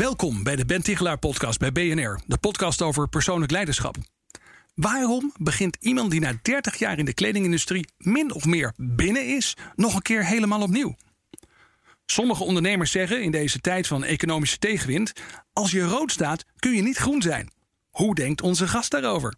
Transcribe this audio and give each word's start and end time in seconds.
Welkom 0.00 0.42
bij 0.42 0.56
de 0.56 0.64
Ben 0.64 0.82
Tichelaar 0.82 1.18
podcast 1.18 1.58
bij 1.58 1.72
BNR, 1.72 2.20
de 2.26 2.38
podcast 2.38 2.82
over 2.82 3.08
persoonlijk 3.08 3.52
leiderschap. 3.52 3.96
Waarom 4.74 5.32
begint 5.38 5.76
iemand 5.80 6.10
die 6.10 6.20
na 6.20 6.38
30 6.42 6.76
jaar 6.76 6.98
in 6.98 7.04
de 7.04 7.14
kledingindustrie 7.14 7.88
min 7.98 8.32
of 8.32 8.44
meer 8.44 8.72
binnen 8.76 9.36
is, 9.36 9.56
nog 9.74 9.94
een 9.94 10.02
keer 10.02 10.24
helemaal 10.24 10.62
opnieuw? 10.62 10.96
Sommige 12.06 12.44
ondernemers 12.44 12.90
zeggen 12.90 13.22
in 13.22 13.30
deze 13.30 13.60
tijd 13.60 13.86
van 13.86 14.04
economische 14.04 14.58
tegenwind: 14.58 15.12
als 15.52 15.70
je 15.70 15.82
rood 15.82 16.12
staat, 16.12 16.44
kun 16.58 16.72
je 16.72 16.82
niet 16.82 16.96
groen 16.96 17.22
zijn. 17.22 17.50
Hoe 17.90 18.14
denkt 18.14 18.42
onze 18.42 18.68
gast 18.68 18.90
daarover? 18.90 19.34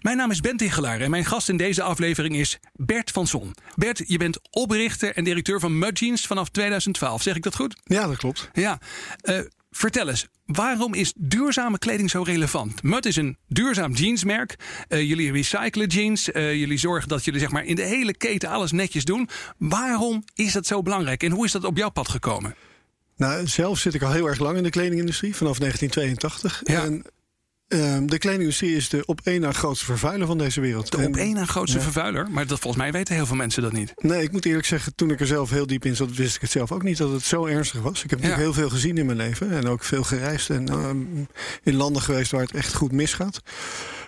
Mijn 0.00 0.16
naam 0.16 0.30
is 0.30 0.40
Ben 0.40 0.56
Tichelaar 0.56 1.00
en 1.00 1.10
mijn 1.10 1.24
gast 1.24 1.48
in 1.48 1.56
deze 1.56 1.82
aflevering 1.82 2.36
is 2.36 2.58
Bert 2.72 3.10
van 3.10 3.26
Son. 3.26 3.54
Bert, 3.74 4.02
je 4.06 4.18
bent 4.18 4.38
oprichter 4.50 5.16
en 5.16 5.24
directeur 5.24 5.60
van 5.60 5.78
Mud 5.78 5.98
Jeans 5.98 6.26
vanaf 6.26 6.48
2012. 6.48 7.22
Zeg 7.22 7.36
ik 7.36 7.42
dat 7.42 7.54
goed? 7.54 7.76
Ja, 7.84 8.06
dat 8.06 8.16
klopt. 8.16 8.50
Ja. 8.52 8.78
Uh, 9.22 9.40
Vertel 9.70 10.08
eens, 10.08 10.26
waarom 10.46 10.94
is 10.94 11.12
duurzame 11.16 11.78
kleding 11.78 12.10
zo 12.10 12.22
relevant? 12.22 12.82
Mud 12.82 13.06
is 13.06 13.16
een 13.16 13.36
duurzaam 13.48 13.92
jeansmerk. 13.92 14.56
Uh, 14.88 15.00
jullie 15.08 15.32
recyclen 15.32 15.86
jeans. 15.86 16.28
Uh, 16.28 16.54
jullie 16.54 16.78
zorgen 16.78 17.08
dat 17.08 17.24
jullie 17.24 17.40
zeg 17.40 17.50
maar, 17.50 17.64
in 17.64 17.74
de 17.74 17.82
hele 17.82 18.14
keten 18.14 18.48
alles 18.48 18.72
netjes 18.72 19.04
doen. 19.04 19.28
Waarom 19.58 20.24
is 20.34 20.52
dat 20.52 20.66
zo 20.66 20.82
belangrijk 20.82 21.22
en 21.22 21.30
hoe 21.30 21.44
is 21.44 21.52
dat 21.52 21.64
op 21.64 21.76
jouw 21.76 21.90
pad 21.90 22.08
gekomen? 22.08 22.54
Nou, 23.16 23.46
zelf 23.46 23.78
zit 23.78 23.94
ik 23.94 24.02
al 24.02 24.12
heel 24.12 24.26
erg 24.26 24.38
lang 24.38 24.56
in 24.56 24.62
de 24.62 24.70
kledingindustrie, 24.70 25.36
vanaf 25.36 25.58
1982. 25.58 26.60
Ja. 26.64 26.84
En 26.84 27.04
Ehm, 27.70 28.06
de 28.06 28.18
kledingindustrie 28.18 28.76
is 28.76 28.88
de 28.88 29.02
op 29.06 29.20
één 29.24 29.40
na 29.40 29.52
grootste 29.52 29.84
vervuiler 29.84 30.26
van 30.26 30.38
deze 30.38 30.60
wereld. 30.60 30.90
De 30.90 31.06
op 31.06 31.16
één 31.16 31.34
na 31.34 31.44
grootste 31.44 31.80
vervuiler? 31.80 32.30
Maar 32.30 32.46
dat, 32.46 32.58
volgens 32.58 32.82
mij 32.82 32.92
weten 32.92 33.14
heel 33.14 33.26
veel 33.26 33.36
mensen 33.36 33.62
dat 33.62 33.72
niet. 33.72 33.92
Nee, 33.96 34.22
ik 34.22 34.32
moet 34.32 34.44
eerlijk 34.44 34.66
zeggen, 34.66 34.94
toen 34.94 35.10
ik 35.10 35.20
er 35.20 35.26
zelf 35.26 35.50
heel 35.50 35.66
diep 35.66 35.84
in 35.84 35.96
zat, 35.96 36.14
wist 36.14 36.34
ik 36.34 36.40
het 36.40 36.50
zelf 36.50 36.72
ook 36.72 36.82
niet 36.82 36.96
dat 36.96 37.12
het 37.12 37.22
zo 37.22 37.46
ernstig 37.46 37.80
was. 37.80 38.04
Ik 38.04 38.10
heb 38.10 38.18
natuurlijk 38.18 38.42
heel 38.42 38.62
veel 38.62 38.70
gezien 38.70 38.98
in 38.98 39.06
mijn 39.06 39.18
leven 39.18 39.50
en 39.50 39.66
ook 39.66 39.84
veel 39.84 40.02
gereisd 40.02 40.50
en 40.50 40.70
uh, 40.70 40.90
in 41.62 41.74
landen 41.74 42.02
geweest 42.02 42.30
waar 42.30 42.40
het 42.40 42.54
echt 42.54 42.74
goed 42.74 42.92
misgaat. 42.92 43.42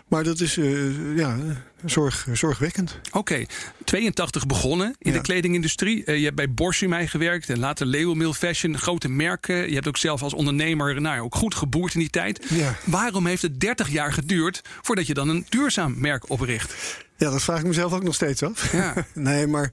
Maar 0.09 0.25
dat 0.25 0.41
is 0.41 0.57
uh, 0.57 1.17
ja, 1.17 1.37
zorg, 1.85 2.27
zorgwekkend. 2.33 2.99
Oké, 3.11 3.45
82 3.85 4.47
begonnen 4.47 4.95
in 4.99 5.13
de 5.13 5.21
kledingindustrie. 5.21 6.03
Uh, 6.07 6.17
je 6.17 6.25
hebt 6.25 6.37
bij 6.37 6.51
Borsumei 6.51 7.07
gewerkt 7.07 7.49
en 7.49 7.59
later 7.59 7.87
Leeuwenmil 7.87 8.35
Fashion, 8.35 8.79
grote 8.79 9.09
merken. 9.09 9.69
Je 9.69 9.75
hebt 9.75 9.89
ook 9.89 9.97
zelf 9.97 10.23
als 10.23 10.35
ondernemer 10.35 11.01
nou, 11.01 11.21
ook 11.21 11.35
goed 11.35 11.55
geboerd 11.55 11.95
in 11.95 12.01
die 12.01 12.11
tijd. 12.11 12.47
Ja. 12.49 12.77
Waarom 12.85 13.27
heeft 13.27 13.43
het 13.43 13.61
30 13.61 13.89
jaar 13.89 14.13
geduurd 14.13 14.61
voordat 14.83 15.07
je 15.07 15.15
dan 15.15 15.29
een 15.29 15.47
duurzaam 15.49 15.95
merk 15.99 16.31
opricht? 16.31 16.75
Ja, 17.17 17.31
dat 17.31 17.43
vraag 17.43 17.59
ik 17.59 17.67
mezelf 17.67 17.93
ook 17.93 18.03
nog 18.03 18.15
steeds 18.15 18.43
af. 18.43 18.73
Ja. 18.73 19.07
nee, 19.15 19.47
maar 19.47 19.73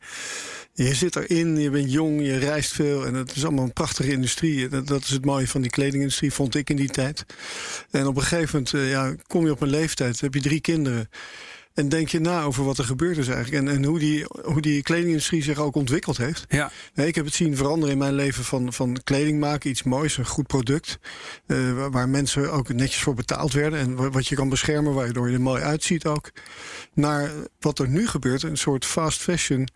je 0.74 0.94
zit 0.94 1.16
erin, 1.16 1.58
je 1.58 1.70
bent 1.70 1.92
jong, 1.92 2.22
je 2.22 2.38
reist 2.38 2.72
veel 2.72 3.06
en 3.06 3.14
het 3.14 3.36
is 3.36 3.46
allemaal 3.46 3.64
een 3.64 3.74
prachtige 3.74 4.12
industrie. 4.12 4.68
Dat, 4.68 4.88
dat 4.88 5.04
is 5.04 5.10
het 5.10 5.26
mooie 5.26 5.48
van 5.48 5.62
die 5.62 5.72
kledingindustrie, 5.72 6.34
vond 6.34 6.56
ik 6.56 6.70
in 6.70 6.76
die 6.76 6.90
tijd. 6.90 7.26
En 7.92 8.08
op 8.08 8.16
een 8.16 8.22
gegeven 8.22 8.50
moment 8.52 8.74
uh, 8.74 8.92
ja, 8.92 9.16
kom 9.28 9.46
je 9.46 9.52
op 9.52 9.62
een 9.62 9.70
leeftijd, 9.70 10.20
heb 10.20 10.34
je 10.34 10.42
drie 10.42 10.62
kinderen. 10.62 11.10
En 11.80 11.90
denk 11.90 12.10
je 12.10 12.20
na 12.20 12.44
over 12.44 12.64
wat 12.64 12.78
er 12.78 12.84
gebeurd 12.84 13.18
is 13.18 13.28
eigenlijk. 13.28 13.64
En, 13.64 13.76
en 13.76 13.84
hoe, 13.84 14.00
die, 14.00 14.26
hoe 14.44 14.62
die 14.62 14.82
kledingindustrie 14.82 15.44
zich 15.44 15.58
ook 15.58 15.76
ontwikkeld 15.76 16.18
heeft. 16.18 16.46
Ja. 16.50 16.72
Nee, 16.94 17.08
ik 17.08 17.16
heb 17.16 17.26
het 17.26 17.34
zien 17.34 17.56
veranderen 17.56 17.94
in 17.94 17.98
mijn 17.98 18.14
leven 18.14 18.44
van, 18.44 18.74
van 18.74 18.98
kleding 19.04 19.40
maken. 19.40 19.70
Iets 19.70 19.84
moois, 19.84 20.18
een 20.18 20.26
goed 20.26 20.48
product. 20.48 21.00
Uh, 21.48 21.88
waar 21.88 22.10
mensen 22.10 22.52
ook 22.52 22.74
netjes 22.74 23.02
voor 23.02 23.14
betaald 23.14 23.54
werden. 23.54 23.80
En 23.80 24.12
wat 24.12 24.28
je 24.28 24.36
kan 24.36 24.50
beschermen, 24.50 24.94
waardoor 24.94 25.28
je 25.28 25.34
er 25.34 25.42
mooi 25.42 25.64
uitziet 25.64 26.06
ook. 26.06 26.32
Naar 26.94 27.32
wat 27.60 27.80
er 27.80 27.90
nu 27.90 28.08
gebeurt, 28.08 28.44
een 28.44 28.58
soort 28.58 28.86
fast 28.86 29.22
fashion 29.22 29.68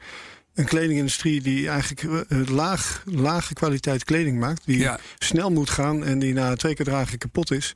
een 0.54 0.66
kledingindustrie 0.66 1.42
die 1.42 1.70
eigenlijk 1.70 2.04
uh, 2.04 2.48
laag, 2.48 3.04
lage 3.06 3.54
kwaliteit 3.54 4.04
kleding 4.04 4.40
maakt. 4.40 4.62
Die 4.66 4.90
snel 5.18 5.52
moet 5.52 5.70
gaan 5.70 6.04
en 6.04 6.20
die 6.20 6.34
na 6.34 6.56
twee 6.56 6.76
keer 6.76 6.86
dragen 6.86 7.18
kapot 7.18 7.52
is. 7.52 7.76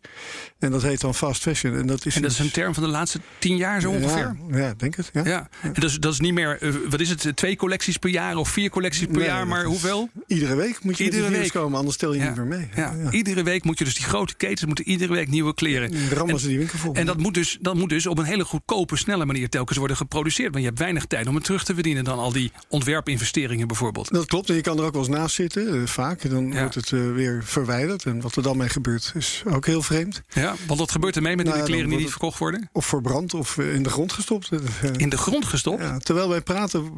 En 0.60 0.72
dat 0.72 0.82
heet 0.82 1.02
dan 1.02 1.16
fast 1.16 1.42
fashion. 1.42 1.76
En 1.76 1.88
dat 1.88 2.06
is, 2.06 2.16
en 2.16 2.22
dat 2.22 2.32
is 2.32 2.40
een 2.40 2.52
term 2.52 2.74
van 2.74 2.84
de 2.84 2.90
laatste 2.90 3.20
tien 3.40 3.58
jaar 3.58 3.82
zo 3.82 3.90
ongeveer? 3.90 4.36
Ja, 4.50 4.58
ja 4.58 4.74
denk 4.78 4.96
het. 4.96 5.10
Ja. 5.14 5.26
ja. 5.26 5.50
En 5.62 5.74
dat 5.74 5.84
is, 5.84 5.96
dat 5.96 6.14
is 6.14 6.20
niet 6.20 6.34
meer, 6.34 6.64
uh, 6.64 6.76
wat 6.90 7.00
is 7.00 7.10
het, 7.10 7.36
twee 7.36 7.56
collecties 7.56 7.98
per 7.98 8.10
jaar 8.10 8.36
of 8.36 8.50
vier 8.50 8.70
collecties 8.70 9.08
per 9.12 9.24
jaar, 9.24 9.48
maar 9.48 9.64
hoeveel? 9.64 10.10
Iedere 10.28 10.56
week 10.56 10.84
moet 10.84 10.98
je 10.98 11.04
iedere 11.04 11.30
week 11.30 11.52
komen, 11.52 11.78
anders 11.78 11.96
stel 11.96 12.14
je 12.14 12.22
niet 12.22 12.36
meer 12.36 12.46
mee. 12.46 12.70
Ja. 12.76 12.96
Iedere 13.12 13.44
week 13.44 13.64
moet 13.64 13.78
je 13.78 13.84
dus 13.84 13.96
die 13.96 14.06
grote 14.06 14.36
ketens 14.36 14.66
moeten 14.66 14.90
iedere 14.90 15.14
week 15.14 15.28
nieuwe 15.28 15.54
kleren. 15.54 16.10
rammen 16.10 16.40
ze 16.40 16.48
die 16.48 16.58
winkel 16.58 16.78
vol. 16.78 16.94
En 16.94 17.06
dat 17.06 17.18
moet, 17.18 17.34
dus, 17.34 17.58
dat 17.62 17.76
moet 17.76 17.90
dus 17.90 18.08
op 18.08 18.18
een 18.18 18.26
hele 18.26 18.46
goedkope, 18.46 18.96
snelle 18.98 19.26
manier 19.26 19.50
telkens 19.50 19.78
worden 19.78 19.98
geproduceerd. 19.98 20.50
Want 20.52 20.60
je 20.60 20.70
hebt 20.70 20.80
weinig 20.80 21.06
tijd 21.06 21.28
om 21.28 21.36
het 21.36 21.44
terug 21.44 21.64
te 21.64 21.74
verdienen 21.74 22.04
dan 22.04 22.20
al 22.20 22.32
die 22.32 22.52
ontwerpinvesteringen 22.70 23.68
bijvoorbeeld. 23.68 24.12
Dat 24.12 24.26
klopt. 24.26 24.50
En 24.50 24.56
je 24.56 24.62
kan 24.62 24.78
er 24.78 24.84
ook 24.84 24.94
wel 24.94 25.02
eens 25.02 25.18
naast 25.18 25.36
zitten, 25.36 25.76
uh, 25.76 25.88
vaak. 25.88 26.30
Dan 26.30 26.54
wordt 26.60 26.76
het 26.76 26.92
uh, 26.92 27.14
weer 27.14 27.42
verwijderd. 27.44 28.06
En 28.06 28.22
wat 28.22 28.36
er 28.36 28.44
dan 28.44 28.58
mee 28.58 28.70
gebeurt 28.70 29.12
is 29.16 29.44
ook 29.46 29.66
heel 29.66 29.82
vreemd. 29.82 30.22
Ja, 30.30 30.56
want 30.68 30.80
wat 30.80 30.92
gebeurt 30.92 31.16
er 31.16 31.22
mee 31.22 31.36
met 31.36 31.46
nou, 31.46 31.58
de 31.58 31.64
kleren 31.64 31.90
die 31.90 31.98
niet 31.98 32.10
verkocht 32.10 32.40
worden? 32.40 32.70
Of 32.72 32.86
verbrand 32.86 33.34
of 33.34 33.58
uh, 33.58 33.74
in 33.74 33.84
de 33.84 33.90
grond 33.90 34.12
gestopt. 34.12 34.50
In 34.98 35.10
de 35.10 35.18
grond 35.18 35.46
gestopt? 35.46 35.82
Ja, 35.82 35.98
terwijl 35.98 36.30
wij 36.30 36.42
praten 36.42 36.92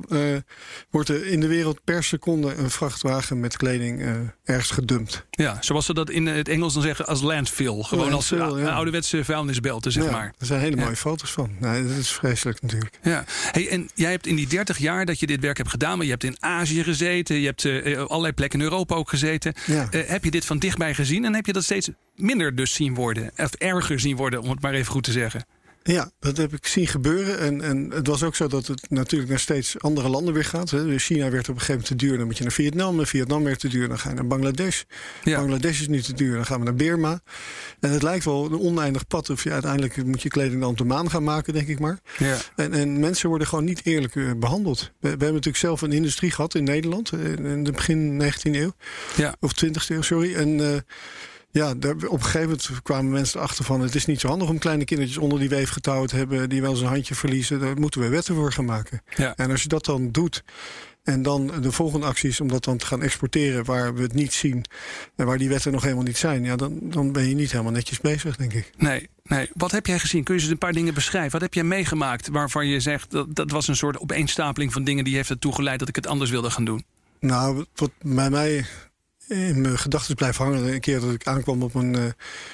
wordt 0.89 1.09
er 1.09 1.25
in 1.25 1.39
de 1.39 1.47
wereld 1.47 1.83
per 1.83 2.03
seconde 2.03 2.55
een 2.55 2.69
vrachtwagen 2.69 3.39
met 3.39 3.57
kleding 3.57 4.05
ergens 4.43 4.71
gedumpt. 4.71 5.25
Ja, 5.29 5.57
zoals 5.59 5.85
ze 5.85 5.93
dat 5.93 6.09
in 6.09 6.25
het 6.25 6.47
Engels 6.47 6.73
dan 6.73 6.81
zeggen 6.81 7.05
als 7.05 7.21
landfill. 7.21 7.83
Gewoon 7.83 8.13
als 8.13 8.29
ja. 8.29 8.47
ouderwetse 8.47 9.23
vuilnisbelten, 9.23 9.91
zeg 9.91 10.11
maar. 10.11 10.33
Er 10.39 10.45
zijn 10.45 10.59
hele 10.59 10.75
mooie 10.75 10.95
foto's 10.95 11.31
van. 11.31 11.51
Nee, 11.59 11.87
dat 11.87 11.97
is 11.97 12.11
vreselijk 12.11 12.61
natuurlijk. 12.61 12.99
Ja. 13.03 13.23
Hey, 13.51 13.69
en 13.69 13.89
jij 13.95 14.11
hebt 14.11 14.27
in 14.27 14.35
die 14.35 14.47
30 14.47 14.77
jaar 14.77 15.05
dat 15.05 15.19
je 15.19 15.27
dit 15.27 15.39
werk 15.39 15.58
hebt 15.59 15.69
gedaan, 15.69 15.97
maar 15.97 16.05
je 16.05 16.11
hebt 16.11 16.23
in 16.23 16.37
Azië 16.39 16.83
gezeten, 16.83 17.39
je 17.39 17.45
hebt 17.45 17.63
uh, 17.63 17.99
allerlei 18.05 18.33
plekken 18.33 18.59
in 18.59 18.65
Europa 18.65 18.95
ook 18.95 19.09
gezeten. 19.09 19.53
Uh, 19.69 19.83
heb 19.91 20.23
je 20.23 20.31
dit 20.31 20.45
van 20.45 20.59
dichtbij 20.59 20.93
gezien 20.93 21.25
en 21.25 21.35
heb 21.35 21.45
je 21.45 21.53
dat 21.53 21.63
steeds 21.63 21.89
minder 22.15 22.55
dus 22.55 22.73
zien 22.73 22.93
worden? 22.93 23.31
Of 23.37 23.53
erger 23.53 23.99
zien 23.99 24.15
worden, 24.15 24.41
om 24.41 24.49
het 24.49 24.61
maar 24.61 24.73
even 24.73 24.91
goed 24.91 25.03
te 25.03 25.11
zeggen? 25.11 25.45
Ja, 25.83 26.11
dat 26.19 26.37
heb 26.37 26.53
ik 26.53 26.67
zien 26.67 26.87
gebeuren. 26.87 27.39
En, 27.39 27.61
en 27.61 27.91
het 27.91 28.07
was 28.07 28.23
ook 28.23 28.35
zo 28.35 28.47
dat 28.47 28.67
het 28.67 28.89
natuurlijk 28.89 29.29
naar 29.29 29.39
steeds 29.39 29.79
andere 29.79 30.09
landen 30.09 30.33
weer 30.33 30.45
gaat. 30.45 30.69
Hè. 30.69 30.85
Dus 30.85 31.05
China 31.05 31.29
werd 31.29 31.49
op 31.49 31.55
een 31.55 31.61
gegeven 31.61 31.71
moment 31.71 31.85
te 31.87 31.95
duur, 31.95 32.17
dan 32.17 32.25
moet 32.25 32.37
je 32.37 32.43
naar 32.43 32.51
Vietnam. 32.51 32.99
En 32.99 33.07
Vietnam 33.07 33.43
werd 33.43 33.59
te 33.59 33.67
duur, 33.67 33.87
dan 33.87 33.99
ga 33.99 34.09
je 34.09 34.15
naar 34.15 34.27
Bangladesh. 34.27 34.81
Bangladesh 35.23 35.79
is 35.79 35.87
nu 35.87 36.01
te 36.01 36.13
duur, 36.13 36.35
dan 36.35 36.45
gaan 36.45 36.59
we 36.59 36.65
naar 36.65 36.75
Burma. 36.75 37.21
En 37.79 37.91
het 37.91 38.01
lijkt 38.01 38.25
wel 38.25 38.45
een 38.45 38.59
oneindig 38.59 39.07
pad. 39.07 39.29
Of 39.29 39.43
je 39.43 39.51
uiteindelijk 39.51 40.05
moet 40.05 40.21
je 40.21 40.29
kleding 40.29 40.61
dan 40.61 40.69
op 40.69 40.77
de 40.77 40.83
maan 40.83 41.09
gaan 41.09 41.23
maken, 41.23 41.53
denk 41.53 41.67
ik 41.67 41.79
maar. 41.79 41.99
Ja. 42.17 42.37
En, 42.55 42.73
en 42.73 42.99
mensen 42.99 43.29
worden 43.29 43.47
gewoon 43.47 43.65
niet 43.65 43.81
eerlijk 43.83 44.15
eh, 44.15 44.31
behandeld. 44.37 44.79
We, 44.79 44.89
we, 44.99 45.07
hebben 45.07 45.27
natuurlijk 45.27 45.57
zelf 45.57 45.81
een 45.81 45.91
industrie 45.91 46.31
gehad 46.31 46.55
in 46.55 46.63
Nederland. 46.63 47.11
Eh, 47.11 47.33
in 47.33 47.63
de 47.63 47.71
begin 47.71 48.21
19e 48.23 48.55
eeuw. 48.55 48.73
Ja. 49.15 49.35
Of 49.39 49.51
20e 49.65 49.87
eeuw, 49.87 50.01
sorry. 50.01 50.35
En... 50.35 50.49
Uh, 50.49 50.77
ja, 51.51 51.73
daar, 51.73 51.95
op 51.95 52.01
een 52.01 52.23
gegeven 52.23 52.41
moment 52.41 52.69
kwamen 52.83 53.11
mensen 53.11 53.39
erachter 53.39 53.65
van... 53.65 53.81
het 53.81 53.95
is 53.95 54.05
niet 54.05 54.19
zo 54.19 54.27
handig 54.27 54.49
om 54.49 54.57
kleine 54.57 54.85
kindertjes 54.85 55.17
onder 55.17 55.39
die 55.39 55.49
weefgetouw 55.49 56.05
te 56.05 56.15
hebben... 56.15 56.49
die 56.49 56.61
wel 56.61 56.71
eens 56.71 56.81
een 56.81 56.87
handje 56.87 57.15
verliezen. 57.15 57.59
Daar 57.59 57.79
moeten 57.79 58.01
we 58.01 58.07
wetten 58.07 58.35
voor 58.35 58.51
gaan 58.51 58.65
maken. 58.65 59.01
Ja. 59.15 59.35
En 59.35 59.51
als 59.51 59.61
je 59.61 59.67
dat 59.67 59.85
dan 59.85 60.11
doet... 60.11 60.43
En 61.03 61.21
dan 61.21 61.51
de 61.61 61.71
volgende 61.71 62.05
actie 62.05 62.29
is 62.29 62.41
om 62.41 62.47
dat 62.47 62.63
dan 62.63 62.77
te 62.77 62.85
gaan 62.85 63.01
exporteren 63.01 63.65
waar 63.65 63.93
we 63.95 64.01
het 64.01 64.13
niet 64.13 64.33
zien 64.33 64.65
en 65.15 65.25
waar 65.25 65.37
die 65.37 65.49
wetten 65.49 65.71
nog 65.71 65.83
helemaal 65.83 66.03
niet 66.03 66.17
zijn. 66.17 66.43
Ja, 66.43 66.55
dan, 66.55 66.79
dan 66.81 67.11
ben 67.11 67.27
je 67.27 67.35
niet 67.35 67.51
helemaal 67.51 67.71
netjes 67.71 67.99
bezig, 67.99 68.35
denk 68.35 68.53
ik. 68.53 68.71
Nee, 68.77 69.09
nee. 69.23 69.49
Wat 69.53 69.71
heb 69.71 69.85
jij 69.85 69.99
gezien? 69.99 70.23
Kun 70.23 70.35
je 70.35 70.41
eens 70.41 70.49
een 70.49 70.57
paar 70.57 70.73
dingen 70.73 70.93
beschrijven? 70.93 71.31
Wat 71.31 71.41
heb 71.41 71.53
jij 71.53 71.63
meegemaakt 71.63 72.27
waarvan 72.27 72.67
je 72.67 72.79
zegt 72.79 73.11
dat 73.11 73.35
dat 73.35 73.51
was 73.51 73.67
een 73.67 73.75
soort 73.75 73.99
opeenstapeling 73.99 74.73
van 74.73 74.83
dingen 74.83 75.03
die 75.03 75.15
heeft 75.15 75.29
ertoe 75.29 75.55
geleid 75.55 75.79
dat 75.79 75.87
ik 75.87 75.95
het 75.95 76.07
anders 76.07 76.29
wilde 76.29 76.49
gaan 76.49 76.65
doen? 76.65 76.83
Nou, 77.19 77.65
wat 77.75 77.91
bij 78.01 78.29
mij 78.29 78.65
in 79.29 79.61
mijn 79.61 79.79
gedachten 79.79 80.15
blijft 80.15 80.37
hangen. 80.37 80.73
Een 80.73 80.79
keer 80.79 80.99
dat 80.99 81.13
ik 81.13 81.27
aankwam 81.27 81.63
op 81.63 81.75
een 81.75 81.97
uh, 81.97 82.03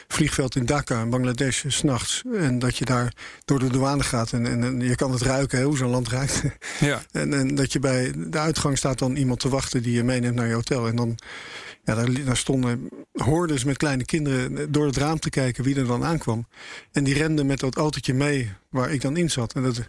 vliegveld 0.07 0.55
in 0.55 0.65
Dhaka, 0.65 1.01
in 1.01 1.09
Bangladesh, 1.09 1.65
s'nachts. 1.67 2.23
En 2.33 2.59
dat 2.59 2.77
je 2.77 2.85
daar 2.85 3.13
door 3.45 3.59
de 3.59 3.69
douane 3.69 4.03
gaat 4.03 4.31
en, 4.31 4.45
en, 4.45 4.63
en 4.63 4.79
je 4.79 4.95
kan 4.95 5.11
het 5.11 5.21
ruiken, 5.21 5.63
hoe 5.63 5.77
zo'n 5.77 5.89
land 5.89 6.07
ruikt. 6.07 6.41
Ja. 6.79 7.01
en, 7.11 7.33
en 7.33 7.55
dat 7.55 7.73
je 7.73 7.79
bij 7.79 8.13
de 8.15 8.39
uitgang 8.39 8.77
staat 8.77 8.99
dan 8.99 9.15
iemand 9.15 9.39
te 9.39 9.49
wachten 9.49 9.83
die 9.83 9.93
je 9.93 10.03
meeneemt 10.03 10.35
naar 10.35 10.47
je 10.47 10.53
hotel. 10.53 10.87
En 10.87 10.95
dan, 10.95 11.17
ja, 11.83 11.95
daar, 11.95 12.23
daar 12.23 12.37
stonden 12.37 12.89
hordes 13.11 13.63
met 13.63 13.77
kleine 13.77 14.05
kinderen 14.05 14.71
door 14.71 14.85
het 14.85 14.97
raam 14.97 15.19
te 15.19 15.29
kijken 15.29 15.63
wie 15.63 15.75
er 15.75 15.87
dan 15.87 16.03
aankwam. 16.03 16.47
En 16.91 17.03
die 17.03 17.13
renden 17.13 17.45
met 17.45 17.59
dat 17.59 17.75
autootje 17.75 18.13
mee 18.13 18.51
waar 18.69 18.91
ik 18.91 19.01
dan 19.01 19.17
in 19.17 19.29
zat. 19.29 19.53
En 19.53 19.63
dat 19.63 19.81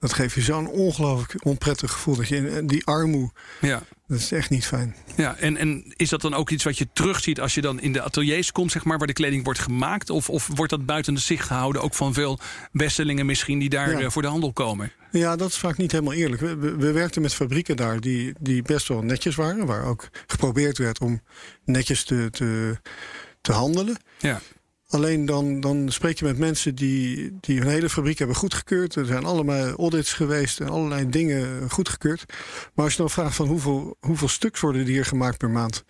Dat 0.00 0.12
geeft 0.12 0.34
je 0.34 0.40
zo'n 0.40 0.68
ongelooflijk 0.68 1.44
onprettig 1.44 1.92
gevoel. 1.92 2.16
Dat 2.16 2.28
je 2.28 2.62
die 2.64 2.86
armoe. 2.86 3.30
Ja. 3.60 3.82
Dat 4.06 4.18
is 4.18 4.32
echt 4.32 4.50
niet 4.50 4.66
fijn. 4.66 4.96
Ja, 5.16 5.36
en, 5.36 5.56
en 5.56 5.92
is 5.96 6.08
dat 6.08 6.20
dan 6.20 6.34
ook 6.34 6.50
iets 6.50 6.64
wat 6.64 6.78
je 6.78 6.88
terugziet 6.92 7.40
als 7.40 7.54
je 7.54 7.60
dan 7.60 7.80
in 7.80 7.92
de 7.92 8.02
ateliers 8.02 8.52
komt, 8.52 8.72
zeg 8.72 8.84
maar, 8.84 8.98
waar 8.98 9.06
de 9.06 9.12
kleding 9.12 9.44
wordt 9.44 9.58
gemaakt? 9.58 10.10
Of, 10.10 10.30
of 10.30 10.46
wordt 10.54 10.70
dat 10.70 10.86
buiten 10.86 11.14
de 11.14 11.20
zicht 11.20 11.46
gehouden, 11.46 11.82
ook 11.82 11.94
van 11.94 12.14
veel 12.14 12.38
Westelingen 12.72 13.26
misschien 13.26 13.58
die 13.58 13.68
daar 13.68 13.90
eh, 13.90 14.10
voor 14.10 14.22
de 14.22 14.28
handel 14.28 14.52
komen? 14.52 14.92
Ja, 15.10 15.36
dat 15.36 15.48
is 15.48 15.58
vaak 15.58 15.76
niet 15.76 15.92
helemaal 15.92 16.12
eerlijk. 16.12 16.40
We, 16.40 16.56
we, 16.56 16.92
werkten 16.92 17.22
met 17.22 17.34
fabrieken 17.34 17.76
daar 17.76 18.00
die, 18.00 18.32
die 18.40 18.62
best 18.62 18.88
wel 18.88 19.02
netjes 19.02 19.34
waren, 19.34 19.66
waar 19.66 19.84
ook 19.84 20.08
geprobeerd 20.26 20.78
werd 20.78 21.00
om 21.00 21.20
netjes 21.64 22.04
te, 22.04 22.28
te, 22.30 22.78
te 23.40 23.52
handelen. 23.52 23.96
Ja. 24.18 24.40
Alleen 24.88 25.26
dan, 25.26 25.60
dan 25.60 25.92
spreek 25.92 26.18
je 26.18 26.24
met 26.24 26.38
mensen 26.38 26.74
die, 26.74 27.36
die 27.40 27.58
hun 27.58 27.68
hele 27.68 27.90
fabriek 27.90 28.18
hebben 28.18 28.36
goedgekeurd. 28.36 28.94
Er 28.94 29.06
zijn 29.06 29.24
allemaal 29.24 29.70
audits 29.70 30.12
geweest 30.12 30.60
en 30.60 30.68
allerlei 30.68 31.08
dingen 31.08 31.70
goedgekeurd. 31.70 32.24
Maar 32.74 32.84
als 32.84 32.94
je 32.94 33.00
dan 33.00 33.10
vraagt 33.10 33.34
van 33.34 33.46
hoeveel, 33.46 33.96
hoeveel 34.00 34.28
stuks 34.28 34.60
worden 34.60 34.86
hier 34.86 35.04
gemaakt 35.04 35.38
per 35.38 35.50
maand. 35.50 35.84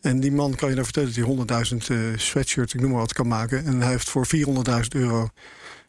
En 0.00 0.20
die 0.20 0.32
man 0.32 0.54
kan 0.54 0.68
je 0.68 0.74
dan 0.74 0.84
vertellen 0.84 1.14
dat 1.14 1.48
hij 1.48 1.64
100.000 1.80 1.86
uh, 1.90 2.12
eh, 2.12 2.18
sweatshirts, 2.18 2.74
ik 2.74 2.80
noem 2.80 2.90
maar 2.90 3.00
wat, 3.00 3.12
kan 3.12 3.28
maken. 3.28 3.64
En 3.64 3.80
hij 3.80 3.90
heeft 3.90 4.10
voor 4.10 4.26
400.000 4.36 4.42
euro 4.88 5.28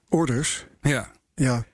orders. 0.09 0.65
Ja. 0.81 1.12
Ja, 1.36 1.65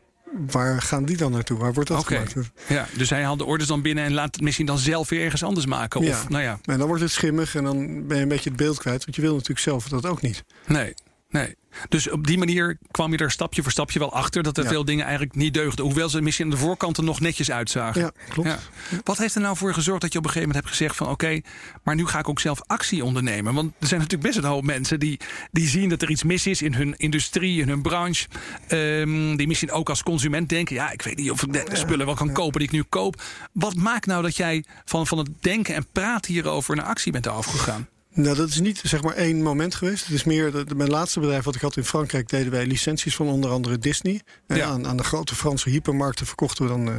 waar 0.48 0.82
gaan 0.82 1.06
die 1.06 1.18
dan 1.18 1.32
naartoe? 1.32 1.58
Waar 1.58 1.74
wordt 1.74 1.90
dat 1.90 2.00
okay. 2.00 2.26
gemaakt? 2.26 2.52
Ja, 2.68 2.88
dus 2.98 3.10
hij 3.10 3.24
haalt 3.24 3.40
de 3.40 3.46
orders 3.46 3.70
dan 3.70 3.82
binnen 3.82 4.04
en 4.04 4.14
laat 4.14 4.36
het 4.36 4.44
misschien 4.44 4.66
dan 4.66 4.78
zelf 4.78 5.10
weer 5.10 5.24
ergens 5.24 5.44
anders 5.44 5.66
maken. 5.66 6.00
Of, 6.00 6.06
ja. 6.06 6.24
Nou 6.30 6.44
ja. 6.44 6.60
En 6.64 6.78
dan 6.78 6.88
wordt 6.88 7.02
het 7.02 7.12
schimmig 7.12 7.56
en 7.56 7.64
dan 7.64 8.08
ben 8.08 8.18
je 8.18 8.24
een 8.24 8.30
beetje 8.30 8.50
het 8.50 8.58
beeld 8.58 8.78
kwijt. 8.78 9.04
Want 9.04 9.16
je 9.16 9.22
wil 9.22 9.34
natuurlijk 9.34 9.60
zelf 9.60 9.88
dat 9.88 10.06
ook 10.06 10.22
niet. 10.22 10.44
Nee, 10.68 10.94
nee. 11.30 11.56
Dus 11.90 12.10
op 12.10 12.28
die 12.28 12.38
manier 12.38 12.78
kwam 12.92 13.12
je 13.12 13.18
er 13.18 13.32
stapje 13.32 13.62
voor 13.62 13.72
stapje 13.72 14.00
wel 14.00 14.14
achter 14.14 14.44
dat 14.44 14.58
er 14.58 14.68
veel 14.68 14.86
dingen 14.86 15.04
eigenlijk 15.06 15.36
niet 15.36 15.54
deugden. 15.54 15.86
Hoewel 15.86 16.10
ze 16.10 16.22
misschien 16.22 16.46
aan 16.46 16.52
de 16.52 16.58
voorkanten 16.58 17.06
nog 17.06 17.20
netjes 17.20 17.52
uitzagen. 17.52 18.02
Ja, 18.02 18.12
klopt. 18.30 18.50
Ja. 18.50 18.60
Wat 19.04 19.18
heeft 19.18 19.36
er 19.36 19.42
nou 19.42 19.58
voor 19.58 19.74
gezorgd 19.74 20.02
dat 20.02 20.12
je 20.12 20.18
op 20.18 20.26
een 20.26 20.32
gegeven 20.32 20.50
moment 20.50 20.66
hebt 20.66 20.78
gezegd 20.78 20.98
van 20.98 21.08
oké, 21.08 21.42
maar 21.84 21.96
nu 21.96 22.06
ga 22.06 22.20
ik 22.20 22.30
ook 22.30 22.40
zelf 22.40 22.62
actie 22.66 23.04
ondernemen? 23.04 23.54
Want 23.54 23.72
er 23.80 23.88
zijn 23.88 24.00
natuurlijk 24.00 24.30
best 24.30 24.44
een 24.44 24.52
hoop 24.52 24.64
mensen 24.64 25.00
die, 25.00 25.20
die 25.52 25.68
zien 25.68 25.90
dat 25.90 26.02
er 26.02 26.10
iets 26.10 26.24
mis 26.24 26.48
is 26.48 26.62
in 26.62 26.74
hun 26.74 26.94
industrie, 26.98 27.62
in 27.62 27.68
hun 27.68 27.82
branche. 27.82 28.28
Um, 28.70 29.36
die 29.36 29.48
misschien 29.48 29.72
ook 29.72 29.90
als 29.90 30.04
consument 30.04 30.50
denken, 30.50 30.76
ja, 30.76 30.92
ik 30.92 31.02
weet 31.02 31.18
niet 31.18 31.32
of 31.32 31.44
ik 31.44 31.54
de 31.54 31.76
spullen 31.76 32.06
wel 32.06 32.16
kan 32.16 32.34
kopen 32.34 32.60
die 32.60 32.68
ik 32.68 32.74
nu 32.74 32.84
koop. 32.84 33.22
Wat 33.52 33.76
maakt 33.76 34.06
nou 34.06 34.22
dat 34.22 34.36
jij 34.36 34.64
van, 34.86 35.08
van 35.08 35.18
het 35.18 35.30
denken 35.40 35.76
en 35.76 35.88
praten 35.92 36.34
hierover 36.34 36.76
naar 36.76 36.86
actie 36.86 37.12
bent 37.12 37.28
afgegaan? 37.28 37.88
Nou, 38.16 38.36
dat 38.36 38.50
is 38.50 38.60
niet 38.60 38.82
zeg 38.84 39.04
maar 39.04 39.16
één 39.16 39.42
moment 39.42 39.76
geweest. 39.76 40.06
Het 40.06 40.14
is 40.14 40.24
meer, 40.24 40.52
de, 40.52 40.76
mijn 40.76 40.90
laatste 40.90 41.20
bedrijf 41.20 41.44
wat 41.44 41.56
ik 41.56 41.62
had 41.62 41.78
in 41.78 41.84
Frankrijk... 41.84 42.30
deden 42.30 42.52
wij 42.52 42.66
licenties 42.66 43.16
van 43.16 43.28
onder 43.28 43.52
andere 43.52 43.78
Disney. 43.78 44.22
Ja. 44.48 44.66
Aan, 44.66 44.88
aan, 44.88 44.98
de 44.98 45.04
grote 45.04 45.36
Franse 45.36 45.70
hypermarkten 45.70 46.26
verkochten 46.26 46.64
we 46.64 46.70
dan 46.70 46.88
uh, 46.88 46.96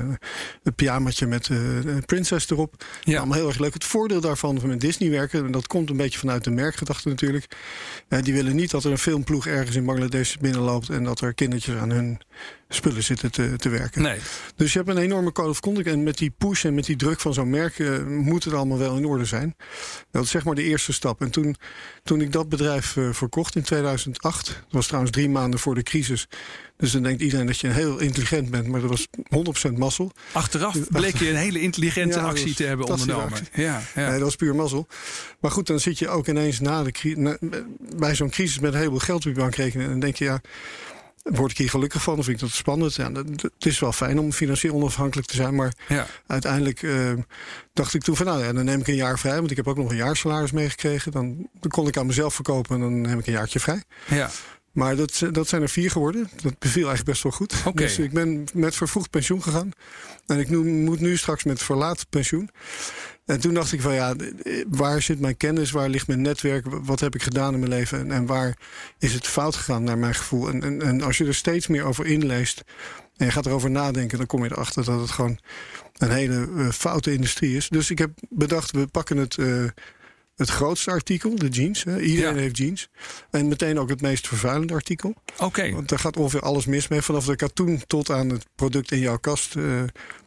een 0.62 0.74
pyjamaatje 0.74 1.26
met 1.26 1.48
uh, 1.48 1.96
Princess 2.06 2.50
erop. 2.50 2.84
Ja. 3.00 3.18
Allemaal 3.18 3.38
heel 3.38 3.48
erg 3.48 3.58
leuk. 3.58 3.74
Het 3.74 3.84
voordeel 3.84 4.20
daarvan 4.20 4.60
van 4.60 4.68
met 4.68 4.80
Disney 4.80 5.10
werken... 5.10 5.44
en 5.44 5.52
dat 5.52 5.66
komt 5.66 5.90
een 5.90 5.96
beetje 5.96 6.18
vanuit 6.18 6.44
de 6.44 6.50
merkgedachte 6.50 7.08
natuurlijk... 7.08 7.46
Uh, 8.08 8.22
die 8.22 8.34
willen 8.34 8.56
niet 8.56 8.70
dat 8.70 8.84
er 8.84 8.90
een 8.90 8.98
filmploeg 8.98 9.46
ergens 9.46 9.76
in 9.76 9.84
Bangladesh 9.84 10.36
binnenloopt... 10.36 10.88
en 10.88 11.04
dat 11.04 11.20
er 11.20 11.34
kindertjes 11.34 11.76
aan 11.76 11.90
hun 11.90 12.20
spullen 12.68 13.02
zitten 13.02 13.30
te, 13.30 13.54
te 13.56 13.68
werken. 13.68 14.02
Nee. 14.02 14.18
Dus 14.56 14.72
je 14.72 14.78
hebt 14.78 14.90
een 14.90 15.02
enorme 15.02 15.32
code 15.32 15.48
of 15.48 15.60
conduct. 15.60 15.88
En 15.88 16.02
met 16.02 16.18
die 16.18 16.34
push 16.38 16.64
en 16.64 16.74
met 16.74 16.84
die 16.84 16.96
druk 16.96 17.20
van 17.20 17.34
zo'n 17.34 17.50
merk 17.50 18.04
moet 18.06 18.44
het 18.44 18.54
allemaal 18.54 18.78
wel 18.78 18.96
in 18.96 19.04
orde 19.04 19.24
zijn. 19.24 19.56
Dat 20.10 20.24
is 20.24 20.30
zeg 20.30 20.44
maar 20.44 20.54
de 20.54 20.62
eerste 20.62 20.92
stap. 20.92 21.03
En 21.04 21.30
toen, 21.30 21.56
toen 22.02 22.20
ik 22.20 22.32
dat 22.32 22.48
bedrijf 22.48 22.96
uh, 22.96 23.12
verkocht 23.12 23.56
in 23.56 23.62
2008, 23.62 24.46
dat 24.46 24.56
was 24.70 24.86
trouwens 24.86 25.12
drie 25.12 25.28
maanden 25.28 25.60
voor 25.60 25.74
de 25.74 25.82
crisis. 25.82 26.28
Dus 26.76 26.92
dan 26.92 27.02
denkt 27.02 27.22
iedereen 27.22 27.46
dat 27.46 27.60
je 27.60 27.68
heel 27.68 27.98
intelligent 27.98 28.50
bent, 28.50 28.66
maar 28.66 28.80
dat 28.80 28.90
was 28.90 29.06
100% 29.68 29.72
mazzel. 29.72 30.12
Achteraf 30.32 30.76
bleek 30.88 31.16
je 31.16 31.30
een 31.30 31.36
hele 31.36 31.60
intelligente 31.60 32.20
actie 32.30 32.54
te 32.54 32.64
hebben 32.64 32.86
ondernomen. 32.86 33.38
Ja, 33.52 33.82
ja. 33.94 34.08
Nee, 34.08 34.10
dat 34.10 34.20
was 34.20 34.36
puur 34.36 34.54
mazzel. 34.54 34.86
Maar 35.40 35.50
goed, 35.50 35.66
dan 35.66 35.80
zit 35.80 35.98
je 35.98 36.08
ook 36.08 36.26
ineens 36.26 36.60
na 36.60 36.82
de, 36.82 37.38
bij 37.96 38.14
zo'n 38.14 38.30
crisis 38.30 38.58
met 38.58 38.72
een 38.72 38.78
heleboel 38.78 38.98
geld 38.98 39.26
op 39.26 39.32
je 39.32 39.38
bankrekening. 39.38 39.84
En 39.84 39.90
dan 39.90 40.00
denk 40.00 40.16
je, 40.16 40.24
ja, 40.24 40.40
word 41.24 41.50
ik 41.50 41.58
hier 41.58 41.70
gelukkig 41.70 42.02
van? 42.02 42.18
Of 42.18 42.24
vind 42.24 42.36
ik 42.36 42.42
dat 42.42 42.52
spannend? 42.54 42.94
Ja, 42.94 43.12
het 43.12 43.66
is 43.66 43.78
wel 43.78 43.92
fijn 43.92 44.18
om 44.18 44.32
financieel 44.32 44.74
onafhankelijk 44.74 45.28
te 45.28 45.36
zijn. 45.36 45.54
Maar 45.54 45.72
ja. 45.88 46.06
uiteindelijk 46.26 46.82
uh, 46.82 47.12
dacht 47.72 47.94
ik 47.94 48.02
toen 48.02 48.16
van 48.16 48.26
nou 48.26 48.44
ja, 48.44 48.52
dan 48.52 48.64
neem 48.64 48.80
ik 48.80 48.86
een 48.86 48.94
jaar 48.94 49.18
vrij. 49.18 49.38
Want 49.38 49.50
ik 49.50 49.56
heb 49.56 49.68
ook 49.68 49.76
nog 49.76 49.90
een 49.90 49.96
jaarsalaris 49.96 50.52
meegekregen. 50.52 51.12
Dan, 51.12 51.48
dan 51.60 51.70
kon 51.70 51.88
ik 51.88 51.96
aan 51.96 52.06
mezelf 52.06 52.34
verkopen 52.34 52.74
en 52.74 52.80
dan 52.80 53.00
neem 53.00 53.18
ik 53.18 53.26
een 53.26 53.32
jaartje 53.32 53.60
vrij. 53.60 53.82
Ja. 54.06 54.30
Maar 54.74 54.96
dat, 54.96 55.22
dat 55.30 55.48
zijn 55.48 55.62
er 55.62 55.68
vier 55.68 55.90
geworden. 55.90 56.28
Dat 56.42 56.58
beviel 56.58 56.86
eigenlijk 56.86 57.10
best 57.10 57.22
wel 57.22 57.32
goed. 57.32 57.54
Okay. 57.58 57.86
Dus 57.86 57.98
ik 57.98 58.12
ben 58.12 58.44
met 58.54 58.74
vervroegd 58.74 59.10
pensioen 59.10 59.42
gegaan. 59.42 59.70
En 60.26 60.38
ik 60.38 60.48
moet 60.48 61.00
nu 61.00 61.16
straks 61.16 61.44
met 61.44 61.62
verlaat 61.62 62.06
pensioen. 62.10 62.50
En 63.24 63.40
toen 63.40 63.54
dacht 63.54 63.72
ik 63.72 63.80
van 63.80 63.94
ja, 63.94 64.14
waar 64.68 65.02
zit 65.02 65.20
mijn 65.20 65.36
kennis? 65.36 65.70
Waar 65.70 65.88
ligt 65.88 66.06
mijn 66.06 66.22
netwerk? 66.22 66.66
Wat 66.68 67.00
heb 67.00 67.14
ik 67.14 67.22
gedaan 67.22 67.52
in 67.52 67.58
mijn 67.58 67.70
leven? 67.70 67.98
En, 67.98 68.12
en 68.12 68.26
waar 68.26 68.58
is 68.98 69.12
het 69.12 69.26
fout 69.26 69.56
gegaan 69.56 69.84
naar 69.84 69.98
mijn 69.98 70.14
gevoel? 70.14 70.48
En, 70.48 70.62
en, 70.62 70.82
en, 70.82 71.02
als 71.02 71.18
je 71.18 71.26
er 71.26 71.34
steeds 71.34 71.66
meer 71.66 71.84
over 71.84 72.06
inleest 72.06 72.64
en 73.16 73.26
je 73.26 73.32
gaat 73.32 73.46
erover 73.46 73.70
nadenken, 73.70 74.18
dan 74.18 74.26
kom 74.26 74.44
je 74.44 74.50
erachter 74.50 74.84
dat 74.84 75.00
het 75.00 75.10
gewoon 75.10 75.38
een 75.96 76.10
hele 76.10 76.48
uh, 76.54 76.70
foute 76.70 77.12
industrie 77.12 77.56
is. 77.56 77.68
Dus 77.68 77.90
ik 77.90 77.98
heb 77.98 78.10
bedacht, 78.30 78.70
we 78.70 78.86
pakken 78.86 79.16
het. 79.16 79.36
Uh, 79.36 79.64
het 80.36 80.48
grootste 80.48 80.90
artikel, 80.90 81.36
de 81.36 81.48
jeans. 81.48 81.84
Hè. 81.84 82.00
Iedereen 82.00 82.36
heeft 82.36 82.56
jeans. 82.56 82.88
En 83.30 83.48
meteen 83.48 83.78
ook 83.78 83.88
het 83.88 84.00
meest 84.00 84.28
vervuilende 84.28 84.74
artikel. 84.74 85.14
Oké. 85.38 85.70
Want 85.70 85.88
daar 85.88 85.98
gaat 85.98 86.16
ongeveer 86.16 86.40
alles 86.40 86.66
mis 86.66 86.88
mee. 86.88 87.02
Vanaf 87.02 87.24
de 87.24 87.36
katoen 87.36 87.82
tot 87.86 88.10
aan 88.10 88.28
het 88.28 88.46
product 88.54 88.90
in 88.90 88.98
jouw 88.98 89.18
kast. 89.18 89.54
Uh, 89.54 89.82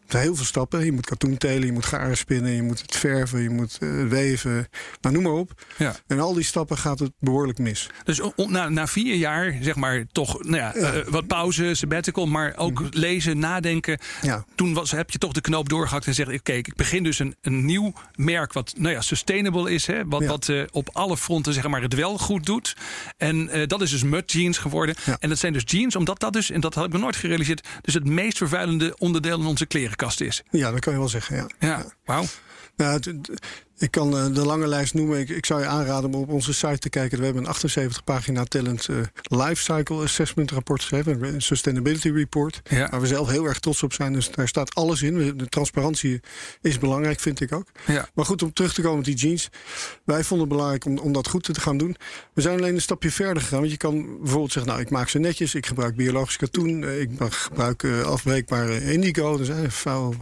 heel 0.07 0.36
veel 0.36 0.45
stappen. 0.45 0.86
Je 0.86 0.92
moet 0.92 1.06
katoen 1.06 1.38
telen, 1.38 1.65
je 1.65 1.71
moet 1.71 1.86
garen 1.86 2.18
spinnen, 2.18 2.51
je 2.51 2.62
moet 2.62 2.81
het 2.81 2.95
verven, 2.95 3.42
je 3.42 3.50
moet 3.50 3.77
uh, 3.80 4.07
weven. 4.07 4.68
Nou, 5.01 5.15
noem 5.15 5.24
maar 5.24 5.33
op. 5.33 5.65
Ja. 5.77 5.95
En 6.07 6.19
al 6.19 6.33
die 6.33 6.44
stappen 6.44 6.77
gaat 6.77 7.00
het 7.00 7.12
behoorlijk 7.19 7.57
mis. 7.57 7.89
Dus 8.04 8.21
na, 8.36 8.69
na 8.69 8.88
vier 8.88 9.15
jaar, 9.15 9.57
zeg 9.62 9.75
maar, 9.75 10.06
toch 10.12 10.44
nou 10.44 10.56
ja, 10.56 10.71
ja. 10.75 10.94
Uh, 10.94 11.07
wat 11.07 11.27
pauze, 11.27 11.74
sabbatical, 11.74 12.25
maar 12.25 12.54
ook 12.57 12.80
mm 12.80 12.86
lezen, 12.92 13.39
nadenken. 13.39 14.00
Ja. 14.21 14.45
Toen 14.56 14.74
was, 14.74 14.92
heb 14.92 15.09
je 15.09 15.18
toch 15.18 15.31
de 15.31 15.42
knoop 15.42 15.69
doorgehakt 15.69 16.06
en 16.06 16.13
zegt: 16.13 16.33
Oké, 16.33 16.51
ik 16.51 16.75
begin 16.75 17.04
dus 17.04 17.19
een, 17.19 17.36
een 17.42 17.65
nieuw 17.65 17.94
merk 18.15 18.54
wat 18.54 18.74
nou 18.77 18.94
ja, 18.94 19.01
sustainable 19.01 19.71
is. 19.71 19.86
Hè, 19.86 20.06
wat 20.06 20.25
wat 20.25 20.48
uh, 20.48 20.63
op 20.71 20.89
alle 20.94 21.18
fronten 21.18 21.54
zeg 21.54 21.68
maar, 21.68 21.81
het 21.81 21.94
wel 21.94 22.18
goed 22.18 22.45
doet. 22.45 22.75
En 23.18 23.50
dat 23.68 23.81
is 23.81 23.92
dus 23.92 24.04
mud 24.04 24.31
jeans 24.31 24.57
geworden. 24.57 24.95
En 25.19 25.30
dat 25.30 25.38
zijn 25.38 25.54
dus 25.54 25.63
jeans, 25.65 25.95
omdat 25.95 26.19
dat 26.19 26.33
dus, 26.33 26.51
en 26.51 26.62
dat 26.62 26.74
had 26.74 26.86
ik 26.86 26.92
me 26.92 26.98
nooit 26.98 27.15
gerealiseerd, 27.15 27.68
dus 27.81 27.94
het 27.94 28.06
meest 28.06 28.38
vervuilende 28.38 28.95
onderdeel 28.98 29.39
in 29.39 29.45
onze 29.45 29.65
kleren 29.65 29.96
kast 29.97 30.21
is. 30.21 30.44
Ja, 30.51 30.71
dat 30.71 30.79
kan 30.79 30.94
je 30.94 30.99
wel 30.99 31.09
zeggen. 31.09 31.35
Ja, 31.35 31.47
ja. 31.59 31.85
wauw. 32.05 32.25
Nou, 32.75 32.99
ik 33.79 33.91
kan 33.91 34.15
uh, 34.15 34.33
de 34.33 34.45
lange 34.45 34.68
lijst 34.68 34.94
noemen. 34.94 35.19
Ik, 35.19 35.29
ik, 35.29 35.45
zou 35.45 35.62
je 35.62 35.68
aanraden 35.68 36.13
om 36.13 36.21
op 36.21 36.29
onze 36.29 36.53
site 36.53 36.77
te 36.77 36.89
kijken. 36.89 37.18
We 37.18 37.25
hebben 37.25 37.44
een 37.44 37.50
78 37.50 38.03
pagina 38.03 38.44
talent 38.44 38.87
uh, 38.87 38.97
lifecycle 39.21 40.04
assessment 40.04 40.51
rapport 40.51 40.80
geschreven. 40.80 41.23
Een 41.23 41.42
sustainability 41.42 42.09
report. 42.09 42.61
Ja. 42.63 42.90
Waar 42.90 43.01
we 43.01 43.07
zelf 43.07 43.30
heel 43.30 43.45
erg 43.45 43.59
trots 43.59 43.83
op 43.83 43.94
zijn. 43.94 44.13
Dus 44.13 44.31
daar 44.31 44.47
staat 44.47 44.75
alles 44.75 45.01
in. 45.01 45.37
De 45.37 45.49
transparantie 45.49 46.19
is 46.61 46.78
belangrijk, 46.78 47.19
vind 47.19 47.40
ik 47.40 47.54
ook. 47.54 47.66
Ja. 47.85 48.09
Maar 48.13 48.25
goed, 48.25 48.44
om 48.44 48.54
terug 48.54 48.73
te 48.73 48.81
komen 48.81 48.97
op 48.97 49.06
die 49.06 49.16
jeans. 49.16 49.49
Wij 50.04 50.23
vonden 50.23 50.47
het 50.47 50.56
belangrijk 50.56 50.85
om, 50.85 50.97
om 50.97 51.13
dat 51.13 51.28
goed 51.28 51.44
te 51.44 51.59
gaan 51.59 51.78
doen. 51.78 51.95
We 52.33 52.42
zijn 52.42 52.57
alleen 52.57 52.75
een 52.75 52.81
stapje 52.81 53.11
verder 53.11 53.44
gegaan. 53.44 53.59
Want 53.59 53.71
je 53.71 53.78
kan 53.78 54.18
bijvoorbeeld 54.19 54.51
zeggen, 54.51 54.71
nou, 54.71 54.83
ik 54.83 54.90
maak 54.90 55.09
ze 55.09 55.19
netjes. 55.19 55.56
Ik 55.56 55.66
gebruik 55.66 55.95
biologisch 55.95 56.37
katoen. 56.37 56.81
Uh, 56.81 57.01
ik 57.01 57.09
gebruik 57.19 57.85
afbreekbare 58.06 58.92
indigo. 58.92 59.37
Dus 59.37 59.47
een 59.47 59.71
vuil 59.71 60.16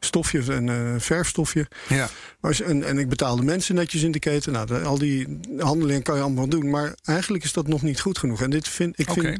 stofje 0.00 0.42
en 0.52 1.00
verfstofje. 1.00 1.68
Ja. 1.88 2.08
Maar, 2.40 2.60
en, 2.60 2.91
en 2.92 2.98
ik 2.98 3.08
betaal 3.08 3.36
de 3.36 3.42
mensen 3.42 3.74
netjes 3.74 4.02
in 4.02 4.12
de 4.12 4.18
keten. 4.18 4.52
Nou, 4.52 4.84
al 4.84 4.98
die 4.98 5.40
handelingen 5.58 6.02
kan 6.02 6.16
je 6.16 6.22
allemaal 6.22 6.48
doen. 6.48 6.70
Maar 6.70 6.94
eigenlijk 7.04 7.44
is 7.44 7.52
dat 7.52 7.66
nog 7.66 7.82
niet 7.82 8.00
goed 8.00 8.18
genoeg. 8.18 8.42
En 8.42 8.50
dit 8.50 8.68
vind, 8.68 8.98
ik 8.98 9.10
vind 9.10 9.38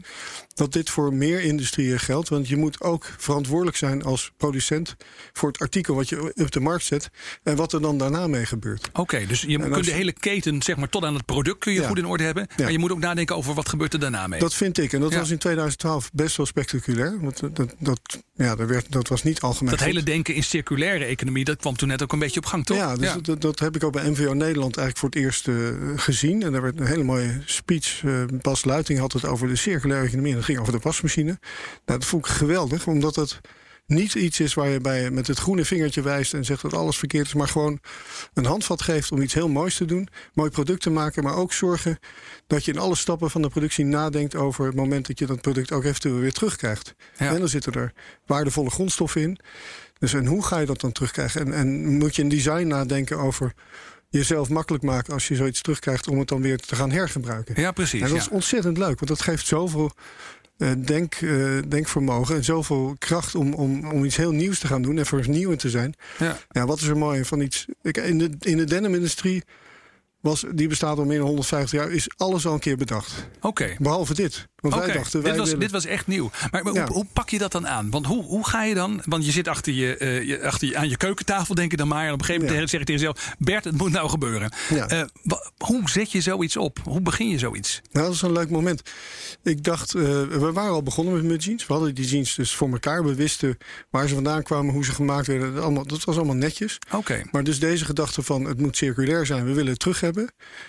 dat 0.54 0.72
dit 0.72 0.90
voor 0.90 1.14
meer 1.14 1.40
industrieën 1.40 1.98
geldt. 1.98 2.28
Want 2.28 2.48
je 2.48 2.56
moet 2.56 2.80
ook 2.80 3.10
verantwoordelijk 3.18 3.76
zijn 3.76 4.02
als 4.02 4.32
producent 4.36 4.96
voor 5.32 5.48
het 5.48 5.58
artikel 5.58 5.94
wat 5.94 6.08
je 6.08 6.32
op 6.34 6.50
de 6.50 6.60
markt 6.60 6.84
zet. 6.84 7.10
En 7.42 7.56
wat 7.56 7.72
er 7.72 7.80
dan 7.80 7.98
daarna 7.98 8.26
mee 8.26 8.46
gebeurt. 8.46 8.88
Oké, 8.92 9.26
dus 9.26 9.40
je 9.40 9.58
kunt 9.58 9.84
de 9.84 9.90
hele 9.90 10.12
keten, 10.12 10.62
zeg 10.62 10.76
maar, 10.76 10.88
tot 10.88 11.04
aan 11.04 11.14
het 11.14 11.24
product 11.24 11.58
kun 11.58 11.72
je 11.72 11.86
goed 11.86 11.98
in 11.98 12.06
orde 12.06 12.24
hebben. 12.24 12.48
Maar 12.56 12.72
je 12.72 12.78
moet 12.78 12.92
ook 12.92 12.98
nadenken 12.98 13.36
over 13.36 13.54
wat 13.54 13.68
gebeurt 13.68 13.92
er 13.92 14.00
daarna 14.00 14.26
mee. 14.26 14.40
Dat 14.40 14.54
vind 14.54 14.78
ik. 14.78 14.92
En 14.92 15.00
dat 15.00 15.14
was 15.14 15.30
in 15.30 15.38
2012 15.38 16.10
best 16.12 16.36
wel 16.36 16.46
spectaculair. 16.46 17.20
Want 17.20 17.56
dat, 17.56 17.74
dat, 17.78 18.22
ja, 18.34 18.54
dat, 18.54 18.68
werd, 18.68 18.92
dat 18.92 19.08
was 19.08 19.22
niet 19.22 19.40
algemeen. 19.40 19.70
Dat 19.70 19.80
hele 19.80 20.02
denken 20.02 20.34
in 20.34 20.42
circulaire 20.42 21.04
economie, 21.04 21.44
dat 21.44 21.56
kwam 21.56 21.76
toen 21.76 21.88
net 21.88 22.02
ook 22.02 22.12
een 22.12 22.18
beetje 22.18 22.40
op 22.40 22.46
gang, 22.46 22.64
toch? 22.64 22.76
Ja, 22.76 22.96
dus 22.96 23.14
Dat, 23.22 23.40
dat, 23.40 23.58
heb 23.58 23.76
ik 23.76 23.84
ook 23.84 23.92
bij 23.92 24.10
MVO 24.10 24.32
Nederland 24.32 24.76
eigenlijk 24.76 24.98
voor 24.98 25.08
het 25.08 25.18
eerst 25.18 25.48
uh, 25.48 25.68
gezien. 25.96 26.42
En 26.42 26.52
daar 26.52 26.62
werd 26.62 26.80
een 26.80 26.86
hele 26.86 27.02
mooie 27.02 27.42
speech. 27.44 28.02
Uh, 28.02 28.24
Bas 28.40 28.64
Luiting 28.64 28.98
had 28.98 29.12
het 29.12 29.24
over 29.24 29.48
de 29.48 29.56
circulaire 29.56 30.06
economie. 30.06 30.30
En 30.30 30.36
dat 30.36 30.46
ging 30.46 30.58
over 30.58 30.72
de 30.72 30.78
wasmachine. 30.82 31.38
Nou, 31.86 31.98
dat 31.98 32.04
vond 32.04 32.26
ik 32.26 32.32
geweldig, 32.32 32.86
omdat 32.86 33.16
het 33.16 33.40
niet 33.86 34.14
iets 34.14 34.40
is 34.40 34.54
waar 34.54 34.68
je 34.68 34.80
bij 34.80 35.10
met 35.10 35.26
het 35.26 35.38
groene 35.38 35.64
vingertje 35.64 36.02
wijst 36.02 36.34
en 36.34 36.44
zegt 36.44 36.62
dat 36.62 36.74
alles 36.74 36.98
verkeerd 36.98 37.26
is, 37.26 37.34
maar 37.34 37.48
gewoon 37.48 37.80
een 38.34 38.44
handvat 38.44 38.82
geeft 38.82 39.12
om 39.12 39.22
iets 39.22 39.34
heel 39.34 39.48
moois 39.48 39.76
te 39.76 39.84
doen, 39.84 40.08
mooi 40.34 40.50
product 40.50 40.82
te 40.82 40.90
maken, 40.90 41.22
maar 41.22 41.36
ook 41.36 41.52
zorgen 41.52 41.98
dat 42.46 42.64
je 42.64 42.72
in 42.72 42.78
alle 42.78 42.96
stappen 42.96 43.30
van 43.30 43.42
de 43.42 43.48
productie 43.48 43.84
nadenkt 43.84 44.34
over 44.34 44.66
het 44.66 44.74
moment 44.74 45.06
dat 45.06 45.18
je 45.18 45.26
dat 45.26 45.40
product 45.40 45.72
ook 45.72 45.84
eventueel 45.84 46.18
weer 46.18 46.32
terugkrijgt. 46.32 46.94
En 47.16 47.38
dan 47.38 47.48
zitten 47.48 47.72
er 47.72 47.92
waardevolle 48.26 48.70
grondstoffen 48.70 49.20
in. 49.20 49.38
Dus 49.98 50.14
en 50.14 50.26
hoe 50.26 50.44
ga 50.44 50.58
je 50.58 50.66
dat 50.66 50.80
dan 50.80 50.92
terugkrijgen? 50.92 51.40
En, 51.40 51.52
en 51.52 51.96
moet 51.98 52.16
je 52.16 52.22
een 52.22 52.28
design 52.28 52.66
nadenken 52.66 53.18
over 53.18 53.52
jezelf 54.08 54.48
makkelijk 54.48 54.84
maken 54.84 55.12
als 55.12 55.28
je 55.28 55.34
zoiets 55.34 55.60
terugkrijgt 55.60 56.08
om 56.08 56.18
het 56.18 56.28
dan 56.28 56.42
weer 56.42 56.58
te 56.58 56.76
gaan 56.76 56.90
hergebruiken. 56.90 57.60
Ja, 57.60 57.72
precies. 57.72 58.00
En 58.00 58.08
dat 58.08 58.16
is 58.16 58.28
ontzettend 58.28 58.78
leuk, 58.78 58.98
want 58.98 59.08
dat 59.08 59.22
geeft 59.22 59.46
zoveel 59.46 59.92
denk, 60.84 61.20
uh, 61.20 61.58
denkvermogen 61.68 62.36
en 62.36 62.44
zoveel 62.44 62.96
kracht 62.98 63.34
om, 63.34 63.54
om, 63.54 63.90
om 63.90 64.04
iets 64.04 64.16
heel 64.16 64.32
nieuws 64.32 64.58
te 64.58 64.66
gaan 64.66 64.82
doen 64.82 64.98
en 64.98 65.06
voor 65.06 65.22
vernieuwend 65.22 65.60
te 65.60 65.70
zijn. 65.70 65.94
Ja. 66.18 66.38
ja, 66.50 66.66
wat 66.66 66.80
is 66.80 66.86
er 66.86 66.96
mooi 66.96 67.24
van 67.24 67.40
iets. 67.40 67.66
Ik, 67.82 67.96
in 67.96 68.18
de, 68.18 68.30
in 68.40 68.56
de 68.56 68.64
denim-industrie 68.64 69.42
was, 70.22 70.44
die 70.54 70.68
bestaat 70.68 70.98
al 70.98 71.04
meer 71.04 71.18
dan 71.18 71.26
150 71.26 71.80
jaar, 71.80 71.90
is 71.90 72.08
alles 72.16 72.46
al 72.46 72.52
een 72.52 72.58
keer 72.58 72.76
bedacht. 72.76 73.28
Oké. 73.40 73.76
Behalve 73.78 74.14
dit. 74.14 74.50
Want 74.56 74.74
wij 74.74 74.92
dachten, 74.92 75.22
wij 75.22 75.30
dit, 75.30 75.40
was, 75.40 75.48
willen... 75.48 75.60
dit 75.60 75.70
was 75.70 75.84
echt 75.84 76.06
nieuw. 76.06 76.30
Maar, 76.50 76.62
hoe, 76.62 76.80
hoe, 76.80 77.06
pak 77.12 77.30
je 77.30 77.38
dat 77.38 77.52
dan 77.52 77.68
aan? 77.68 77.90
Want 77.90 78.06
hoe, 78.06 78.24
hoe 78.24 78.48
ga 78.48 78.64
je 78.64 78.74
dan? 78.74 79.02
Want 79.04 79.24
je 79.24 79.30
zit 79.30 79.48
achter 79.48 79.72
je, 79.72 79.96
uh, 79.98 80.22
je, 80.22 80.42
achter 80.42 80.68
je 80.68 80.76
aan 80.76 80.88
je 80.88 80.96
keukentafel, 80.96 81.54
denk 81.54 81.70
je 81.70 81.76
dan 81.76 81.88
maar. 81.88 82.06
En 82.06 82.12
op 82.12 82.18
een 82.18 82.24
gegeven 82.24 82.46
moment 82.46 82.62
ja. 82.62 82.70
zeg 82.70 82.80
je 82.80 82.86
tegen 82.86 83.00
jezelf: 83.00 83.34
Bert, 83.38 83.64
het 83.64 83.76
moet 83.76 83.92
nou 83.92 84.08
gebeuren. 84.08 84.52
Ja. 84.68 84.92
Uh, 84.92 85.34
hoe 85.58 85.90
zet 85.90 86.12
je 86.12 86.20
zoiets 86.20 86.56
op? 86.56 86.78
Hoe 86.84 87.00
begin 87.00 87.28
je 87.28 87.38
zoiets? 87.38 87.80
Nou, 87.92 88.06
dat 88.06 88.14
is 88.14 88.22
een 88.22 88.32
leuk 88.32 88.50
moment. 88.50 88.82
Ik 89.42 89.64
dacht, 89.64 89.94
uh, 89.94 90.02
we 90.22 90.52
waren 90.52 90.72
al 90.72 90.82
begonnen 90.82 91.14
met, 91.14 91.24
met 91.24 91.44
jeans. 91.44 91.66
We 91.66 91.72
hadden 91.72 91.94
die 91.94 92.06
jeans 92.06 92.34
dus 92.34 92.54
voor 92.54 92.70
elkaar. 92.70 93.04
We 93.04 93.14
wisten 93.14 93.58
waar 93.90 94.08
ze 94.08 94.14
vandaan 94.14 94.42
kwamen, 94.42 94.74
hoe 94.74 94.84
ze 94.84 94.92
gemaakt 94.92 95.26
werden. 95.26 95.62
Allemaal, 95.62 95.86
dat 95.86 96.04
was 96.04 96.16
allemaal 96.16 96.34
netjes. 96.34 96.78
Oké. 96.92 97.22
Maar 97.30 97.44
dus 97.44 97.60
deze 97.60 97.84
gedachte 97.84 98.22
van 98.22 98.44
het 98.44 98.60
moet 98.60 98.76
circulair 98.76 99.26
zijn, 99.26 99.44
we 99.44 99.52
willen 99.52 99.70
het 99.70 99.78
terug 99.78 100.00
hebben. 100.00 100.11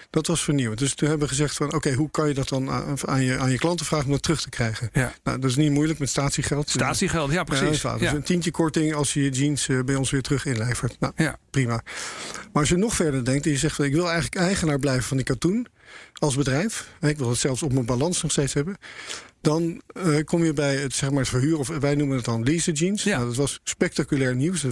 Dat 0.09 0.27
was 0.27 0.43
vernieuwend. 0.43 0.79
Dus 0.79 0.95
toen 0.95 1.09
hebben 1.09 1.27
we 1.27 1.33
gezegd 1.33 1.55
van 1.55 1.73
oké, 1.73 1.93
hoe 1.93 2.11
kan 2.11 2.27
je 2.27 2.33
dat 2.33 2.49
dan 2.49 2.69
aan, 3.05 3.23
je, 3.23 3.37
aan 3.37 3.51
je 3.51 3.57
klanten 3.57 3.85
vragen 3.85 4.05
om 4.05 4.11
dat 4.11 4.21
terug 4.21 4.41
te 4.41 4.49
krijgen? 4.49 4.89
Ja. 4.93 5.13
Nou, 5.23 5.39
dat 5.39 5.49
is 5.49 5.55
niet 5.55 5.71
moeilijk 5.71 5.99
met 5.99 6.09
statiegeld. 6.09 6.69
Statiegeld, 6.69 7.31
ja 7.31 7.43
precies. 7.43 7.81
Ja, 7.81 7.97
dus 7.97 8.11
een 8.11 8.23
tientje 8.23 8.51
korting 8.51 8.93
als 8.93 9.13
je 9.13 9.23
je 9.23 9.29
jeans 9.29 9.67
uh, 9.67 9.83
bij 9.83 9.95
ons 9.95 10.11
weer 10.11 10.21
terug 10.21 10.45
inlevert. 10.45 10.95
Nou, 10.99 11.13
ja. 11.15 11.37
prima. 11.49 11.83
Maar 12.51 12.61
als 12.61 12.69
je 12.69 12.77
nog 12.77 12.95
verder 12.95 13.25
denkt 13.25 13.45
en 13.45 13.51
je 13.51 13.57
zegt 13.57 13.75
van 13.75 13.85
ik 13.85 13.93
wil 13.93 14.05
eigenlijk 14.05 14.35
eigenaar 14.35 14.79
blijven 14.79 15.03
van 15.03 15.17
die 15.17 15.25
katoen 15.25 15.67
als 16.13 16.35
bedrijf. 16.35 16.89
Ik 17.01 17.17
wil 17.17 17.29
het 17.29 17.39
zelfs 17.39 17.63
op 17.63 17.73
mijn 17.73 17.85
balans 17.85 18.21
nog 18.21 18.31
steeds 18.31 18.53
hebben. 18.53 18.77
Dan 19.43 19.81
uh, 19.97 20.23
kom 20.23 20.43
je 20.43 20.53
bij 20.53 20.75
het, 20.75 20.93
zeg 20.93 21.09
maar, 21.09 21.19
het 21.19 21.29
verhuur, 21.29 21.59
of 21.59 21.67
wij 21.67 21.95
noemen 21.95 22.15
het 22.15 22.25
dan 22.25 22.43
lease 22.43 22.71
jeans. 22.71 23.03
Ja. 23.03 23.15
Nou, 23.15 23.27
dat 23.27 23.35
was 23.35 23.59
spectaculair 23.63 24.35
nieuws. 24.35 24.65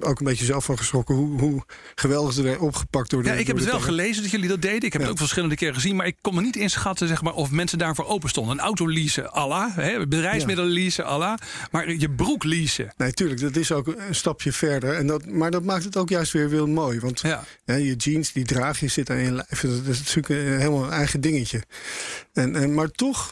Ook 0.00 0.18
een 0.18 0.24
beetje 0.24 0.44
zelf 0.44 0.64
van 0.64 0.78
geschrokken 0.78 1.14
hoe, 1.14 1.40
hoe 1.40 1.62
geweldig 1.94 2.32
ze 2.32 2.42
werden 2.42 2.62
opgepakt 2.62 3.10
door 3.10 3.22
de 3.22 3.28
Ja, 3.28 3.34
ik 3.34 3.46
heb 3.46 3.56
het 3.56 3.64
wel 3.64 3.80
gelezen 3.80 4.22
dat 4.22 4.30
jullie 4.30 4.48
dat 4.48 4.62
deden. 4.62 4.82
Ik 4.82 4.92
heb 4.92 4.92
ja. 4.92 5.00
het 5.00 5.10
ook 5.10 5.18
verschillende 5.18 5.54
keren 5.54 5.74
gezien. 5.74 5.96
Maar 5.96 6.06
ik 6.06 6.16
kon 6.20 6.34
me 6.34 6.40
niet 6.40 6.56
inschatten 6.56 7.08
zeg 7.08 7.22
maar, 7.22 7.34
of 7.34 7.50
mensen 7.50 7.78
daarvoor 7.78 8.06
open 8.06 8.28
stonden. 8.28 8.58
Een 8.58 8.64
auto 8.64 8.88
leasen, 8.88 9.32
Allah. 9.32 9.74
Bedrijfsmiddelen 10.08 10.72
leasen, 10.72 11.04
Allah. 11.04 11.38
Maar 11.70 11.92
je 11.92 12.10
broek 12.10 12.44
leasen. 12.44 12.92
Nee, 12.96 13.12
tuurlijk. 13.12 13.40
Dat 13.40 13.56
is 13.56 13.72
ook 13.72 13.86
een 13.86 14.14
stapje 14.14 14.52
verder. 14.52 14.94
En 14.94 15.06
dat, 15.06 15.26
maar 15.26 15.50
dat 15.50 15.64
maakt 15.64 15.84
het 15.84 15.96
ook 15.96 16.08
juist 16.08 16.32
weer 16.32 16.48
heel 16.48 16.66
mooi. 16.66 17.00
Want 17.00 17.20
ja. 17.20 17.44
je 17.64 17.94
jeans, 17.96 18.32
die 18.32 18.44
draag 18.44 18.80
je, 18.80 18.88
zit 18.88 19.10
aan 19.10 19.18
je 19.18 19.32
lijf. 19.32 19.60
Dat 19.60 19.86
is 19.86 19.98
natuurlijk 19.98 20.28
helemaal 20.58 20.84
een 20.84 20.90
eigen 20.90 21.20
dingetje. 21.20 21.62
En, 22.32 22.56
en, 22.56 22.74
maar 22.74 22.90
toch 22.90 23.30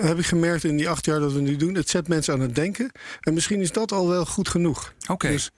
heb 0.00 0.18
ik 0.18 0.26
gemerkt 0.26 0.64
in 0.64 0.76
die 0.76 0.88
acht 0.88 1.04
jaar 1.04 1.20
dat 1.20 1.32
we 1.32 1.40
nu 1.40 1.56
doen. 1.56 1.74
Het 1.74 1.88
zet 1.88 2.08
mensen 2.08 2.34
aan 2.34 2.40
het 2.40 2.54
denken. 2.54 2.90
En 3.20 3.34
misschien 3.34 3.60
is 3.60 3.72
dat 3.72 3.92
al 3.92 4.08
wel 4.08 4.26
goed 4.26 4.48
genoeg. 4.48 4.92
Oké. 5.02 5.12
Okay. 5.12 5.30
Dus, 5.30 5.50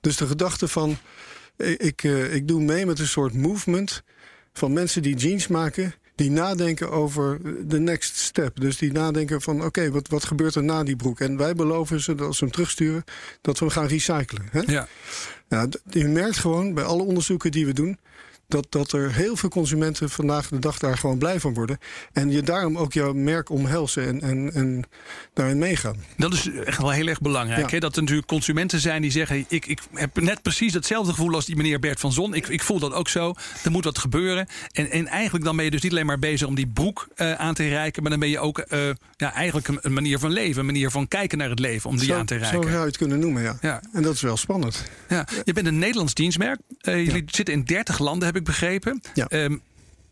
dus 0.00 0.16
de 0.16 0.26
gedachte 0.26 0.68
van. 0.68 0.96
Ik, 1.76 2.02
uh, 2.02 2.34
ik 2.34 2.48
doe 2.48 2.62
mee 2.62 2.86
met 2.86 2.98
een 2.98 3.06
soort 3.06 3.34
movement 3.34 4.02
van 4.52 4.72
mensen 4.72 5.02
die 5.02 5.16
jeans 5.16 5.46
maken. 5.46 5.94
Die 6.14 6.30
nadenken 6.30 6.90
over 6.90 7.40
de 7.68 7.78
next 7.78 8.16
step. 8.16 8.60
Dus 8.60 8.76
die 8.76 8.92
nadenken 8.92 9.42
van 9.42 9.56
oké, 9.56 9.66
okay, 9.66 9.90
wat, 9.90 10.08
wat 10.08 10.24
gebeurt 10.24 10.54
er 10.54 10.64
na 10.64 10.82
die 10.82 10.96
broek? 10.96 11.20
En 11.20 11.36
wij 11.36 11.54
beloven 11.54 12.00
ze 12.00 12.14
dat 12.14 12.26
als 12.26 12.38
ze 12.38 12.44
hem 12.44 12.52
terugsturen, 12.52 13.04
dat 13.40 13.58
we 13.58 13.64
hem 13.64 13.74
gaan 13.74 13.86
recyclen. 13.86 14.48
Hè? 14.50 14.60
Ja. 14.66 14.88
Nou, 15.48 15.68
je 15.90 16.04
merkt 16.04 16.38
gewoon 16.38 16.74
bij 16.74 16.84
alle 16.84 17.02
onderzoeken 17.02 17.50
die 17.50 17.66
we 17.66 17.72
doen 17.72 17.98
dat, 18.48 18.66
dat 18.68 18.92
er 18.92 19.14
heel 19.14 19.36
veel 19.36 19.48
consumenten 19.48 20.10
vandaag 20.10 20.48
de 20.48 20.58
dag 20.58 20.78
daar 20.78 20.98
gewoon 20.98 21.18
blij 21.18 21.40
van 21.40 21.54
worden. 21.54 21.78
En 22.12 22.30
je 22.30 22.42
daarom 22.42 22.78
ook 22.78 22.92
jouw 22.92 23.12
merk 23.12 23.50
omhelzen 23.50 24.06
en, 24.06 24.20
en, 24.20 24.52
en 24.54 24.84
daarin 25.32 25.58
meegaan. 25.58 25.96
Dat 26.16 26.32
is 26.32 26.50
echt 26.64 26.78
wel 26.78 26.90
heel 26.90 27.06
erg 27.06 27.20
belangrijk. 27.20 27.66
Ja. 27.66 27.74
Hè? 27.74 27.78
Dat 27.78 27.96
er 27.96 28.00
natuurlijk 28.00 28.28
consumenten 28.28 28.80
zijn 28.80 29.02
die 29.02 29.10
zeggen: 29.10 29.44
ik, 29.48 29.66
ik 29.66 29.80
heb 29.92 30.20
net 30.20 30.42
precies 30.42 30.74
hetzelfde 30.74 31.12
gevoel 31.12 31.34
als 31.34 31.46
die 31.46 31.56
meneer 31.56 31.78
Bert 31.78 32.00
van 32.00 32.12
Zon. 32.12 32.34
Ik, 32.34 32.48
ik 32.48 32.62
voel 32.62 32.78
dat 32.78 32.92
ook 32.92 33.08
zo. 33.08 33.34
Er 33.64 33.70
moet 33.70 33.84
wat 33.84 33.98
gebeuren. 33.98 34.46
En, 34.72 34.90
en 34.90 35.06
eigenlijk 35.06 35.44
dan 35.44 35.56
ben 35.56 35.64
je 35.64 35.70
dus 35.70 35.82
niet 35.82 35.92
alleen 35.92 36.06
maar 36.06 36.18
bezig 36.18 36.46
om 36.46 36.54
die 36.54 36.66
broek 36.66 37.08
uh, 37.16 37.32
aan 37.32 37.54
te 37.54 37.68
reiken. 37.68 38.02
Maar 38.02 38.10
dan 38.10 38.20
ben 38.20 38.28
je 38.28 38.38
ook 38.38 38.64
uh, 38.68 38.80
ja, 39.16 39.32
eigenlijk 39.32 39.68
een, 39.68 39.78
een, 39.82 39.92
manier 39.92 40.18
van 40.18 40.30
leven. 40.30 40.60
Een 40.60 40.66
manier 40.66 40.90
van 40.90 41.08
kijken 41.08 41.38
naar 41.38 41.50
het 41.50 41.58
leven. 41.58 41.90
Om 41.90 41.96
die 41.96 42.06
zo, 42.06 42.14
aan 42.14 42.26
te 42.26 42.36
reiken. 42.36 42.62
Zo 42.62 42.68
zou 42.68 42.80
je 42.80 42.86
het 42.86 42.96
kunnen 42.96 43.18
noemen, 43.18 43.42
ja. 43.42 43.58
ja. 43.60 43.82
En 43.92 44.02
dat 44.02 44.14
is 44.14 44.20
wel 44.20 44.36
spannend. 44.36 44.84
Ja. 45.08 45.26
Je 45.44 45.52
bent 45.52 45.66
een 45.66 45.78
Nederlands 45.78 46.14
dienstmerk. 46.14 46.60
Uh, 46.82 47.04
jullie 47.06 47.24
zitten 47.26 47.54
in 47.54 47.64
30 47.64 47.98
landen, 47.98 48.26
heb 48.26 48.36
ik 48.38 48.44
begrepen. 48.44 49.00
Ja. 49.14 49.26
Um, 49.30 49.62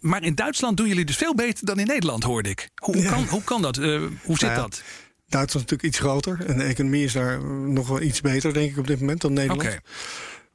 maar 0.01 0.23
in 0.23 0.35
Duitsland 0.35 0.77
doen 0.77 0.89
jullie 0.89 1.05
dus 1.05 1.17
veel 1.17 1.35
beter 1.35 1.67
dan 1.67 1.79
in 1.79 1.87
Nederland, 1.87 2.23
hoorde 2.23 2.49
ik. 2.49 2.69
Hoe, 2.75 2.97
ja. 2.97 3.11
kan, 3.11 3.25
hoe 3.25 3.45
kan 3.45 3.63
dat? 3.63 3.79
Uh, 3.79 4.03
hoe 4.23 4.39
zit 4.39 4.49
nou 4.49 4.53
ja, 4.53 4.61
dat? 4.61 4.83
Duitsland 5.29 5.65
is 5.65 5.71
natuurlijk 5.71 5.83
iets 5.83 5.99
groter. 5.99 6.47
En 6.47 6.59
de 6.59 6.65
economie 6.65 7.05
is 7.05 7.13
daar 7.13 7.45
nog 7.45 7.89
wel 7.89 8.01
iets 8.01 8.21
beter, 8.21 8.53
denk 8.53 8.71
ik, 8.71 8.79
op 8.79 8.87
dit 8.87 9.01
moment 9.01 9.21
dan 9.21 9.33
Nederland. 9.33 9.63
Okay. 9.63 9.81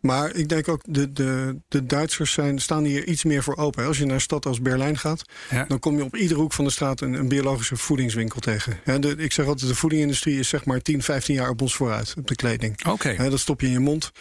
Maar 0.01 0.35
ik 0.35 0.49
denk 0.49 0.67
ook, 0.67 0.81
de, 0.85 1.11
de, 1.11 1.59
de 1.67 1.85
Duitsers 1.85 2.31
zijn, 2.31 2.59
staan 2.59 2.83
hier 2.83 3.07
iets 3.07 3.23
meer 3.23 3.43
voor 3.43 3.57
open. 3.57 3.85
Als 3.85 3.97
je 3.97 4.05
naar 4.05 4.15
een 4.15 4.21
stad 4.21 4.45
als 4.45 4.61
Berlijn 4.61 4.97
gaat, 4.97 5.21
ja. 5.49 5.65
dan 5.67 5.79
kom 5.79 5.97
je 5.97 6.03
op 6.03 6.15
iedere 6.15 6.39
hoek 6.39 6.53
van 6.53 6.65
de 6.65 6.71
straat 6.71 7.01
een, 7.01 7.13
een 7.13 7.27
biologische 7.27 7.75
voedingswinkel 7.75 8.39
tegen. 8.39 8.79
De, 9.01 9.15
ik 9.17 9.31
zeg 9.31 9.45
altijd, 9.45 9.69
de 9.69 9.75
voedingindustrie 9.75 10.39
is 10.39 10.49
zeg 10.49 10.65
maar 10.65 10.81
10, 10.81 11.03
15 11.03 11.35
jaar 11.35 11.49
op 11.49 11.61
ons 11.61 11.75
vooruit, 11.75 12.13
op 12.17 12.27
de 12.27 12.35
kleding. 12.35 12.85
Oké. 12.87 13.29
Dat 13.29 13.39
stop 13.39 13.61
je 13.61 13.67
in 13.67 13.73
je 13.73 13.79
mond. 13.79 14.11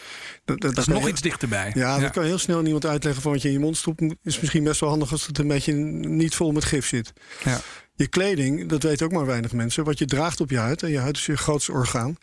Dat, 0.45 0.61
dat, 0.61 0.75
dat 0.75 0.87
is 0.87 0.95
nog 0.95 1.09
iets 1.09 1.21
dichterbij. 1.21 1.71
Ja, 1.75 1.95
ja, 1.95 2.01
dat 2.01 2.11
kan 2.11 2.25
heel 2.25 2.39
snel 2.39 2.61
niemand 2.63 2.87
uitleggen 2.87 3.23
van 3.23 3.33
wat 3.33 3.43
je 3.43 3.49
in 3.49 3.55
je 3.55 3.61
mond 3.61 3.77
stopt. 3.77 4.03
Is 4.23 4.41
misschien 4.41 4.65
best 4.65 4.81
wel 4.81 4.91
handig 4.91 5.13
als 5.13 5.27
het 5.27 5.39
een 5.39 5.49
beetje 5.49 5.73
niet 5.73 6.35
vol 6.35 6.53
met 6.53 6.65
gif 6.65 6.87
zit. 6.87 7.13
Ja. 7.45 7.61
Je 7.95 8.07
kleding, 8.09 8.69
dat 8.69 8.83
weten 8.83 9.07
ook 9.07 9.13
maar 9.13 9.27
weinig 9.27 9.53
mensen. 9.53 9.85
Wat 9.85 9.99
je 9.99 10.05
draagt 10.05 10.41
op 10.41 10.51
je 10.51 10.59
huid, 10.59 10.83
en 10.83 10.91
je 10.91 10.99
huid 10.99 11.17
is 11.17 11.27
je 11.27 11.37
grootste 11.37 11.73
orgaan 11.73 12.19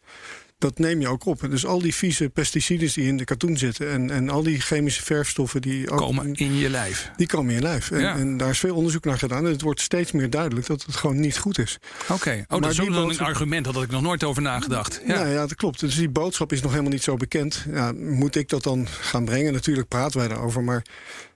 dat 0.58 0.80
neem 0.80 1.02
je 1.02 1.08
ook 1.08 1.26
op. 1.26 1.48
Dus 1.50 1.66
al 1.66 1.80
die 1.80 1.96
vieze 1.96 2.30
pesticiden 2.30 2.92
die 2.94 3.08
in 3.08 3.18
de 3.18 3.24
katoen 3.24 3.58
zitten... 3.58 3.92
en, 3.92 4.10
en 4.12 4.30
al 4.30 4.44
die 4.44 4.60
chemische 4.60 5.04
verfstoffen 5.04 5.62
die... 5.62 5.90
Ook, 5.90 5.98
komen 5.98 6.34
in 6.34 6.56
je 6.56 6.70
lijf. 6.70 7.12
Die 7.16 7.28
komen 7.28 7.50
in 7.50 7.56
je 7.56 7.62
lijf. 7.62 7.92
En, 7.92 8.00
ja. 8.00 8.16
en 8.16 8.38
daar 8.38 8.50
is 8.50 8.60
veel 8.60 8.76
onderzoek 8.76 9.06
naar 9.06 9.18
gedaan. 9.18 9.46
En 9.46 9.52
het 9.52 9.62
wordt 9.62 9.82
steeds 9.82 10.12
meer 10.12 10.30
duidelijk 10.30 10.68
dat 10.68 10.84
het 10.84 10.96
gewoon 10.96 11.20
niet 11.20 11.38
goed 11.38 11.60
is. 11.60 11.78
Oké, 12.02 12.14
okay. 12.14 12.46
oh, 12.48 12.62
dat 12.62 12.72
is 12.72 12.80
ook 12.82 12.90
boodschap... 12.90 13.20
een 13.20 13.34
argument. 13.34 13.66
Daar 13.66 13.74
had 13.74 13.84
ik 13.84 13.92
nog 13.92 14.02
nooit 14.02 14.24
over 14.24 14.42
nagedacht. 14.42 15.02
Ja. 15.06 15.16
Nou 15.16 15.28
ja, 15.28 15.40
dat 15.40 15.56
klopt. 15.56 15.80
Dus 15.80 15.96
die 15.96 16.10
boodschap 16.10 16.52
is 16.52 16.62
nog 16.62 16.72
helemaal 16.72 16.92
niet 16.92 17.04
zo 17.04 17.16
bekend. 17.16 17.66
Ja, 17.72 17.92
moet 17.96 18.36
ik 18.36 18.50
dat 18.50 18.64
dan 18.64 18.88
gaan 18.88 19.26
brengen? 19.26 19.54
Natuurlijk 19.54 19.88
praten 19.88 20.20
wij 20.20 20.28
daarover, 20.28 20.64
maar... 20.64 20.86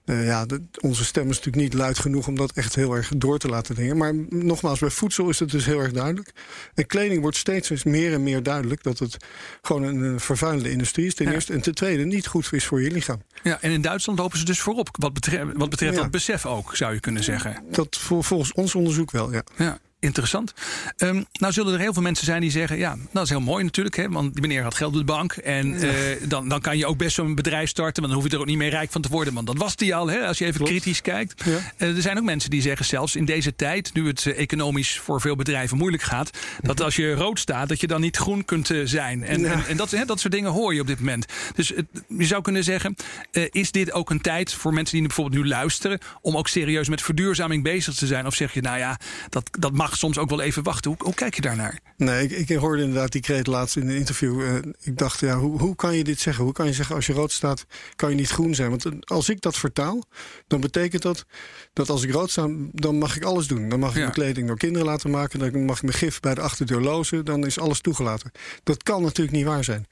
Uh, 0.05 0.25
ja, 0.25 0.45
de, 0.45 0.61
onze 0.79 1.05
stem 1.05 1.29
is 1.29 1.35
natuurlijk 1.35 1.63
niet 1.63 1.73
luid 1.73 1.99
genoeg 1.99 2.27
om 2.27 2.35
dat 2.35 2.51
echt 2.51 2.75
heel 2.75 2.93
erg 2.95 3.11
door 3.17 3.37
te 3.37 3.47
laten 3.47 3.75
dingen. 3.75 3.97
Maar 3.97 4.13
nogmaals, 4.29 4.79
bij 4.79 4.89
voedsel 4.89 5.29
is 5.29 5.39
het 5.39 5.51
dus 5.51 5.65
heel 5.65 5.79
erg 5.79 5.91
duidelijk. 5.91 6.31
En 6.73 6.85
kleding 6.85 7.21
wordt 7.21 7.37
steeds 7.37 7.83
meer 7.83 8.13
en 8.13 8.23
meer 8.23 8.43
duidelijk 8.43 8.83
dat 8.83 8.99
het 8.99 9.17
gewoon 9.61 9.83
een, 9.83 10.01
een 10.01 10.19
vervuilende 10.19 10.71
industrie 10.71 11.05
is. 11.05 11.15
Ten 11.15 11.25
ja. 11.25 11.31
eerste. 11.31 11.53
En 11.53 11.61
ten 11.61 11.75
tweede 11.75 12.03
niet 12.03 12.27
goed 12.27 12.53
is 12.53 12.65
voor 12.65 12.81
je 12.81 12.91
lichaam. 12.91 13.21
Ja, 13.43 13.61
en 13.61 13.71
in 13.71 13.81
Duitsland 13.81 14.19
lopen 14.19 14.37
ze 14.37 14.45
dus 14.45 14.59
voorop. 14.59 14.89
Wat 14.91 15.13
betreft, 15.13 15.51
wat 15.53 15.69
betreft 15.69 15.95
ja. 15.95 16.01
dat 16.01 16.11
besef 16.11 16.45
ook, 16.45 16.75
zou 16.75 16.93
je 16.93 16.99
kunnen 16.99 17.23
zeggen. 17.23 17.63
Dat 17.69 17.97
volgens 17.97 18.53
ons 18.53 18.75
onderzoek 18.75 19.11
wel, 19.11 19.33
ja. 19.33 19.43
ja. 19.57 19.79
Interessant. 20.01 20.53
Um, 20.97 21.25
nou 21.33 21.53
zullen 21.53 21.73
er 21.73 21.79
heel 21.79 21.93
veel 21.93 22.01
mensen 22.01 22.25
zijn 22.25 22.41
die 22.41 22.51
zeggen... 22.51 22.77
ja, 22.77 22.97
dat 23.11 23.23
is 23.23 23.29
heel 23.29 23.39
mooi 23.39 23.63
natuurlijk, 23.63 23.95
hè, 23.95 24.09
want 24.09 24.33
die 24.33 24.41
meneer 24.41 24.63
had 24.63 24.75
geld 24.75 24.91
op 24.91 24.97
de 24.99 25.03
bank... 25.05 25.31
en 25.33 25.79
ja. 25.79 25.85
uh, 25.85 25.93
dan, 26.27 26.49
dan 26.49 26.61
kan 26.61 26.77
je 26.77 26.85
ook 26.85 26.97
best 26.97 27.15
zo'n 27.15 27.35
bedrijf 27.35 27.69
starten... 27.69 28.01
want 28.01 28.13
dan 28.13 28.21
hoef 28.21 28.31
je 28.31 28.35
er 28.35 28.41
ook 28.41 28.49
niet 28.49 28.57
meer 28.57 28.69
rijk 28.69 28.91
van 28.91 29.01
te 29.01 29.09
worden... 29.09 29.33
want 29.33 29.47
dat 29.47 29.57
was 29.57 29.75
die 29.75 29.95
al, 29.95 30.07
hè, 30.07 30.19
als 30.27 30.37
je 30.37 30.45
even 30.45 30.57
Klopt. 30.57 30.71
kritisch 30.71 31.01
kijkt. 31.01 31.43
Ja. 31.45 31.51
Uh, 31.77 31.95
er 31.95 32.01
zijn 32.01 32.17
ook 32.17 32.23
mensen 32.23 32.49
die 32.49 32.61
zeggen 32.61 32.85
zelfs 32.85 33.15
in 33.15 33.25
deze 33.25 33.55
tijd... 33.55 33.93
nu 33.93 34.07
het 34.07 34.25
uh, 34.25 34.39
economisch 34.39 34.99
voor 34.99 35.21
veel 35.21 35.35
bedrijven 35.35 35.77
moeilijk 35.77 36.03
gaat... 36.03 36.29
dat 36.61 36.81
als 36.81 36.95
je 36.95 37.13
rood 37.13 37.39
staat, 37.39 37.69
dat 37.69 37.81
je 37.81 37.87
dan 37.87 38.01
niet 38.01 38.17
groen 38.17 38.45
kunt 38.45 38.71
zijn. 38.83 39.23
En, 39.23 39.39
Ja. 39.39 39.51
en, 39.51 39.65
en 39.67 39.77
dat, 39.77 39.91
hè, 39.91 40.05
dat 40.05 40.19
soort 40.19 40.33
dingen 40.33 40.51
hoor 40.51 40.73
je 40.73 40.81
op 40.81 40.87
dit 40.87 40.99
moment. 40.99 41.25
Dus 41.55 41.67
je 42.07 42.25
zou 42.25 42.41
kunnen 42.41 42.63
zeggen... 42.63 42.95
eh, 43.31 43.43
is 43.51 43.71
dit 43.71 43.91
ook 43.91 44.09
een 44.09 44.21
tijd 44.21 44.53
voor 44.53 44.73
mensen 44.73 44.97
die 44.97 45.07
bijvoorbeeld 45.07 45.43
nu 45.43 45.49
luisteren... 45.49 45.99
om 46.21 46.37
ook 46.37 46.47
serieus 46.47 46.89
met 46.89 47.01
verduurzaming 47.01 47.63
bezig 47.63 47.93
te 47.93 48.07
zijn? 48.07 48.25
Of 48.25 48.35
zeg 48.35 48.53
je, 48.53 48.61
nou 48.61 48.77
ja, 48.77 48.99
dat, 49.29 49.49
dat 49.59 49.71
mag 49.71 49.90
mag 49.91 49.99
soms 49.99 50.17
ook 50.17 50.29
wel 50.29 50.41
even 50.41 50.63
wachten. 50.63 50.91
Hoe, 50.91 50.99
hoe 51.03 51.13
kijk 51.13 51.35
je 51.35 51.41
daarnaar? 51.41 51.79
Nee, 51.97 52.27
ik, 52.27 52.49
ik 52.49 52.57
hoorde 52.57 52.81
inderdaad 52.81 53.11
die 53.11 53.21
kreet 53.21 53.47
laatst 53.47 53.75
in 53.75 53.89
een 53.89 53.95
interview. 53.95 54.41
Uh, 54.41 54.55
ik 54.81 54.97
dacht, 54.97 55.19
ja, 55.19 55.37
hoe, 55.37 55.59
hoe 55.59 55.75
kan 55.75 55.97
je 55.97 56.03
dit 56.03 56.19
zeggen? 56.19 56.43
Hoe 56.43 56.53
kan 56.53 56.65
je 56.65 56.73
zeggen 56.73 56.95
als 56.95 57.05
je 57.05 57.13
rood 57.13 57.31
staat, 57.31 57.65
kan 57.95 58.09
je 58.09 58.15
niet 58.15 58.29
groen 58.29 58.55
zijn? 58.55 58.69
Want 58.69 59.09
als 59.09 59.29
ik 59.29 59.41
dat 59.41 59.57
vertaal, 59.57 60.03
dan 60.47 60.61
betekent 60.61 61.01
dat 61.01 61.25
dat 61.73 61.89
als 61.89 62.03
ik 62.03 62.11
rood 62.11 62.29
sta, 62.29 62.47
dan 62.71 62.97
mag 62.97 63.15
ik 63.15 63.23
alles 63.23 63.47
doen. 63.47 63.69
Dan 63.69 63.79
mag 63.79 63.89
ik 63.89 63.95
mijn 63.95 64.11
kleding 64.11 64.47
door 64.47 64.57
kinderen 64.57 64.87
laten 64.87 65.09
maken. 65.09 65.39
Dan 65.39 65.65
mag 65.65 65.75
ik 65.75 65.83
mijn 65.83 65.97
gif 65.97 66.19
bij 66.19 66.35
de 66.35 66.41
achterdeur 66.41 66.81
lozen. 66.81 67.25
Dan 67.25 67.45
is 67.45 67.59
alles 67.59 67.81
toegelaten. 67.81 68.31
Dat 68.63 68.83
kan 68.83 69.01
natuurlijk 69.01 69.37
niet 69.37 69.45
waar 69.45 69.63
zijn. 69.63 69.87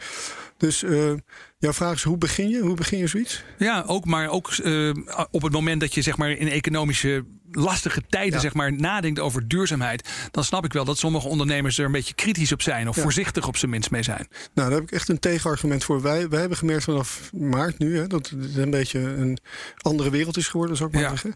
Dus 0.57 0.83
uh, 0.83 1.13
jouw 1.57 1.73
vraag 1.73 1.93
is, 1.93 2.03
hoe 2.03 2.17
begin 2.17 2.49
je? 2.49 2.59
Hoe 2.59 2.75
begin 2.75 2.99
je 2.99 3.07
zoiets? 3.07 3.43
Ja, 3.57 3.83
ook, 3.87 4.05
maar 4.05 4.29
ook 4.29 4.57
uh, 4.57 4.93
op 5.31 5.41
het 5.41 5.51
moment 5.51 5.81
dat 5.81 5.93
je 5.93 6.01
zeg 6.01 6.17
maar, 6.17 6.29
in 6.29 6.47
economische 6.47 7.25
lastige 7.51 8.01
tijden 8.09 8.39
zeg 8.39 8.53
maar, 8.53 8.73
nadenkt 8.73 9.19
over 9.19 9.47
duurzaamheid... 9.47 10.09
dan 10.31 10.43
snap 10.43 10.65
ik 10.65 10.73
wel 10.73 10.85
dat 10.85 10.97
sommige 10.97 11.27
ondernemers 11.27 11.77
er 11.77 11.85
een 11.85 11.91
beetje 11.91 12.13
kritisch 12.13 12.51
op 12.51 12.61
zijn... 12.61 12.89
of 12.89 12.95
voorzichtig 12.95 13.47
op 13.47 13.57
zijn 13.57 13.71
minst 13.71 13.91
mee 13.91 14.03
zijn. 14.03 14.27
Nou, 14.53 14.69
daar 14.69 14.79
heb 14.79 14.87
ik 14.87 14.91
echt 14.91 15.09
een 15.09 15.19
tegenargument 15.19 15.83
voor. 15.83 16.01
Wij, 16.01 16.29
wij 16.29 16.39
hebben 16.39 16.57
gemerkt 16.57 16.83
vanaf 16.83 17.29
maart 17.33 17.77
nu... 17.77 17.97
Hè, 17.97 18.07
dat 18.07 18.29
het 18.29 18.55
een 18.55 18.69
beetje 18.69 18.99
een 18.99 19.37
andere 19.77 20.09
wereld 20.09 20.37
is 20.37 20.47
geworden, 20.47 20.77
zou 20.77 20.89
ik 20.89 20.95
maar 20.95 21.09
zeggen. 21.09 21.35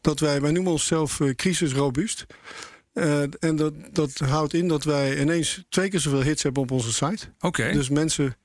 Dat 0.00 0.20
wij, 0.20 0.40
wij 0.40 0.50
noemen 0.50 0.72
onszelf 0.72 1.20
uh, 1.20 1.34
crisisrobuust... 1.34 2.26
Uh, 2.94 3.22
en 3.22 3.56
dat, 3.56 3.74
dat 3.92 4.18
houdt 4.18 4.54
in 4.54 4.68
dat 4.68 4.84
wij 4.84 5.20
ineens 5.20 5.64
twee 5.68 5.88
keer 5.88 6.00
zoveel 6.00 6.22
hits 6.22 6.42
hebben 6.42 6.62
op 6.62 6.70
onze 6.70 6.92
site. 6.92 7.26
Oké. 7.40 7.72
Dus 7.72 7.88
mensen 7.88 8.36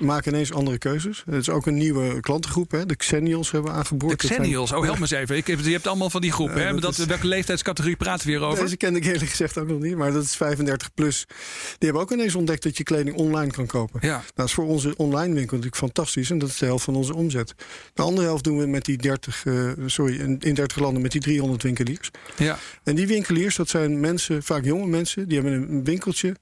maken 0.00 0.32
ineens 0.32 0.52
andere 0.52 0.78
keuzes. 0.78 1.22
Het 1.26 1.34
is 1.34 1.48
ook 1.48 1.66
een 1.66 1.74
nieuwe 1.74 2.20
klantengroep. 2.20 2.70
Hè? 2.70 2.86
De 2.86 2.96
Xennials 2.96 3.50
hebben 3.50 3.70
we 3.70 3.76
aangeboord. 3.76 4.20
De 4.20 4.28
Xennials, 4.28 4.72
oh 4.72 4.82
help 4.82 4.94
me 4.94 5.00
eens 5.00 5.10
even. 5.10 5.36
Ik, 5.36 5.46
je 5.46 5.70
hebt 5.70 5.86
allemaal 5.86 6.10
van 6.10 6.20
die 6.20 6.32
groep. 6.32 6.54
hè? 6.54 6.74
Dat, 6.80 6.98
is... 6.98 7.04
Welke 7.04 7.26
leeftijdscategorie 7.26 7.96
praten 7.96 8.26
we 8.26 8.32
hier 8.32 8.42
over? 8.42 8.62
Deze 8.62 8.76
ken 8.76 8.96
ik 8.96 9.04
eerlijk 9.04 9.30
gezegd 9.30 9.58
ook 9.58 9.68
nog 9.68 9.80
niet. 9.80 9.96
Maar 9.96 10.12
dat 10.12 10.24
is 10.24 10.36
35 10.36 10.94
plus. 10.94 11.24
Die 11.28 11.36
hebben 11.78 12.02
ook 12.02 12.12
ineens 12.12 12.34
ontdekt 12.34 12.62
dat 12.62 12.76
je 12.76 12.82
kleding 12.82 13.16
online 13.16 13.50
kan 13.50 13.66
kopen. 13.66 14.00
Ja. 14.02 14.22
Dat 14.34 14.46
is 14.46 14.52
voor 14.52 14.66
onze 14.66 14.94
online 14.96 15.34
winkel 15.34 15.56
natuurlijk 15.56 15.76
fantastisch. 15.76 16.30
En 16.30 16.38
dat 16.38 16.48
is 16.48 16.58
de 16.58 16.66
helft 16.66 16.84
van 16.84 16.96
onze 16.96 17.14
omzet. 17.14 17.54
De 17.94 18.02
andere 18.02 18.26
helft 18.26 18.44
doen 18.44 18.58
we 18.58 18.66
met 18.66 18.84
die 18.84 18.96
30, 18.96 19.44
uh, 19.44 19.72
sorry, 19.86 20.20
in 20.20 20.54
30 20.54 20.78
landen 20.78 21.02
met 21.02 21.12
die 21.12 21.20
300 21.20 21.62
winkeliers. 21.62 22.10
Ja. 22.36 22.58
En 22.84 22.94
die 22.94 23.06
winkeliers, 23.06 23.56
dat 23.56 23.68
zijn 23.68 24.00
mensen, 24.00 24.42
vaak 24.42 24.64
jonge 24.64 24.86
mensen. 24.86 25.28
Die 25.28 25.40
hebben 25.40 25.70
een 25.70 25.84
winkeltje 25.84 26.36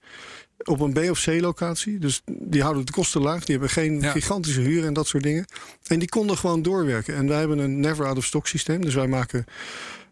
op 0.64 0.80
een 0.80 0.92
B- 0.92 1.10
of 1.10 1.24
C-locatie. 1.24 1.98
Dus 1.98 2.22
die 2.26 2.62
houden 2.62 2.86
de 2.86 2.92
kosten 2.92 3.20
laag. 3.20 3.44
Die 3.44 3.50
hebben 3.50 3.70
geen 3.70 4.02
gigantische 4.02 4.60
huur 4.60 4.84
en 4.84 4.92
dat 4.92 5.06
soort 5.06 5.22
dingen. 5.22 5.44
En 5.86 5.98
die 5.98 6.08
konden 6.08 6.36
gewoon 6.38 6.62
doorwerken. 6.62 7.14
En 7.14 7.28
wij 7.28 7.38
hebben 7.38 7.58
een 7.58 7.80
never-out-of-stock 7.80 8.46
systeem. 8.46 8.80
Dus 8.80 8.94
wij 8.94 9.06
maken 9.06 9.44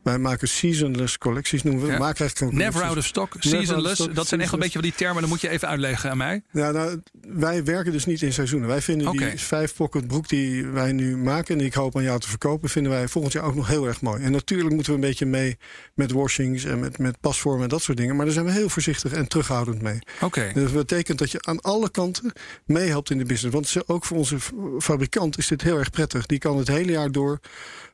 wij 0.07 0.19
maken 0.19 0.49
seasonless 0.49 1.19
collecties, 1.19 1.63
noemen 1.63 1.83
we. 1.87 1.93
Ja. 1.93 2.15
Eigenlijk 2.15 2.53
Never 2.53 2.83
out 2.83 2.97
of 2.97 3.05
stock, 3.05 3.35
seasonless. 3.39 4.09
dat 4.13 4.27
zijn 4.27 4.41
echt 4.41 4.53
een 4.53 4.59
beetje 4.59 4.73
van 4.73 4.83
die 4.83 4.95
termen. 4.95 5.21
Dan 5.21 5.31
moet 5.31 5.41
je 5.41 5.49
even 5.49 5.69
uitleggen 5.69 6.11
aan 6.11 6.17
mij. 6.17 6.43
Ja, 6.51 6.71
nou, 6.71 7.03
wij 7.29 7.65
werken 7.65 7.93
dus 7.93 8.07
niet 8.07 8.23
in 8.23 8.33
seizoenen. 8.33 8.69
Wij 8.69 8.83
vinden 8.83 9.13
die 9.13 9.39
vijf 9.39 9.75
pocket 9.75 10.07
broek 10.07 10.29
die 10.29 10.67
wij 10.67 10.93
nu 10.93 11.17
maken... 11.17 11.53
en 11.53 11.59
die 11.59 11.67
ik 11.67 11.75
hoop 11.75 11.97
aan 11.97 12.03
jou 12.03 12.21
te 12.21 12.29
verkopen... 12.29 12.69
vinden 12.69 12.93
wij 12.93 13.09
volgend 13.09 13.33
jaar 13.33 13.45
ook 13.45 13.55
nog 13.55 13.69
heel 13.69 13.87
erg 13.87 14.01
mooi. 14.01 14.23
En 14.23 14.33
natuurlijk 14.33 14.75
moeten 14.75 14.93
we 14.93 14.99
een 14.99 15.07
beetje 15.07 15.27
mee 15.27 15.59
met 15.95 16.13
washings... 16.13 16.65
en 16.65 16.81
met, 16.81 16.99
met 16.99 17.21
pasvormen 17.21 17.63
en 17.63 17.69
dat 17.69 17.83
soort 17.83 17.99
dingen. 17.99 18.17
Maar 18.17 18.25
daar 18.25 18.35
zijn 18.35 18.47
we 18.47 18.53
heel 18.53 18.69
voorzichtig 18.69 19.13
en 19.13 19.29
terughoudend 19.29 19.83
mee. 19.83 19.99
Oké. 20.21 20.51
Dus 20.55 20.63
dat 20.63 20.73
betekent 20.73 21.19
dat 21.19 21.31
je 21.31 21.39
aan 21.43 21.61
alle 21.61 21.91
kanten 21.91 22.33
meehelpt 22.67 23.11
in 23.11 23.19
de 23.19 23.25
business. 23.25 23.55
Want 23.55 23.89
ook 23.89 24.05
voor 24.05 24.17
onze 24.17 24.37
fabrikant 24.79 25.39
is 25.39 25.47
dit 25.47 25.63
heel 25.63 25.79
erg 25.79 25.91
prettig. 25.91 26.27
Die 26.27 26.39
kan 26.39 26.59
het 26.59 26.69
hele 26.69 26.93
jaar 26.93 27.13
door 27.13 27.41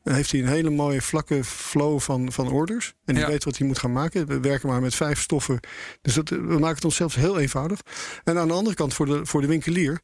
heeft 0.04 0.30
hij 0.30 0.40
een 0.40 0.46
hele 0.46 0.70
mooie 0.70 1.02
vlakke 1.02 1.44
flow 1.44 2.00
van, 2.00 2.32
van 2.32 2.50
orders. 2.50 2.94
En 3.04 3.14
die 3.14 3.26
weet 3.26 3.44
wat 3.44 3.58
hij 3.58 3.66
moet 3.66 3.78
gaan 3.78 3.92
maken. 3.92 4.26
We 4.26 4.40
werken 4.40 4.68
maar 4.68 4.80
met 4.80 4.94
vijf 4.94 5.20
stoffen. 5.20 5.60
Dus 6.02 6.14
dat, 6.14 6.28
we 6.28 6.36
maken 6.38 6.74
het 6.74 6.84
onszelf 6.84 7.14
heel 7.14 7.38
eenvoudig. 7.38 7.80
En 8.24 8.38
aan 8.38 8.48
de 8.48 8.54
andere 8.54 8.76
kant 8.76 8.94
voor 8.94 9.06
de, 9.06 9.26
voor 9.26 9.40
de 9.40 9.46
winkelier. 9.46 10.00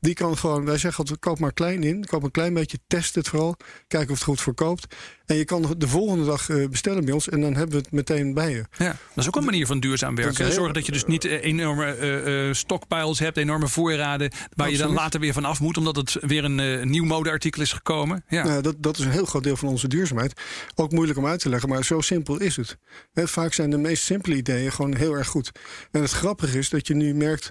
Die 0.00 0.14
kan 0.14 0.38
gewoon, 0.38 0.64
wij 0.64 0.78
zeggen 0.78 0.98
altijd, 0.98 1.18
koop 1.18 1.38
maar 1.38 1.52
klein 1.52 1.82
in. 1.82 2.04
Koop 2.04 2.22
een 2.22 2.30
klein 2.30 2.54
beetje, 2.54 2.78
test 2.86 3.14
het 3.14 3.28
vooral. 3.28 3.56
Kijken 3.86 4.10
of 4.10 4.14
het 4.14 4.24
goed 4.24 4.40
verkoopt. 4.40 4.94
En 5.26 5.36
je 5.36 5.44
kan 5.44 5.74
de 5.78 5.88
volgende 5.88 6.24
dag 6.24 6.48
eh, 6.48 6.68
bestellen 6.68 7.04
bij 7.04 7.14
ons 7.14 7.28
en 7.28 7.40
dan 7.40 7.54
hebben 7.54 7.76
we 7.76 7.82
het 7.82 7.92
meteen 7.92 8.34
bij 8.34 8.50
je. 8.50 8.64
Ja, 8.78 8.86
dat 8.86 8.96
is 9.14 9.26
ook 9.26 9.36
een 9.36 9.44
manier 9.44 9.66
van 9.66 9.80
duurzaam 9.80 10.14
werken. 10.14 10.52
Zorgen 10.52 10.74
dat 10.74 10.86
je 10.86 10.92
dus 10.92 11.04
niet 11.04 11.24
eh, 11.24 11.44
enorme 11.44 11.98
uh, 12.46 12.54
stockpiles 12.54 13.18
hebt, 13.18 13.36
enorme 13.36 13.68
voorraden, 13.68 14.30
waar 14.56 14.70
je 14.70 14.78
dan 14.78 14.92
later 14.92 15.20
weer 15.20 15.32
van 15.32 15.44
af 15.44 15.60
moet, 15.60 15.76
omdat 15.76 15.96
het 15.96 16.16
weer 16.20 16.44
een 16.44 16.58
uh, 16.58 16.84
nieuw 16.84 17.04
modeartikel 17.04 17.62
is 17.62 17.72
gekomen. 17.72 18.24
Ja. 18.28 18.44
Nou, 18.44 18.62
dat, 18.62 18.74
dat 18.78 18.98
is 18.98 19.04
een 19.04 19.10
heel 19.10 19.24
groot 19.24 19.42
deel 19.42 19.56
van 19.56 19.68
onze 19.68 19.88
duurzaamheid. 19.88 20.40
Ook 20.74 20.92
moeilijk 20.92 21.18
om 21.18 21.26
uit 21.26 21.40
te 21.40 21.48
leggen, 21.48 21.68
maar 21.68 21.84
zo 21.84 22.00
simpel 22.00 22.40
is 22.40 22.56
het. 22.56 22.76
vaak 23.14 23.52
zijn 23.52 23.70
de 23.70 23.78
meest 23.78 24.02
simpele 24.02 24.36
ideeën 24.36 24.72
gewoon 24.72 24.94
heel 24.94 25.14
erg 25.14 25.28
goed. 25.28 25.50
En 25.90 26.00
het 26.00 26.10
grappige 26.10 26.58
is 26.58 26.68
dat 26.68 26.86
je 26.86 26.94
nu 26.94 27.14
merkt 27.14 27.50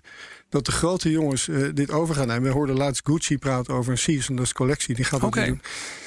dat 0.50 0.66
de 0.66 0.72
grote 0.72 1.12
jongens 1.12 1.48
uh, 1.48 1.70
dit 1.74 1.92
over 1.92 2.16
gaan 2.16 2.28
nemen. 2.28 2.44
We 2.44 2.56
hoorden 2.56 2.78
laatst 2.78 3.02
Gucci 3.06 3.38
praten 3.38 3.74
over 3.74 3.92
een 3.92 3.98
seasonless 3.98 4.54
collectie. 4.54 4.96
Die 4.96 5.06
gaat 5.06 5.20
dat 5.20 5.30
okay. 5.30 5.46
doen. 5.46 5.62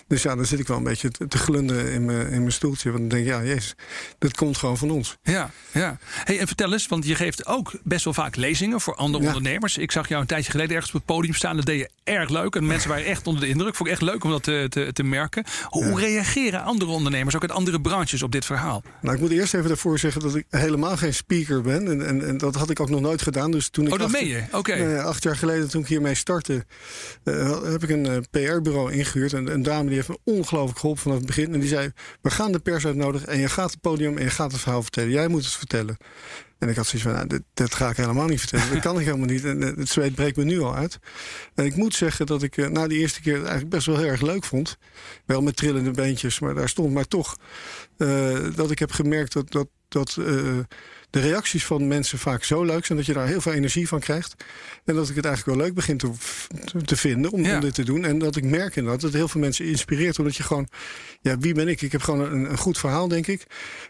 Dus 0.07 0.23
ja, 0.23 0.37
dan 0.37 0.47
zit 0.47 0.59
ik 0.59 0.67
wel 0.67 0.77
een 0.77 0.83
beetje 0.83 1.11
te, 1.11 1.29
te 1.29 1.39
glunden 1.39 1.93
in 1.93 2.05
mijn, 2.05 2.31
in 2.31 2.39
mijn 2.39 2.53
stoeltje. 2.53 2.91
Want 2.91 3.01
dan 3.01 3.09
denk 3.09 3.23
ik, 3.23 3.33
ja, 3.33 3.43
jezus, 3.43 3.75
dat 4.19 4.37
komt 4.37 4.57
gewoon 4.57 4.79
van 4.79 4.91
ons. 4.91 5.17
Ja, 5.23 5.51
ja. 5.73 5.99
Hey, 6.25 6.39
en 6.39 6.47
vertel 6.47 6.73
eens, 6.73 6.87
want 6.87 7.07
je 7.07 7.15
geeft 7.15 7.47
ook 7.47 7.73
best 7.83 8.05
wel 8.05 8.15
vaak 8.15 8.37
lezingen 8.37 8.81
voor 8.81 8.95
andere 8.95 9.27
ondernemers. 9.27 9.79
Ik 9.79 9.93
zag 9.93 10.09
jou 10.09 10.21
een 10.21 10.27
tijdje 10.27 10.51
geleden 10.51 10.75
ergens 10.75 10.95
op 10.95 11.07
het 11.07 11.17
podium 11.17 11.35
staan. 11.35 11.57
Dat 11.57 11.67
deed 11.67 11.79
je 11.79 11.91
erg 12.05 12.29
leuk. 12.29 12.55
En 12.55 12.67
mensen 12.67 12.89
waren 12.89 13.05
echt 13.05 13.27
onder 13.27 13.43
de 13.43 13.49
indruk. 13.49 13.75
Vond 13.75 13.89
ik 13.89 13.95
echt 13.95 14.03
leuk 14.03 14.25
om 14.25 14.31
dat 14.31 14.43
te, 14.43 14.67
te, 14.69 14.93
te 14.93 15.03
merken. 15.03 15.45
Hoe 15.69 16.01
reageren 16.01 16.63
andere 16.63 16.91
ondernemers, 16.91 17.35
ook 17.35 17.43
uit 17.43 17.51
andere 17.51 17.81
branches, 17.81 18.23
op 18.23 18.33
dit 18.33 18.45
verhaal? 18.45 18.83
Nou, 19.01 19.15
ik 19.15 19.21
moet 19.21 19.31
eerst 19.31 19.55
even 19.55 19.69
daarvoor 19.69 19.99
zeggen 19.99 20.21
dat 20.21 20.35
ik 20.35 20.47
helemaal 20.51 20.97
geen 20.97 21.15
speaker 21.15 21.63
ben. 21.63 21.89
En, 21.89 22.07
en, 22.07 22.27
en 22.27 22.39
dat 22.39 22.55
had 22.55 22.71
ik 22.71 22.81
ook 22.81 22.91
nog 22.91 23.01
nooit 23.01 23.23
gedaan. 23.23 23.51
Dus 23.51 23.69
toen 23.69 23.87
ik 23.87 23.93
oh, 23.93 23.99
dat 23.99 24.09
acht, 24.09 24.21
meen 24.21 24.29
je? 24.29 24.43
Oké. 24.53 24.77
Nou 24.77 24.99
acht 24.99 25.23
jaar 25.23 25.37
geleden, 25.37 25.69
toen 25.69 25.81
ik 25.81 25.89
hiermee 25.89 26.15
startte, 26.15 26.65
uh, 27.25 27.63
heb 27.63 27.83
ik 27.83 27.91
een 27.91 28.07
uh, 28.07 28.17
PR-bureau 28.31 28.93
ingehuurd. 28.93 29.33
En 29.33 29.53
een 29.53 29.63
dame 29.63 29.91
die 29.93 30.03
heeft 30.03 30.25
me 30.25 30.33
ongelooflijk 30.33 30.79
geholpen 30.79 31.03
vanaf 31.03 31.19
het 31.19 31.27
begin. 31.27 31.55
En 31.55 31.61
die 31.61 31.69
zei, 31.69 31.93
we 32.21 32.31
gaan 32.31 32.53
de 32.53 32.59
pers 32.59 32.87
uitnodigen 32.87 33.29
en 33.29 33.39
je 33.39 33.49
gaat 33.49 33.71
het 33.71 33.81
podium 33.81 34.17
en 34.17 34.25
je 34.25 34.31
gaat 34.31 34.53
het 34.53 34.61
verhaal 34.61 34.83
vertellen. 34.83 35.11
Jij 35.11 35.29
moet 35.29 35.45
het 35.45 35.53
vertellen. 35.53 35.97
En 36.59 36.69
ik 36.69 36.77
had 36.77 36.87
zoiets 36.87 37.09
van, 37.09 37.13
nou, 37.17 37.27
dit, 37.27 37.43
dit, 37.55 37.75
ga 37.75 37.91
ik 37.91 37.97
helemaal 37.97 38.27
niet 38.27 38.41
vertellen. 38.41 38.71
Dat 38.71 38.81
kan 38.81 38.99
ik 38.99 39.05
helemaal 39.05 39.27
niet. 39.27 39.45
En 39.45 39.61
het 39.61 39.89
zweet 39.89 40.15
breekt 40.15 40.37
me 40.37 40.45
nu 40.45 40.61
al 40.61 40.75
uit. 40.75 40.99
En 41.55 41.65
ik 41.65 41.77
moet 41.77 41.95
zeggen 41.95 42.27
dat 42.27 42.43
ik 42.43 42.57
uh, 42.57 42.69
na 42.69 42.87
die 42.87 42.99
eerste 42.99 43.21
keer 43.21 43.33
het 43.35 43.43
eigenlijk 43.43 43.75
best 43.75 43.87
wel 43.87 43.97
heel 43.97 44.07
erg 44.07 44.21
leuk 44.21 44.45
vond. 44.45 44.77
Wel 45.27 45.43
met 45.43 45.57
trillende 45.57 45.91
beentjes, 45.91 46.41
maar 46.41 46.55
daar 46.55 46.69
stond 46.69 46.93
maar 46.93 47.09
toch... 47.09 47.37
dat 48.55 48.71
ik 48.71 48.79
heb 48.79 48.93
gemerkt 48.93 49.33
dat... 49.33 49.51
dat, 49.51 49.69
dat 49.89 50.19
de 51.13 51.21
reacties 51.21 51.65
van 51.65 51.87
mensen 51.87 52.19
vaak 52.19 52.45
zo 52.45 52.65
leuk 52.65 52.85
zijn 52.85 52.99
dat 52.99 53.07
je 53.07 53.13
daar 53.13 53.27
heel 53.27 53.41
veel 53.41 53.53
energie 53.53 53.89
van 53.89 54.01
krijgt. 54.01 54.35
En 54.85 54.95
dat 54.95 55.09
ik 55.09 55.17
het 55.17 55.25
eigenlijk 55.25 55.57
wel 55.57 55.67
leuk 55.67 55.75
begin 55.75 55.97
te, 55.97 56.11
te 56.85 56.97
vinden 56.97 57.31
om, 57.31 57.51
om, 57.51 57.61
dit 57.61 57.75
te 57.75 57.85
doen. 57.85 58.05
En 58.05 58.19
dat 58.19 58.37
ik 58.37 58.45
merk 58.45 58.77
inderdaad 58.77 59.01
dat 59.01 59.11
het 59.11 59.19
heel 59.19 59.29
veel 59.29 59.41
mensen 59.41 59.65
inspireert. 59.65 60.19
Omdat 60.19 60.37
je 60.37 60.43
gewoon, 60.43 60.69
ja, 61.21 61.39
wie 61.39 61.55
ben 61.55 61.69
ik? 61.69 61.83
Ik 61.83 61.93
heb 61.93 62.03
gewoon 62.03 62.21
een, 62.21 62.51
een 62.51 62.59
goed 62.59 62.79
verhaal, 62.79 63.09
denk 63.09 63.27
ik. 63.27 63.47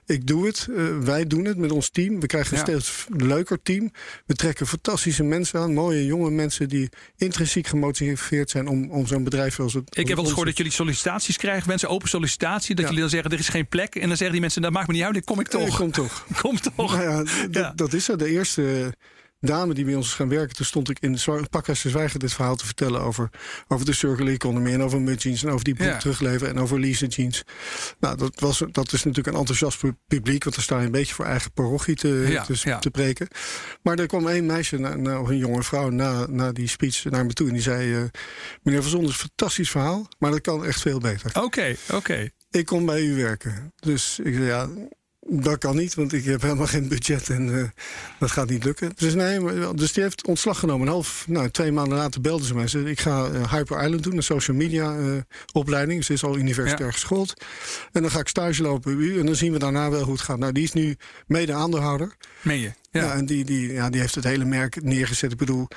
Ik 0.06 0.26
doe 0.26 0.46
het. 0.46 0.66
Uh, 0.70 0.98
wij 0.98 1.26
doen 1.26 1.44
het 1.44 1.56
met 1.56 1.70
ons 1.70 1.90
team. 1.90 2.20
We 2.20 2.26
krijgen 2.26 2.52
een 2.52 2.62
steeds 2.62 3.06
leuker 3.08 3.62
team. 3.62 3.92
We 4.26 4.35
trekken 4.35 4.66
fantastische 4.66 5.22
mensen 5.22 5.61
aan. 5.61 5.74
Mooie 5.74 6.06
jonge 6.06 6.30
mensen 6.30 6.68
die 6.68 6.88
intrinsiek 7.16 7.66
gemotiveerd 7.66 8.50
zijn 8.50 8.68
om, 8.68 8.90
om 8.90 9.06
zo'n 9.06 9.24
bedrijf 9.24 9.54
zoals 9.54 9.74
het. 9.74 9.96
Ik 9.96 10.06
heb 10.06 10.06
wel 10.06 10.18
eens 10.18 10.28
gehoord 10.28 10.48
dat 10.48 10.56
jullie 10.56 10.72
sollicitaties 10.72 11.37
krijgen. 11.37 11.68
Mensen 11.68 11.88
open 11.88 12.08
sollicitatie. 12.08 12.74
Dat 12.74 12.85
jullie 12.85 13.00
dan 13.00 13.11
zeggen 13.11 13.30
er 13.30 13.38
is 13.38 13.48
geen 13.48 13.68
plek. 13.68 13.94
En 13.94 14.08
dan 14.08 14.16
zeggen 14.16 14.30
die 14.30 14.40
mensen 14.40 14.62
dat 14.62 14.72
maakt 14.72 14.87
me 14.87 14.92
niet 14.92 15.02
uit. 15.02 15.14
Dan 15.14 15.24
kom 15.24 15.40
ik 15.40 15.48
toch. 15.48 15.66
Ik 15.66 15.74
kom 15.74 15.90
toch. 15.90 16.26
kom 16.42 16.61
toch. 16.61 16.96
Nou 16.96 17.12
ja, 17.12 17.48
dat, 17.51 17.77
dat 17.77 17.92
is 17.92 18.05
zo. 18.05 18.16
De 18.16 18.29
eerste 18.29 18.92
dame 19.42 19.75
die 19.75 19.85
bij 19.85 19.94
ons 19.94 20.07
is 20.07 20.14
gaan 20.14 20.29
werken, 20.29 20.57
toen 20.57 20.66
stond 20.66 20.90
ik 20.90 20.98
in 21.01 21.18
Pakhuis 21.51 21.81
te 21.81 21.88
Zwijgen 21.88 22.20
dit 22.20 22.33
verhaal 22.33 22.57
te 22.57 22.64
vertellen 22.64 23.01
over, 23.01 23.31
over 23.68 23.87
de 23.87 23.92
circular 23.92 24.33
economy 24.33 24.72
en 24.72 24.83
over 24.83 25.01
mud 25.01 25.22
jeans 25.22 25.42
en 25.42 25.51
over 25.51 25.64
die 25.64 25.75
boek 25.75 25.87
ja. 25.87 25.96
terugleven 25.96 26.48
en 26.48 26.59
over 26.59 26.81
lease 26.81 27.07
jeans. 27.07 27.42
Nou, 28.01 28.16
dat, 28.16 28.40
was, 28.40 28.62
dat 28.72 28.92
is 28.92 29.05
natuurlijk 29.05 29.27
een 29.27 29.40
enthousiast 29.40 29.81
publiek, 30.07 30.44
want 30.44 30.57
daar 30.57 30.64
sta 30.64 30.79
je 30.79 30.87
een 30.87 30.92
beetje 30.92 31.14
voor 31.14 31.25
eigen 31.25 31.53
parochie 31.53 31.94
te, 31.94 32.27
ja, 32.29 32.42
te, 32.42 32.55
ja. 32.61 32.79
te, 32.79 32.90
preken. 32.90 33.29
Maar 33.83 33.98
er 33.98 34.07
kwam 34.07 34.27
een 34.27 34.46
meisje, 34.46 34.79
na, 34.79 34.96
na, 34.96 35.20
of 35.20 35.29
een 35.29 35.37
jonge 35.37 35.62
vrouw, 35.62 35.88
na, 35.88 36.27
na 36.27 36.53
die 36.53 36.68
speech 36.68 37.05
naar 37.05 37.27
me 37.27 37.33
toe 37.33 37.46
en 37.46 37.53
die 37.53 37.62
zei: 37.62 37.94
uh, 37.94 38.03
Meneer 38.62 38.83
Van 38.83 39.01
is 39.01 39.09
een 39.09 39.12
fantastisch 39.12 39.70
verhaal, 39.70 40.09
maar 40.18 40.31
dat 40.31 40.40
kan 40.40 40.64
echt 40.64 40.81
veel 40.81 40.98
beter. 40.98 41.29
Oké, 41.29 41.44
okay, 41.44 41.77
oké. 41.85 41.94
Okay. 41.94 42.33
Ik 42.51 42.66
kom 42.66 42.87
bij 42.87 43.03
u 43.03 43.16
werken. 43.16 43.72
Dus 43.77 44.18
ik 44.18 44.35
zei 44.35 44.44
ja 44.44 44.68
dat 45.28 45.58
kan 45.58 45.76
niet, 45.76 45.94
want 45.94 46.12
ik 46.12 46.24
heb 46.24 46.42
helemaal 46.42 46.66
geen 46.66 46.88
budget 46.88 47.28
en 47.28 47.48
uh, 47.48 47.64
dat 48.18 48.30
gaat 48.30 48.48
niet 48.48 48.64
lukken. 48.64 48.92
Dus, 48.96 49.14
nee, 49.14 49.40
maar, 49.40 49.76
dus 49.76 49.92
die 49.92 50.02
heeft 50.02 50.26
ontslag 50.26 50.58
genomen. 50.58 50.87
Een 50.87 50.92
half, 50.92 51.24
nou, 51.28 51.50
twee 51.50 51.72
maanden 51.72 51.98
later 51.98 52.20
belden 52.20 52.46
ze 52.46 52.54
mij. 52.54 52.66
Ze, 52.66 52.90
ik 52.90 53.00
ga 53.00 53.28
uh, 53.28 53.52
Hyper 53.52 53.82
Island 53.82 54.02
doen, 54.02 54.16
een 54.16 54.22
social 54.22 54.56
media 54.56 54.96
uh, 54.96 55.20
opleiding. 55.52 56.04
Ze 56.04 56.12
is 56.12 56.24
al 56.24 56.38
universitair 56.38 56.87
ja. 56.87 56.92
geschoold. 56.92 57.35
En 57.92 58.02
dan 58.02 58.11
ga 58.11 58.18
ik 58.18 58.28
stage 58.28 58.62
lopen 58.62 58.96
bij 58.96 59.06
u 59.06 59.18
en 59.18 59.26
dan 59.26 59.35
zien 59.35 59.52
we 59.52 59.58
daarna 59.58 59.90
wel 59.90 60.02
hoe 60.02 60.12
het 60.12 60.22
gaat. 60.22 60.38
Nou, 60.38 60.52
die 60.52 60.64
is 60.64 60.72
nu 60.72 60.96
mede 61.26 61.52
aandeelhouder. 61.52 62.16
Meen 62.40 62.61
je? 62.61 62.72
Ja, 62.90 63.02
ja 63.02 63.12
en 63.12 63.26
die, 63.26 63.44
die, 63.44 63.72
ja, 63.72 63.90
die 63.90 64.00
heeft 64.00 64.14
het 64.14 64.24
hele 64.24 64.44
merk 64.44 64.82
neergezet. 64.82 65.32
Ik 65.32 65.38
bedoel, 65.38 65.68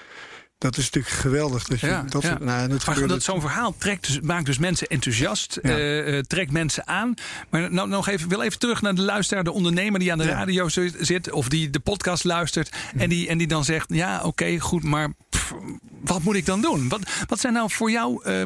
Dat 0.65 0.77
is 0.77 0.83
natuurlijk 0.83 1.15
geweldig. 1.15 1.63
Dat 1.63 1.79
je, 1.79 1.87
ja, 1.87 2.05
dat, 2.09 2.21
ja. 2.21 2.37
Nou, 2.41 2.67
dat 2.67 2.85
maar 2.85 3.07
dat 3.07 3.23
zo'n 3.23 3.41
verhaal 3.41 3.75
trekt 3.77 4.07
dus, 4.07 4.19
maakt 4.19 4.45
dus 4.45 4.57
mensen 4.57 4.87
enthousiast, 4.87 5.59
ja. 5.61 5.79
uh, 5.79 6.19
trekt 6.19 6.51
mensen 6.51 6.87
aan. 6.87 7.13
Maar 7.49 7.71
nou, 7.71 7.89
nog 7.89 8.07
even, 8.07 8.29
wil 8.29 8.41
even 8.41 8.59
terug 8.59 8.81
naar 8.81 8.95
de 8.95 9.01
luisteraar, 9.01 9.43
de 9.43 9.51
ondernemer 9.51 9.99
die 9.99 10.11
aan 10.11 10.17
de 10.17 10.27
radio 10.27 10.69
zit 10.99 11.31
of 11.31 11.49
die 11.49 11.69
de 11.69 11.79
podcast 11.79 12.23
luistert 12.23 12.69
en, 12.97 13.09
die, 13.09 13.27
en 13.27 13.37
die 13.37 13.47
dan 13.47 13.63
zegt: 13.63 13.85
Ja, 13.89 14.17
oké, 14.17 14.27
okay, 14.27 14.59
goed, 14.59 14.83
maar 14.83 15.13
pff, 15.29 15.53
wat 16.01 16.23
moet 16.23 16.35
ik 16.35 16.45
dan 16.45 16.61
doen? 16.61 16.89
Wat, 16.89 17.01
wat 17.27 17.39
zijn 17.39 17.53
nou 17.53 17.71
voor 17.71 17.91
jou. 17.91 18.29
Uh, 18.29 18.41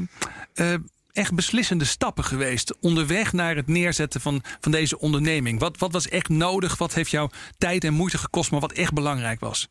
uh, 0.56 0.74
echt 1.20 1.34
beslissende 1.34 1.86
stappen 1.86 2.24
geweest 2.24 2.76
onderweg 2.80 3.34
naar 3.34 3.56
het 3.56 3.68
neerzetten 3.68 4.22
van, 4.22 4.44
van 4.60 4.72
deze 4.72 5.00
onderneming? 5.00 5.60
Wat, 5.60 5.78
wat 5.78 5.92
was 5.92 6.10
echt 6.10 6.30
nodig? 6.30 6.78
Wat 6.78 6.94
heeft 6.94 7.12
jou 7.12 7.30
tijd 7.58 7.84
en 7.84 7.94
moeite 7.94 8.18
gekost, 8.18 8.52
maar 8.52 8.60
wat 8.60 8.72
echt 8.72 8.94
belangrijk 8.94 9.40
was? 9.40 9.68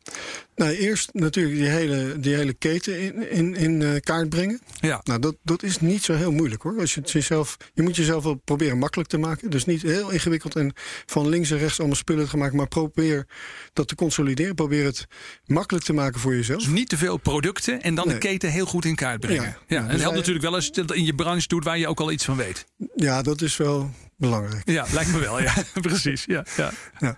Nou, 0.59 0.71
eerst 0.71 1.09
natuurlijk 1.13 1.55
die 1.55 1.67
hele, 1.67 2.19
die 2.19 2.35
hele 2.35 2.53
keten 2.53 2.99
in, 2.99 3.31
in, 3.31 3.55
in 3.55 3.81
uh, 3.81 3.95
kaart 3.99 4.29
brengen. 4.29 4.61
Ja. 4.79 5.01
Nou, 5.03 5.19
dat, 5.19 5.35
dat 5.43 5.63
is 5.63 5.79
niet 5.79 6.03
zo 6.03 6.13
heel 6.13 6.31
moeilijk 6.31 6.61
hoor. 6.61 6.79
Als 6.79 6.93
je, 6.93 6.99
het 6.99 7.11
jezelf, 7.11 7.57
je 7.73 7.81
moet 7.81 7.95
jezelf 7.95 8.23
wel 8.23 8.35
proberen 8.35 8.77
makkelijk 8.77 9.09
te 9.09 9.17
maken. 9.17 9.49
Dus 9.49 9.65
niet 9.65 9.81
heel 9.81 10.09
ingewikkeld 10.09 10.55
en 10.55 10.73
van 11.05 11.29
links 11.29 11.51
en 11.51 11.57
rechts 11.57 11.79
allemaal 11.79 11.97
spullen 11.97 12.29
te 12.29 12.37
maken. 12.37 12.57
Maar 12.57 12.67
probeer 12.67 13.27
dat 13.73 13.87
te 13.87 13.95
consolideren. 13.95 14.55
Probeer 14.55 14.85
het 14.85 15.05
makkelijk 15.45 15.85
te 15.85 15.93
maken 15.93 16.19
voor 16.19 16.35
jezelf. 16.35 16.63
Dus 16.63 16.71
niet 16.71 16.89
te 16.89 16.97
veel 16.97 17.17
producten 17.17 17.81
en 17.81 17.95
dan 17.95 18.07
nee. 18.07 18.13
de 18.13 18.21
keten 18.21 18.51
heel 18.51 18.65
goed 18.65 18.85
in 18.85 18.95
kaart 18.95 19.19
brengen. 19.19 19.43
Ja, 19.43 19.57
ja. 19.67 19.77
en 19.77 19.83
het 19.83 19.91
dus 19.91 20.01
helpt 20.01 20.15
natuurlijk 20.15 20.45
wel 20.45 20.55
als 20.55 20.69
je 20.71 20.81
het 20.81 20.91
in 20.91 21.05
je 21.05 21.15
branche 21.15 21.47
doet 21.47 21.63
waar 21.63 21.77
je 21.77 21.87
ook 21.87 21.99
al 21.99 22.11
iets 22.11 22.25
van 22.25 22.35
weet. 22.35 22.65
Ja, 22.95 23.21
dat 23.21 23.41
is 23.41 23.57
wel 23.57 23.91
belangrijk. 24.19 24.69
Ja, 24.69 24.85
lijkt 24.91 25.11
me 25.11 25.19
wel. 25.19 25.41
Ja, 25.41 25.53
precies. 25.81 26.25
Ja, 26.25 26.45
ja. 26.57 26.71
ja. 26.99 27.17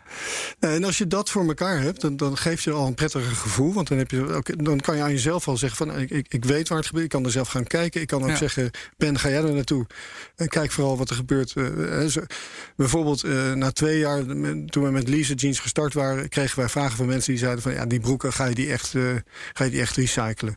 En 0.59 0.83
als 0.83 0.97
je 0.97 1.07
dat 1.07 1.29
voor 1.29 1.47
elkaar 1.47 1.81
hebt, 1.81 2.01
dan, 2.01 2.17
dan 2.17 2.37
geeft 2.37 2.63
je 2.63 2.71
al 2.71 2.87
een 2.87 2.93
prettiger 2.93 3.35
gevoel. 3.35 3.73
Want 3.73 3.87
dan, 3.87 3.97
heb 3.97 4.11
je, 4.11 4.33
ook, 4.33 4.65
dan 4.65 4.79
kan 4.79 4.95
je 4.95 5.01
aan 5.01 5.11
jezelf 5.11 5.47
al 5.47 5.57
zeggen 5.57 5.77
van 5.87 5.99
ik, 5.99 6.09
ik, 6.09 6.25
ik 6.29 6.45
weet 6.45 6.67
waar 6.67 6.77
het 6.77 6.87
gebeurt. 6.87 7.05
Ik 7.05 7.11
kan 7.11 7.25
er 7.25 7.31
zelf 7.31 7.47
gaan 7.47 7.63
kijken. 7.63 8.01
Ik 8.01 8.07
kan 8.07 8.23
ook 8.23 8.29
ja. 8.29 8.35
zeggen, 8.35 8.71
Ben, 8.97 9.19
ga 9.19 9.29
jij 9.29 9.43
er 9.43 9.53
naartoe? 9.53 9.87
En 10.35 10.47
kijk 10.47 10.71
vooral 10.71 10.97
wat 10.97 11.09
er 11.09 11.15
gebeurt. 11.15 11.53
Uh, 11.55 12.05
zo, 12.05 12.21
bijvoorbeeld 12.75 13.25
uh, 13.25 13.53
na 13.53 13.71
twee 13.71 13.99
jaar, 13.99 14.25
toen 14.65 14.83
we 14.83 14.91
met 14.91 15.07
Lise 15.07 15.33
Jeans 15.33 15.59
gestart 15.59 15.93
waren, 15.93 16.29
kregen 16.29 16.59
wij 16.59 16.69
vragen 16.69 16.97
van 16.97 17.05
mensen 17.05 17.31
die 17.31 17.41
zeiden 17.41 17.61
van 17.61 17.73
ja, 17.73 17.85
die 17.85 17.99
broeken 17.99 18.33
ga 18.33 18.45
je 18.45 18.55
die 18.55 18.71
echt, 18.71 18.95
ga 19.53 19.63
je 19.63 19.69
die 19.69 19.81
echt 19.81 19.95
recyclen. 19.95 20.55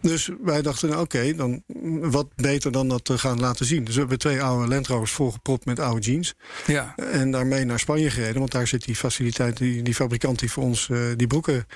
Dus 0.00 0.30
wij 0.42 0.62
dachten, 0.62 0.88
nou, 0.88 1.00
oké, 1.00 1.16
okay, 1.16 1.34
dan 1.34 1.62
wat 2.10 2.26
beter 2.36 2.72
dan 2.72 2.88
dat 2.88 3.04
te 3.04 3.18
gaan 3.18 3.40
laten 3.40 3.66
zien. 3.66 3.84
Dus 3.84 3.94
we 3.94 4.00
hebben 4.00 4.18
twee 4.18 4.42
oude 4.42 4.68
Land 4.68 4.86
Rovers 4.86 5.12
volgepropt 5.12 5.64
met 5.64 5.78
oude 5.80 6.00
jeans. 6.00 6.34
Ja. 6.66 6.94
En 6.96 7.30
daarmee 7.30 7.64
naar 7.64 7.78
Spanje 7.78 8.10
gereden. 8.10 8.38
Want 8.38 8.52
daar 8.52 8.66
zit 8.66 8.84
die 8.84 8.96
faciliteit, 8.96 9.56
die, 9.56 9.82
die 9.82 9.94
fabrikant 9.94 10.38
die 10.38 10.50
voor 10.50 10.62
ons 10.62 10.88
uh, 10.88 10.98
die 11.16 11.26
broeken 11.26 11.66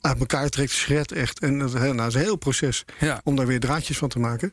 uit 0.00 0.18
elkaar 0.18 0.48
trekt, 0.48 0.70
shred 0.70 1.12
echt. 1.12 1.38
En 1.40 1.58
dat, 1.58 1.72
nou, 1.72 1.96
dat 1.96 2.06
is 2.06 2.14
een 2.14 2.20
heel 2.20 2.36
proces 2.36 2.84
ja. 3.00 3.20
om 3.24 3.36
daar 3.36 3.46
weer 3.46 3.60
draadjes 3.60 3.98
van 3.98 4.08
te 4.08 4.18
maken. 4.18 4.52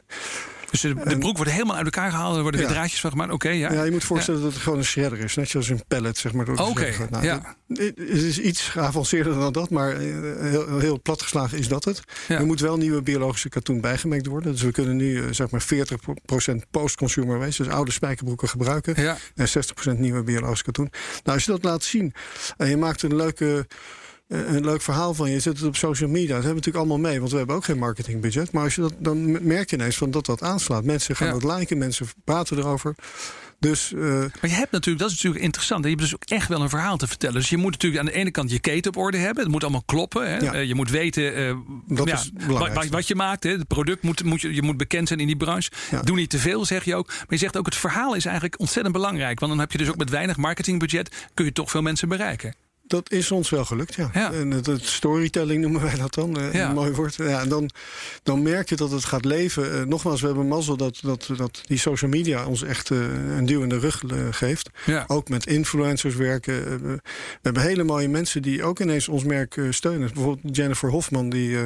Dus 0.71 0.81
de, 0.81 0.93
de 0.93 1.17
broek 1.17 1.35
wordt 1.35 1.51
helemaal 1.51 1.75
uit 1.75 1.85
elkaar 1.85 2.11
gehaald. 2.11 2.35
Er 2.35 2.41
worden 2.41 2.61
ja. 2.61 2.67
weer 2.67 2.75
draadjes 2.75 2.99
van 2.99 3.11
gemaakt. 3.11 3.31
Oké, 3.31 3.45
okay, 3.45 3.57
ja. 3.57 3.71
ja. 3.73 3.83
je 3.83 3.91
moet 3.91 4.03
voorstellen 4.03 4.41
dat 4.41 4.53
het 4.53 4.61
gewoon 4.61 4.77
een 4.77 4.85
shredder 4.85 5.19
is. 5.19 5.35
Net 5.35 5.49
zoals 5.49 5.69
een 5.69 5.83
pallet, 5.87 6.17
zeg 6.17 6.33
maar. 6.33 6.49
Oké, 6.49 6.61
okay, 6.61 6.93
nou, 7.09 7.23
ja. 7.23 7.55
Het 7.67 7.97
is 7.97 8.39
iets 8.39 8.61
geavanceerder 8.61 9.33
dan 9.33 9.53
dat, 9.53 9.69
maar 9.69 9.97
heel, 9.97 10.79
heel 10.79 11.01
platgeslagen 11.01 11.57
is 11.57 11.67
dat 11.67 11.85
het. 11.85 12.01
Er 12.27 12.45
moet 12.45 12.59
wel 12.59 12.77
nieuwe 12.77 13.01
biologische 13.01 13.49
katoen 13.49 13.81
bijgemengd 13.81 14.25
worden. 14.25 14.51
Dus 14.51 14.61
we 14.61 14.71
kunnen 14.71 14.95
nu 14.95 15.33
zeg 15.33 15.49
maar 15.49 15.65
40% 15.73 16.69
post-consumer 16.71 17.39
waste, 17.39 17.63
dus 17.63 17.71
oude 17.71 17.91
spijkerbroeken 17.91 18.49
gebruiken. 18.49 18.95
En 19.35 19.47
60% 19.95 19.97
nieuwe 19.97 20.23
biologische 20.23 20.65
katoen. 20.65 20.89
Nou, 21.23 21.37
als 21.37 21.45
je 21.45 21.51
dat 21.51 21.63
laat 21.63 21.83
zien 21.83 22.13
en 22.57 22.69
je 22.69 22.77
maakt 22.77 23.01
een 23.01 23.15
leuke 23.15 23.67
een 24.27 24.65
leuk 24.65 24.81
verhaal 24.81 25.13
van 25.13 25.29
je, 25.31 25.39
zet 25.39 25.57
het 25.57 25.67
op 25.67 25.75
social 25.75 26.09
media. 26.09 26.27
Dat 26.35 26.43
hebben 26.43 26.49
we 26.49 26.55
natuurlijk 26.67 26.85
allemaal 26.85 27.09
mee, 27.11 27.19
want 27.19 27.31
we 27.31 27.37
hebben 27.37 27.55
ook 27.55 27.65
geen 27.65 27.77
marketingbudget. 27.77 28.51
Maar 28.51 28.63
als 28.63 28.75
je 28.75 28.81
dat, 28.81 28.93
dan 28.99 29.47
merk 29.47 29.69
je 29.69 29.75
ineens 29.75 29.97
van 29.97 30.11
dat 30.11 30.25
dat 30.25 30.41
aanslaat. 30.43 30.83
Mensen 30.83 31.15
gaan 31.15 31.27
Ja. 31.27 31.39
dat 31.39 31.57
liken, 31.57 31.77
mensen 31.77 32.07
praten 32.23 32.57
erover. 32.57 32.95
Dus 33.59 33.93
eh, 33.93 34.01
Maar 34.01 34.29
je 34.41 34.47
hebt 34.47 34.71
natuurlijk, 34.71 34.99
dat 34.99 35.09
is 35.09 35.15
natuurlijk 35.15 35.43
interessant. 35.43 35.83
Je 35.83 35.89
hebt 35.89 36.01
dus 36.01 36.13
ook 36.13 36.23
echt 36.23 36.47
wel 36.47 36.61
een 36.61 36.69
verhaal 36.69 36.97
te 36.97 37.07
vertellen. 37.07 37.35
Dus 37.35 37.49
je 37.49 37.57
moet 37.57 37.71
natuurlijk 37.71 38.01
aan 38.01 38.05
de 38.07 38.11
ene 38.19 38.31
kant 38.31 38.51
je 38.51 38.59
keten 38.59 38.91
op 38.91 38.97
orde 38.97 39.17
hebben. 39.17 39.43
Het 39.43 39.51
moet 39.51 39.63
allemaal 39.63 39.83
kloppen. 39.85 40.29
Hè? 40.29 40.37
Ja. 40.37 40.53
Eh, 40.53 40.63
je 40.65 40.75
moet 40.75 40.89
weten 40.89 41.35
eh, 41.35 41.55
Dat 41.87 42.07
ja, 42.07 42.13
is 42.13 42.31
het 42.37 42.45
wat, 42.73 42.87
wat 42.87 43.07
je 43.07 43.15
maakt. 43.15 43.43
Hè? 43.43 43.49
Het 43.51 43.67
product 43.67 44.03
moet, 44.03 44.23
moet 44.23 44.41
je, 44.41 44.53
je 44.53 44.61
moet 44.61 44.77
bekend 44.77 45.07
zijn 45.07 45.19
in 45.19 45.27
die 45.27 45.37
branche. 45.37 45.71
Ja. 45.91 46.01
Doe 46.01 46.15
niet 46.15 46.29
te 46.29 46.39
veel, 46.39 46.65
zeg 46.65 46.83
je 46.83 46.95
ook. 46.95 47.07
Maar 47.07 47.25
je 47.27 47.37
zegt 47.37 47.57
ook, 47.57 47.65
het 47.65 47.75
verhaal 47.75 48.15
is 48.15 48.25
eigenlijk 48.25 48.59
ontzettend 48.59 48.93
belangrijk. 48.95 49.39
Want 49.39 49.51
dan 49.51 49.61
heb 49.61 49.71
je 49.71 49.77
dus 49.77 49.89
ook 49.89 49.97
met 49.97 50.09
weinig 50.09 50.37
marketingbudget... 50.37 51.29
kun 51.33 51.45
je 51.45 51.51
toch 51.51 51.71
veel 51.71 51.81
mensen 51.81 52.09
bereiken. 52.09 52.55
Dat 52.87 53.11
is 53.11 53.31
ons 53.31 53.49
wel 53.49 53.65
gelukt, 53.65 53.95
ja. 53.95 54.09
Ja. 54.13 54.31
En 54.33 54.51
het, 54.51 54.65
het 54.65 54.85
storytelling 54.85 55.61
noemen 55.61 55.81
wij 55.81 55.95
dat 55.95 56.13
dan, 56.13 56.39
eh, 56.39 56.53
Ja. 56.53 56.69
een 56.69 56.75
mooi 56.75 56.91
woord. 56.91 57.15
Ja, 57.15 57.41
en 57.41 57.49
dan, 57.49 57.69
dan 58.23 58.41
merk 58.41 58.69
je 58.69 58.75
dat 58.75 58.91
het 58.91 59.05
gaat 59.05 59.25
leven. 59.25 59.73
Eh, 59.73 59.85
nogmaals, 59.85 60.21
we 60.21 60.27
hebben 60.27 60.47
mazzel 60.47 60.77
dat, 60.77 60.99
dat, 61.01 61.29
dat 61.37 61.61
die 61.65 61.77
social 61.77 62.09
media 62.09 62.45
ons 62.45 62.63
echt 62.63 62.91
eh, 62.91 62.97
een 63.37 63.45
duw 63.45 63.61
in 63.61 63.69
de 63.69 63.79
rug 63.79 64.03
geeft. 64.31 64.69
Ja. 64.85 65.03
Ook 65.07 65.29
met 65.29 65.45
influencers 65.47 66.15
werken. 66.15 66.81
We, 66.81 67.01
hebben 67.41 67.61
hele 67.61 67.83
mooie 67.83 68.07
mensen 68.07 68.41
die 68.41 68.63
ook 68.63 68.79
ineens 68.79 69.07
ons 69.07 69.23
merk 69.23 69.59
steunen. 69.69 70.13
Bijvoorbeeld 70.13 70.55
Jennifer 70.55 70.89
Hofman, 70.89 71.29
die, 71.29 71.57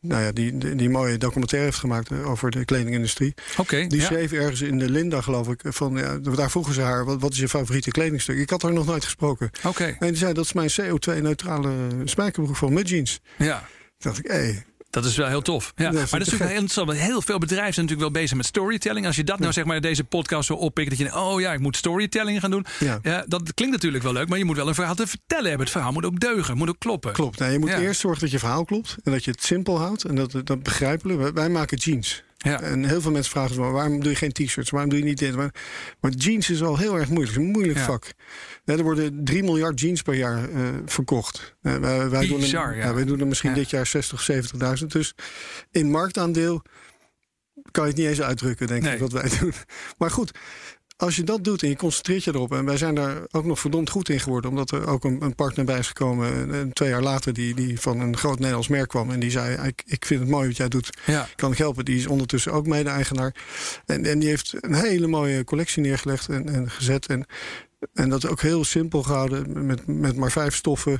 nou 0.00 0.22
ja, 0.22 0.32
die, 0.32 0.58
die, 0.58 0.74
die 0.76 0.90
mooie 0.90 1.18
documentaire 1.18 1.68
heeft 1.68 1.80
gemaakt 1.80 2.12
over 2.24 2.50
de 2.50 2.64
kledingindustrie. 2.64 3.34
Oké, 3.56 3.86
Die 3.86 4.00
schreef 4.00 4.32
ergens 4.32 4.60
in 4.60 4.78
de 4.78 4.90
Linda, 4.90 5.20
geloof 5.20 5.48
ik, 5.48 5.60
van 5.64 5.96
ja, 5.96 6.18
daar 6.18 6.50
vroegen 6.50 6.74
ze 6.74 6.80
haar: 6.80 7.04
wat, 7.04 7.20
wat 7.20 7.32
is 7.32 7.38
je 7.38 7.48
favoriete 7.48 7.90
kledingstuk? 7.90 8.38
Ik 8.38 8.50
had 8.50 8.62
haar 8.62 8.72
nog 8.72 8.86
nooit 8.86 9.04
gesproken. 9.04 9.50
Oké, 9.66 9.96
En 9.98 10.06
die 10.08 10.16
zei: 10.16 10.32
dat 10.32 10.46
is 10.54 10.74
mijn 10.76 10.90
CO2-neutrale 10.90 11.70
spijkerbroek 12.04 12.56
van 12.56 12.72
Mudjeans. 12.72 13.20
ja. 13.38 13.58
Toen 13.98 14.12
dacht 14.12 14.18
ik: 14.24 14.30
hé, 14.30 14.36
hey, 14.38 14.64
Dat 14.90 15.04
is 15.04 15.16
wel 15.16 15.26
heel 15.28 15.42
tof. 15.42 15.72
Ja. 15.76 15.84
Dat 15.84 15.92
maar 15.92 16.00
dat 16.02 16.12
is 16.12 16.18
natuurlijk 16.18 16.38
heel 16.50 16.50
interessant. 16.50 16.86
Want 16.86 16.98
heel 17.00 17.22
veel 17.22 17.38
bedrijven 17.38 17.74
zijn 17.74 17.86
natuurlijk 17.86 18.12
wel 18.14 18.22
bezig 18.22 18.36
met 18.36 18.46
storytelling. 18.46 19.06
Als 19.06 19.16
je 19.16 19.24
dat 19.24 19.38
nou 19.38 19.52
zeg 19.52 19.64
maar 19.64 19.80
deze 19.80 20.04
podcast 20.04 20.46
zo 20.46 20.54
oppikt. 20.54 20.88
Dat 20.88 20.98
je 20.98 21.04
denkt, 21.04 21.18
oh 21.18 21.40
ja, 21.40 21.52
ik 21.52 21.60
moet 21.60 21.76
storytelling 21.76 22.40
gaan 22.40 22.50
doen. 22.50 22.66
Ja. 22.78 22.98
Ja, 23.02 23.24
dat 23.28 23.54
klinkt 23.54 23.74
natuurlijk 23.74 24.02
wel 24.02 24.12
leuk. 24.12 24.28
Maar 24.28 24.38
je 24.38 24.44
moet 24.44 24.56
wel 24.56 24.68
een 24.68 24.74
verhaal 24.74 24.94
te 24.94 25.06
vertellen 25.06 25.44
hebben. 25.48 25.60
Het 25.66 25.70
verhaal 25.74 25.92
moet 25.92 26.04
ook 26.04 26.20
deugen. 26.20 26.56
Moet 26.56 26.68
ook 26.68 26.78
kloppen. 26.78 27.12
klopt. 27.12 27.38
Nee, 27.38 27.52
je 27.52 27.58
moet 27.58 27.68
Ja. 27.68 27.78
eerst 27.78 28.00
zorgen 28.00 28.20
dat 28.20 28.30
je 28.30 28.38
verhaal 28.38 28.64
klopt 28.64 28.96
en 29.04 29.12
dat 29.12 29.24
je 29.24 29.30
het 29.30 29.42
simpel 29.44 29.78
houdt 29.78 30.04
en 30.04 30.14
dat, 30.14 30.34
dat 30.44 30.62
begrijpelijk. 30.62 31.34
Wij 31.34 31.48
maken 31.48 31.76
jeans. 31.78 32.22
Ja. 32.42 32.60
En 32.60 32.84
heel 32.84 33.00
veel 33.00 33.10
mensen 33.10 33.30
vragen 33.32 33.54
zo, 33.54 33.70
waarom 33.70 34.00
doe 34.02 34.10
je 34.10 34.16
geen 34.16 34.32
t-shirts? 34.32 34.70
Waarom 34.70 34.90
doe 34.90 34.98
je 34.98 35.04
niet 35.04 35.18
dit? 35.18 35.36
Maar, 35.36 35.54
maar 36.00 36.10
jeans 36.10 36.50
is 36.50 36.62
al 36.62 36.78
heel 36.78 36.98
erg 36.98 37.08
moeilijk. 37.08 37.30
Het 37.32 37.40
is 37.40 37.46
een 37.46 37.52
moeilijk 37.52 37.78
Ja. 37.78 37.84
vak. 37.84 38.06
Ja, 38.64 38.74
er 38.76 38.82
worden 38.82 39.24
3 39.24 39.42
miljard 39.42 39.80
jeans 39.80 40.02
per 40.02 40.14
jaar 40.14 40.48
eh, 40.50 40.60
verkocht. 40.86 41.56
Eh, 41.62 41.76
wij, 41.76 42.08
wij, 42.08 42.26
doen 42.26 42.42
er, 42.42 42.76
ja. 42.76 42.94
wij 42.94 43.04
doen 43.04 43.20
er 43.20 43.26
misschien 43.26 43.54
dit 43.54 43.70
jaar 43.70 43.86
60, 43.86 44.28
70.000. 44.80 44.86
Dus 44.86 45.14
in 45.70 45.90
marktaandeel 45.90 46.62
kan 47.70 47.84
je 47.84 47.90
het 47.90 47.98
niet 47.98 48.08
eens 48.08 48.22
uitdrukken, 48.22 48.66
denk 48.66 48.82
Nee. 48.82 48.92
ik, 48.94 49.00
wat 49.00 49.12
wij 49.12 49.30
doen. 49.40 49.52
Maar 49.98 50.10
goed, 50.10 50.38
als 50.96 51.16
je 51.16 51.24
dat 51.24 51.44
doet 51.44 51.62
en 51.62 51.68
je 51.68 51.76
concentreert 51.76 52.24
je 52.24 52.34
erop... 52.34 52.52
en 52.52 52.64
wij 52.64 52.76
zijn 52.76 52.94
daar 52.94 53.22
ook 53.30 53.44
nog 53.44 53.60
verdomd 53.60 53.90
goed 53.90 54.08
in 54.08 54.20
geworden... 54.20 54.50
omdat 54.50 54.70
er 54.70 54.86
ook 54.86 55.04
een, 55.04 55.22
een 55.22 55.34
partner 55.34 55.64
bij 55.64 55.78
is 55.78 55.86
gekomen... 55.86 56.54
eh, 56.54 56.60
twee 56.72 56.88
jaar 56.88 57.02
later 57.02 57.32
die, 57.32 57.54
die 57.54 57.80
van 57.80 58.00
een 58.00 58.16
groot 58.16 58.38
Nederlands 58.38 58.68
merk 58.68 58.88
kwam... 58.88 59.10
en 59.10 59.20
die 59.20 59.30
zei, 59.30 59.66
ik, 59.66 59.82
ik 59.86 60.04
vind 60.04 60.20
het 60.20 60.28
mooi 60.28 60.46
wat 60.46 60.56
jij 60.56 60.68
doet, 60.68 60.90
Ja. 61.06 61.28
kan 61.36 61.52
ik 61.52 61.58
helpen. 61.58 61.84
Die 61.84 61.96
is 61.96 62.06
ondertussen 62.06 62.52
ook 62.52 62.66
mede-eigenaar. 62.66 63.34
En, 63.86 64.04
en 64.04 64.18
die 64.18 64.28
heeft 64.28 64.54
een 64.60 64.74
hele 64.74 65.06
mooie 65.06 65.44
collectie 65.44 65.82
neergelegd 65.82 66.28
en, 66.28 66.48
en 66.48 66.70
gezet... 66.70 67.06
En, 67.06 67.26
en 67.94 68.08
dat 68.08 68.26
ook 68.26 68.40
heel 68.40 68.64
simpel 68.64 69.02
gehouden 69.02 69.66
met, 69.66 69.86
met 69.86 70.16
maar 70.16 70.30
vijf 70.30 70.54
stoffen. 70.54 70.98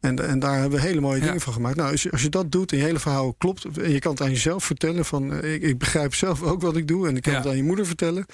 En, 0.00 0.28
en 0.28 0.38
daar 0.38 0.58
hebben 0.60 0.80
we 0.80 0.86
hele 0.86 1.00
mooie 1.00 1.18
Ja. 1.20 1.24
dingen 1.26 1.40
van 1.40 1.52
gemaakt. 1.52 1.76
Nou, 1.76 1.90
als 1.90 2.02
je, 2.02 2.10
als 2.10 2.22
je 2.22 2.28
dat 2.28 2.52
doet 2.52 2.72
en 2.72 2.78
je 2.78 2.84
hele 2.84 2.98
verhaal 2.98 3.32
klopt... 3.38 3.64
en 3.78 3.90
je 3.90 3.98
kan 3.98 4.12
het 4.12 4.20
aan 4.20 4.30
jezelf 4.30 4.64
vertellen 4.64 5.04
van... 5.04 5.32
eh, 5.32 5.54
ik, 5.54 5.62
ik 5.62 5.78
begrijp 5.78 6.14
zelf 6.14 6.42
ook 6.42 6.60
wat 6.62 6.76
ik 6.76 6.88
doe... 6.88 7.08
en 7.08 7.16
ik 7.16 7.22
kan 7.22 7.32
Ja. 7.32 7.38
het 7.38 7.48
aan 7.48 7.56
je 7.56 7.62
moeder 7.62 7.86
vertellen... 7.86 8.26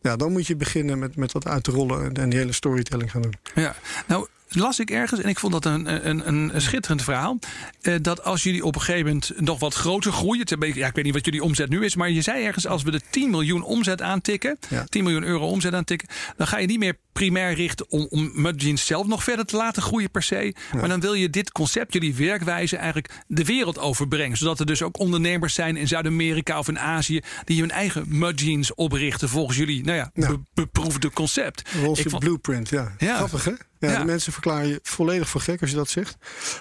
Ja, 0.00 0.16
dan 0.16 0.32
moet 0.32 0.46
je 0.46 0.56
beginnen 0.56 0.98
met, 0.98 1.16
met 1.16 1.32
dat 1.32 1.46
uit 1.46 1.64
te 1.64 1.70
rollen... 1.70 2.04
en, 2.04 2.12
en 2.14 2.28
die 2.28 2.38
hele 2.38 2.52
storytelling 2.52 3.10
gaan 3.10 3.22
doen. 3.22 3.34
Ja, 3.54 3.74
nou 4.06 4.26
las 4.54 4.78
ik 4.80 4.90
ergens, 4.90 5.20
en 5.20 5.28
ik 5.28 5.38
vond 5.38 5.52
dat 5.52 5.64
een, 5.64 6.08
een, 6.08 6.28
een, 6.28 6.60
schitterend 6.60 7.02
verhaal. 7.02 7.38
eh, 7.80 7.94
dat 8.02 8.24
als 8.24 8.42
jullie 8.42 8.64
op 8.64 8.74
een 8.74 8.80
gegeven 8.80 9.06
moment 9.06 9.32
nog 9.36 9.58
wat 9.58 9.74
groter 9.74 10.12
groeien. 10.12 10.46
beetje- 10.58 10.80
Ja, 10.80 10.86
ik 10.86 10.94
weet 10.94 11.04
niet 11.04 11.14
wat 11.14 11.24
jullie 11.24 11.42
omzet 11.42 11.68
nu 11.68 11.84
is. 11.84 11.96
Maar 11.96 12.10
je 12.10 12.22
zei 12.22 12.44
ergens, 12.44 12.66
als 12.66 12.82
we 12.82 12.90
de 12.90 13.00
10 13.10 13.30
miljoen 13.30 13.62
omzet 13.62 14.02
aantikken. 14.02 14.58
Ja. 14.68 14.84
10 14.88 15.02
miljoen 15.02 15.24
euro 15.24 15.46
omzet 15.46 15.74
aantikken. 15.74 16.08
dan 16.36 16.46
ga 16.46 16.58
je 16.58 16.66
niet 16.66 16.78
meer 16.78 16.96
primair 17.12 17.54
richten 17.54 17.90
om, 17.90 18.06
om 18.10 18.30
Mudjeans 18.34 18.86
zelf 18.86 19.06
nog 19.06 19.24
verder 19.24 19.44
te 19.46 19.56
laten 19.56 19.82
groeien 19.82 20.10
per 20.10 20.22
se. 20.22 20.54
Maar 20.80 20.88
dan 20.88 21.00
wil 21.00 21.14
je 21.14 21.30
dit 21.30 21.52
concept, 21.52 21.92
jullie 21.92 22.14
werkwijze, 22.14 22.76
eigenlijk 22.76 23.10
de 23.26 23.44
wereld 23.44 23.78
overbrengen. 23.78 24.36
Zodat 24.36 24.60
er 24.60 24.66
dus 24.66 24.82
ook 24.82 24.98
ondernemers 24.98 25.54
zijn 25.54 25.76
in 25.76 25.88
Zuid-Amerika 25.88 26.58
of 26.58 26.68
in 26.68 26.78
Azië. 26.78 27.20
die 27.44 27.60
hun 27.60 27.70
eigen 27.70 28.04
Mudjeans 28.08 28.74
oprichten 28.74 29.28
volgens 29.28 29.56
jullie 29.58 29.84
nou 29.84 29.96
ja, 29.96 30.10
Ja. 30.14 30.28
be- 30.28 30.40
beproefde 30.54 31.10
concept. 31.10 31.60
Ik 31.94 32.08
vond- 32.10 32.18
blueprint, 32.24 32.68
ja. 32.68 32.94
Ja. 32.98 33.16
Grappig, 33.16 33.44
hè? 33.44 33.52
Ja, 33.82 33.90
Ja. 33.90 33.98
De 33.98 34.04
mensen 34.04 34.32
verklaren 34.32 34.68
je 34.68 34.80
volledig 34.82 35.28
voor 35.28 35.40
gek 35.40 35.60
als 35.60 35.70
je 35.70 35.76
dat 35.76 35.88
zegt. 35.88 36.16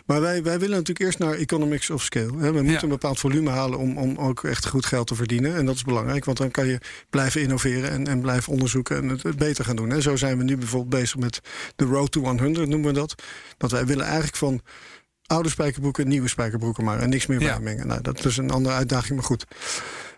Maar 0.06 0.22
wij, 0.22 0.44
wij 0.44 0.60
willen 0.60 0.78
natuurlijk 0.78 1.00
eerst 1.00 1.20
naar 1.20 1.34
economics 1.34 1.90
of 1.90 2.04
scale. 2.04 2.38
Hè. 2.38 2.46
We 2.52 2.52
moeten 2.52 2.72
Ja. 2.72 2.82
een 2.84 2.90
bepaald 2.90 3.20
volume 3.20 3.50
halen 3.50 3.80
om, 3.80 3.98
om 3.98 4.18
ook 4.18 4.44
echt 4.44 4.68
goed 4.68 4.86
geld 4.86 5.08
te 5.08 5.16
verdienen. 5.16 5.56
En 5.56 5.66
dat 5.66 5.76
is 5.76 5.84
belangrijk, 5.84 6.26
want 6.26 6.38
dan 6.38 6.52
kan 6.52 6.68
je 6.68 6.78
blijven 7.10 7.42
innoveren... 7.42 7.90
en, 7.92 8.08
en 8.08 8.22
blijven 8.22 8.54
onderzoeken 8.54 8.98
en 8.98 9.08
het, 9.10 9.24
het 9.24 9.38
beter 9.38 9.66
gaan 9.66 9.76
doen. 9.76 9.90
Hè. 9.90 10.02
Zo 10.02 10.16
zijn 10.16 10.38
we 10.38 10.44
nu 10.44 10.58
bijvoorbeeld 10.58 11.02
bezig 11.02 11.18
met 11.18 11.40
de 11.76 11.86
Road 11.86 12.12
to 12.12 12.22
100, 12.22 12.68
noemen 12.70 12.88
we 12.94 13.00
dat. 13.00 13.16
Dat 13.58 13.72
wij 13.72 13.86
willen 13.86 14.06
eigenlijk 14.06 14.36
van 14.36 14.62
oude 15.26 15.50
spijkerbroeken, 15.50 16.08
nieuwe 16.08 16.28
spijkerbroeken 16.28 16.84
maar. 16.84 17.00
En 17.00 17.10
niks 17.10 17.26
meer 17.26 17.40
bijmengen. 17.40 17.88
Nou, 17.88 18.02
dat 18.02 18.26
is 18.26 18.38
een 18.38 18.52
andere 18.52 18.76
uitdaging, 18.76 19.16
maar 19.16 19.24
goed. 19.28 19.46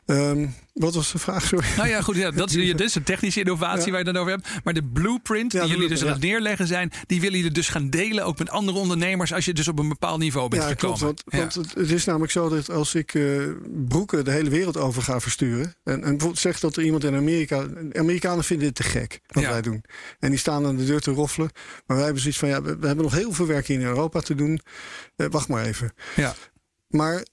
Ehm, 0.05 0.47
wat 0.73 0.95
was 0.95 1.11
de 1.11 1.19
vraag? 1.19 1.45
Sorry. 1.45 1.67
Nou 1.77 1.89
ja, 1.89 2.01
goed. 2.01 2.15
Ja, 2.15 2.31
dat 2.31 2.49
is, 2.49 2.55
dit 2.71 2.81
is 2.81 2.95
een 2.95 3.03
technische 3.03 3.39
innovatie 3.39 3.91
waar 3.91 4.05
je 4.05 4.11
dan 4.11 4.17
over 4.17 4.31
hebt. 4.31 4.47
Maar 4.63 4.73
de 4.73 4.83
blueprint 4.83 5.51
die 5.51 5.65
jullie 5.65 5.87
dus 5.87 6.03
aan 6.03 6.11
het 6.11 6.21
neerleggen 6.21 6.67
zijn, 6.67 6.91
die 7.07 7.21
willen 7.21 7.37
jullie 7.37 7.53
dus 7.53 7.69
gaan 7.69 7.89
delen 7.89 8.25
ook 8.25 8.37
met 8.37 8.49
andere 8.49 8.77
ondernemers 8.77 9.33
als 9.33 9.45
je 9.45 9.53
dus 9.53 9.67
op 9.67 9.79
een 9.79 9.89
bepaald 9.89 10.19
niveau 10.19 10.49
bent 10.49 10.61
ja, 10.61 10.67
gekomen. 10.67 10.97
Klopt, 10.97 11.23
want, 11.25 11.53
want 11.53 11.75
het, 11.75 11.91
is 11.91 12.05
namelijk 12.05 12.31
zo 12.31 12.49
dat 12.49 12.69
als 12.69 12.95
ik 12.95 13.13
uh, 13.13 13.49
broeken 13.87 14.25
de 14.25 14.31
hele 14.31 14.49
wereld 14.49 14.77
over 14.77 15.01
ga 15.01 15.19
versturen. 15.19 15.75
En, 15.83 15.93
en 15.93 15.99
bijvoorbeeld 16.01 16.39
zegt 16.39 16.61
dat 16.61 16.75
er 16.75 16.83
iemand 16.83 17.03
in 17.03 17.15
Amerika. 17.15 17.65
Amerikanen 17.93 18.43
vinden 18.43 18.65
dit 18.65 18.75
te 18.75 18.83
gek 18.83 19.21
wat 19.27 19.43
wij 19.43 19.61
doen. 19.61 19.83
En 20.19 20.29
die 20.29 20.39
staan 20.39 20.65
aan 20.65 20.75
de 20.75 20.85
deur 20.85 21.01
te 21.01 21.11
roffelen. 21.11 21.49
Maar 21.85 21.95
wij 21.95 22.05
hebben 22.05 22.21
zoiets 22.21 22.39
van 22.39 22.49
ja, 22.49 22.61
we, 22.61 22.77
we 22.77 22.87
hebben 22.87 23.05
nog 23.05 23.13
heel 23.13 23.31
veel 23.31 23.47
werk 23.47 23.69
in 23.69 23.81
Europa 23.81 24.19
te 24.19 24.35
doen. 24.35 24.59
Uh, 25.17 25.27
wacht 25.29 25.47
maar 25.47 25.65
even. 25.65 25.93
Ja. 26.15 26.35
Maar 26.87 27.25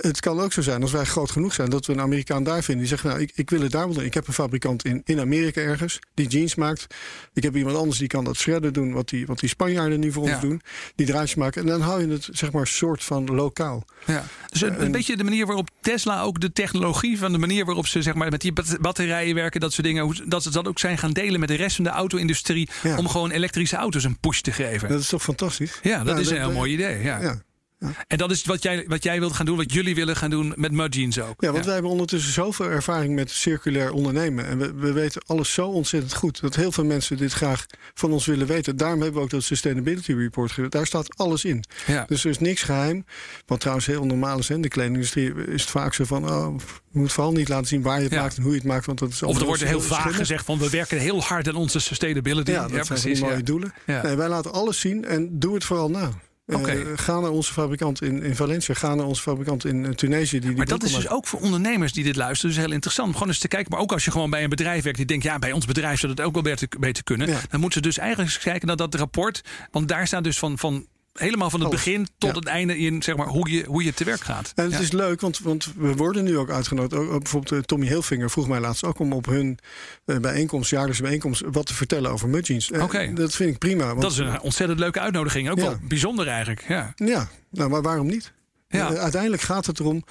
het 0.00 0.20
kan 0.20 0.40
ook 0.40 0.52
zo 0.52 0.62
zijn, 0.62 0.82
als 0.82 0.92
wij 0.92 1.04
groot 1.04 1.30
genoeg 1.30 1.54
zijn, 1.54 1.70
dat 1.70 1.86
we 1.86 1.92
een 1.92 2.00
Amerikaan 2.00 2.44
daar 2.44 2.62
vinden. 2.62 2.84
Die 2.84 2.96
zegt, 2.96 3.04
nou, 3.04 3.20
ik, 3.20 3.32
ik 3.34 3.50
wil 3.50 3.60
het 3.60 3.72
daar 3.72 3.84
wel 3.84 3.94
doen. 3.94 4.04
Ik 4.04 4.14
heb 4.14 4.26
een 4.26 4.32
fabrikant 4.32 4.84
in, 4.84 5.02
in 5.04 5.20
Amerika 5.20 5.60
ergens 5.60 5.98
die 6.14 6.28
jeans 6.28 6.54
maakt. 6.54 6.86
Ik 7.32 7.42
heb 7.42 7.56
iemand 7.56 7.76
anders 7.76 7.98
die 7.98 8.08
kan 8.08 8.24
dat 8.24 8.36
shredden 8.36 8.72
doen, 8.72 8.92
wat 8.92 9.08
die, 9.08 9.26
wat 9.26 9.38
die 9.40 9.48
Spanjaarden 9.48 10.00
nu 10.00 10.12
voor 10.12 10.22
ons 10.22 10.40
doen. 10.40 10.60
Die 10.94 11.06
draadjes 11.06 11.34
maken. 11.34 11.62
En 11.62 11.68
dan 11.68 11.80
hou 11.80 12.00
je 12.00 12.12
het, 12.12 12.28
zeg 12.30 12.52
maar, 12.52 12.66
soort 12.66 13.04
van 13.04 13.24
lokaal. 13.24 13.84
Ja. 14.06 14.24
Dus 14.48 14.60
een, 14.60 14.82
een 14.82 14.92
beetje 14.92 15.16
de 15.16 15.24
manier 15.24 15.46
waarop 15.46 15.70
Tesla 15.80 16.22
ook 16.22 16.40
de 16.40 16.52
technologie 16.52 17.18
van 17.18 17.32
de 17.32 17.38
manier 17.38 17.64
waarop 17.64 17.86
ze, 17.86 18.02
zeg 18.02 18.14
maar, 18.14 18.30
met 18.30 18.40
die 18.40 18.52
batterijen 18.80 19.34
werken, 19.34 19.60
dat 19.60 19.72
soort 19.72 19.86
dingen, 19.86 20.16
dat 20.26 20.42
ze 20.42 20.50
dat 20.50 20.68
ook 20.68 20.78
zijn 20.78 20.98
gaan 20.98 21.12
delen 21.12 21.40
met 21.40 21.48
de 21.48 21.54
rest 21.54 21.76
van 21.76 21.84
de 21.84 21.90
auto-industrie. 21.90 22.68
Om 22.96 23.08
gewoon 23.08 23.30
elektrische 23.30 23.76
auto's 23.76 24.04
een 24.04 24.18
push 24.18 24.40
te 24.40 24.52
geven. 24.52 24.88
Dat 24.88 25.00
is 25.00 25.08
toch 25.08 25.22
fantastisch? 25.22 25.78
Ja, 25.82 26.04
dat 26.04 26.18
is 26.18 26.30
een 26.30 26.36
heel 26.36 26.52
mooi 26.52 26.72
idee. 26.72 27.02
ja. 27.02 27.42
Ja. 27.82 28.04
En 28.06 28.18
dat 28.18 28.30
is 28.30 28.44
wat 28.44 28.62
jij, 28.62 28.84
wat 28.88 29.02
jij 29.02 29.18
wilt 29.18 29.32
gaan 29.32 29.46
doen, 29.46 29.56
wat 29.56 29.72
jullie 29.72 29.94
willen 29.94 30.16
gaan 30.16 30.30
doen 30.30 30.52
met 30.56 30.72
Mud 30.72 30.94
Jeans 30.94 31.20
ook. 31.20 31.40
Ja, 31.42 31.52
want 31.52 31.64
wij 31.64 31.74
hebben 31.74 31.90
ondertussen 31.92 32.32
zoveel 32.32 32.66
ervaring 32.66 33.14
met 33.14 33.30
circulair 33.30 33.92
ondernemen. 33.92 34.46
En 34.46 34.58
we, 34.58 34.72
we 34.74 34.92
weten 34.92 35.22
alles 35.26 35.52
zo 35.52 35.66
ontzettend 35.66 36.14
goed. 36.14 36.40
Dat 36.40 36.56
heel 36.56 36.72
veel 36.72 36.84
mensen 36.84 37.16
dit 37.16 37.32
graag 37.32 37.66
van 37.94 38.12
ons 38.12 38.26
willen 38.26 38.46
weten. 38.46 38.76
Daarom 38.76 39.00
hebben 39.00 39.18
we 39.18 39.24
ook 39.24 39.30
dat 39.30 39.42
Sustainability 39.42 40.12
Report 40.12 40.52
gedaan. 40.52 40.70
Daar 40.70 40.86
staat 40.86 41.16
alles 41.16 41.44
in. 41.44 41.64
Ja. 41.86 42.04
Dus 42.08 42.24
er 42.24 42.30
is 42.30 42.38
niks 42.38 42.62
geheim. 42.62 43.04
Wat 43.46 43.60
trouwens 43.60 43.86
heel 43.86 44.06
normaal 44.06 44.38
is. 44.38 44.50
In 44.50 44.62
de 44.62 44.68
kledingindustrie 44.68 45.34
is 45.34 45.60
het 45.60 45.70
vaak 45.70 45.94
zo 45.94 46.04
van... 46.04 46.30
Oh, 46.30 46.56
je 46.90 46.98
moet 46.98 47.12
vooral 47.12 47.32
niet 47.32 47.48
laten 47.48 47.66
zien 47.66 47.82
waar 47.82 47.96
je 47.96 48.04
het 48.04 48.14
maakt 48.14 48.36
en 48.36 48.42
hoe 48.42 48.52
je 48.52 48.58
het 48.58 48.66
maakt. 48.66 48.86
Want 48.86 48.98
dat 48.98 49.08
is 49.08 49.22
of 49.22 49.40
er 49.40 49.46
wordt 49.46 49.64
heel 49.64 49.80
vaag 49.80 50.16
gezegd 50.16 50.44
van... 50.44 50.58
we 50.58 50.70
werken 50.70 50.98
heel 50.98 51.22
hard 51.22 51.48
aan 51.48 51.54
onze 51.54 51.78
sustainability. 51.80 52.50
Ja, 52.50 52.62
dat 52.62 52.70
ja, 52.70 52.84
zijn 52.84 53.00
precies, 53.00 53.20
mooie 53.20 53.42
doelen. 53.42 53.74
Nee, 53.86 54.16
wij 54.16 54.28
laten 54.28 54.52
alles 54.52 54.80
zien 54.80 55.04
en 55.04 55.38
doe 55.38 55.54
het 55.54 55.64
vooral 55.64 55.90
na. 55.90 56.10
Okay. 56.46 56.76
Uh, 56.76 56.92
ga 56.94 57.20
naar 57.20 57.30
onze 57.30 57.52
fabrikant 57.52 58.02
in, 58.02 58.22
in 58.22 58.36
Valencia, 58.36 58.74
ga 58.74 58.94
naar 58.94 59.06
onze 59.06 59.22
fabrikant 59.22 59.64
in 59.64 59.84
uh, 59.84 59.90
Tunesië. 59.90 60.38
Die, 60.38 60.48
die 60.48 60.56
maar 60.56 60.66
dat 60.66 60.82
is 60.82 60.94
dus 60.94 61.08
ook 61.08 61.26
voor 61.26 61.40
ondernemers 61.40 61.92
die 61.92 62.04
dit 62.04 62.16
luisteren, 62.16 62.54
dus 62.54 62.64
heel 62.64 62.72
interessant. 62.72 63.08
Om 63.08 63.14
gewoon 63.14 63.28
eens 63.28 63.38
te 63.38 63.48
kijken, 63.48 63.70
maar 63.70 63.80
ook 63.80 63.92
als 63.92 64.04
je 64.04 64.10
gewoon 64.10 64.30
bij 64.30 64.42
een 64.42 64.48
bedrijf 64.48 64.82
werkt 64.82 64.98
die 64.98 65.06
denkt, 65.06 65.24
ja, 65.24 65.38
bij 65.38 65.52
ons 65.52 65.66
bedrijf 65.66 66.00
zou 66.00 66.14
dat 66.14 66.26
ook 66.26 66.34
wel 66.34 66.42
beter, 66.42 66.68
beter 66.78 67.04
kunnen. 67.04 67.26
Dan 67.50 67.60
moeten 67.60 67.82
ze 67.82 67.88
dus 67.88 67.98
eigenlijk 67.98 68.38
kijken 68.42 68.66
naar 68.66 68.76
dat 68.76 68.94
rapport. 68.94 69.44
Want 69.70 69.88
daar 69.88 70.06
staat 70.06 70.24
dus 70.24 70.38
van, 70.38 70.58
van 70.58 70.86
helemaal 71.12 71.50
van 71.50 71.60
het 71.60 71.70
begin 71.70 72.08
tot 72.18 72.34
het 72.34 72.46
einde 72.46 72.78
in 72.78 73.02
zeg 73.02 73.16
maar, 73.16 73.26
hoe, 73.26 73.50
je, 73.50 73.64
hoe 73.64 73.84
je 73.84 73.94
te 73.94 74.04
werk 74.04 74.20
gaat. 74.20 74.52
En 74.54 74.70
het 74.70 74.80
is 74.80 74.92
leuk, 74.92 75.20
want, 75.20 75.38
want 75.38 75.72
we 75.76 75.94
worden 75.94 76.24
nu 76.24 76.38
ook 76.38 76.50
uitgenodigd. 76.50 77.02
Ook, 77.02 77.22
bijvoorbeeld 77.22 77.52
uh, 77.52 77.60
Tommy 77.60 77.86
Hilfinger 77.86 78.30
vroeg 78.30 78.48
mij 78.48 78.60
laatst 78.60 78.84
ook 78.84 78.98
om 78.98 79.12
op 79.12 79.26
hun 79.26 79.58
uh, 80.06 80.18
bijeenkomst, 80.18 80.70
jaarlijkse 80.70 81.02
bijeenkomst, 81.02 81.42
wat 81.50 81.66
te 81.66 81.74
vertellen 81.74 82.10
over 82.10 82.28
Mudjeans. 82.28 82.70
Oké. 82.70 82.82
Okay. 82.82 83.12
Dat 83.12 83.34
vind 83.34 83.50
ik 83.50 83.58
prima. 83.58 83.86
Want, 83.86 84.00
dat 84.00 84.10
is 84.10 84.18
een 84.18 84.40
ontzettend 84.40 84.78
leuke 84.78 85.00
uitnodiging. 85.00 85.50
Ook 85.50 85.60
wel 85.60 85.76
bijzonder 85.82 86.26
eigenlijk. 86.26 86.64
Ja, 86.68 86.92
ja 86.96 87.28
nou, 87.50 87.70
maar 87.70 87.82
waarom 87.82 88.06
niet? 88.06 88.32
Ja. 88.68 88.96
uiteindelijk 88.96 89.42
gaat 89.42 89.66
het 89.66 89.80
erom 89.80 90.04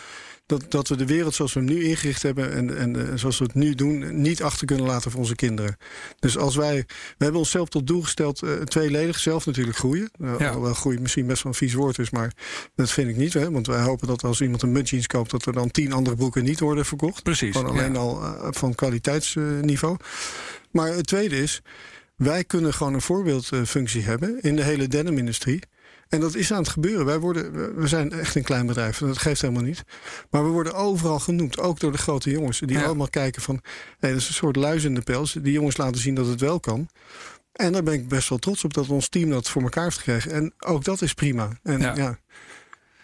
dat, 0.52 0.72
dat 0.72 0.88
we 0.88 0.96
de 0.96 1.06
wereld 1.06 1.36
zoals 1.36 1.54
we 1.54 1.60
hem 1.60 1.70
nu 1.70 1.84
ingericht 1.84 2.24
hebben 2.24 2.52
en, 2.52 2.78
en 2.78 2.96
uh, 2.96 3.04
zoals 3.16 3.38
we 3.38 3.44
het 3.44 3.54
nu 3.54 3.76
doen, 3.76 4.22
niet 4.22 4.44
achter 4.44 4.68
kunnen 4.68 4.86
laten 4.86 5.12
voor 5.12 5.20
onze 5.20 5.36
kinderen. 5.36 5.78
Dus 6.20 6.38
als 6.38 6.56
wij, 6.56 6.84
we 6.88 7.24
hebben 7.24 7.40
onszelf 7.40 7.70
tot 7.70 7.88
doel 7.88 8.02
gesteld, 8.02 8.44
uh, 8.44 8.52
tweeledig 8.62 9.20
zelf 9.20 9.46
natuurlijk 9.46 9.78
groeien. 9.78 10.10
Uh, 10.22 10.34
ja. 10.40 10.50
Alhoewel 10.50 11.02
misschien 11.02 11.28
best 11.28 11.44
wel 11.44 11.52
een 11.52 11.58
vies 11.58 11.74
woord 11.74 12.00
is, 12.00 12.10
maar 12.10 12.34
dat 12.76 12.92
vind 12.92 13.10
ik 13.10 13.18
niet. 13.18 13.34
Hè? 13.34 13.52
Want 13.52 13.68
wij 13.68 13.82
hopen 13.82 14.08
dat 14.08 14.24
als 14.24 14.42
iemand 14.42 14.62
een 14.62 14.72
mudjeans 14.72 15.08
koopt, 15.08 15.32
dat 15.32 15.46
er 15.46 15.54
dan 15.54 15.72
tien 15.72 15.94
andere 15.94 16.16
broeken 16.16 16.44
niet 16.44 16.60
worden 16.60 16.86
verkocht. 16.86 17.24
Precies. 17.24 17.56
Gewoon 17.56 17.72
alleen 17.72 17.96
al 17.96 18.22
van 18.50 18.76
kwaliteitsniveau. 18.76 19.98
Maar 20.72 20.88
het 20.88 21.08
tweede 21.08 21.42
is, 21.42 21.62
wij 22.16 22.44
kunnen 22.44 22.74
gewoon 22.74 22.94
een 22.94 23.02
voorbeeldfunctie 23.02 24.04
hebben 24.04 24.42
in 24.42 24.56
de 24.56 24.64
hele 24.64 24.88
denimindustrie. 24.88 25.60
En 26.12 26.20
dat 26.20 26.36
is 26.36 26.52
aan 26.52 26.62
het 26.62 26.70
gebeuren. 26.70 27.06
Wij 27.06 27.20
worden, 27.20 27.76
we 27.76 27.88
zijn 27.88 28.12
echt 28.12 28.36
een 28.36 28.44
klein 28.44 28.66
bedrijf. 28.66 28.98
Dat 28.98 29.18
geeft 29.18 29.42
helemaal 29.42 29.64
niet. 29.64 29.84
Maar 30.30 30.44
we 30.44 30.50
worden 30.50 30.74
overal 30.74 31.20
genoemd. 31.20 31.60
Ook 31.60 31.80
door 31.80 31.92
de 31.92 31.98
grote 31.98 32.30
jongens. 32.30 32.60
Die 32.60 32.80
allemaal 32.80 33.10
kijken 33.10 33.42
van... 33.42 33.62
Nee, 34.00 34.12
dat 34.12 34.22
is 34.22 34.28
een 34.28 34.34
soort 34.34 34.56
luizende 34.56 35.02
pels. 35.02 35.32
Die 35.42 35.52
jongens 35.52 35.78
laten 35.78 36.02
zien 36.02 36.16
dat 36.16 36.28
het 36.28 36.40
wel 36.40 36.60
kan. 36.60 36.90
En 37.52 37.72
daar 37.72 37.84
ben 37.84 37.94
ik 37.94 38.08
best 38.08 38.30
wel 38.30 38.38
trots 38.38 38.64
op 38.64 38.74
dat 38.74 38.90
ons 38.90 39.08
team 39.08 39.30
dat 39.30 39.50
voor 39.50 39.62
elkaar 39.62 39.84
heeft 39.84 39.98
gekregen. 39.98 40.32
En 40.32 40.54
ook 40.60 40.84
dat 40.84 41.02
is 41.02 41.14
prima. 41.14 41.50
En 41.64 41.80
ja. 41.80 42.20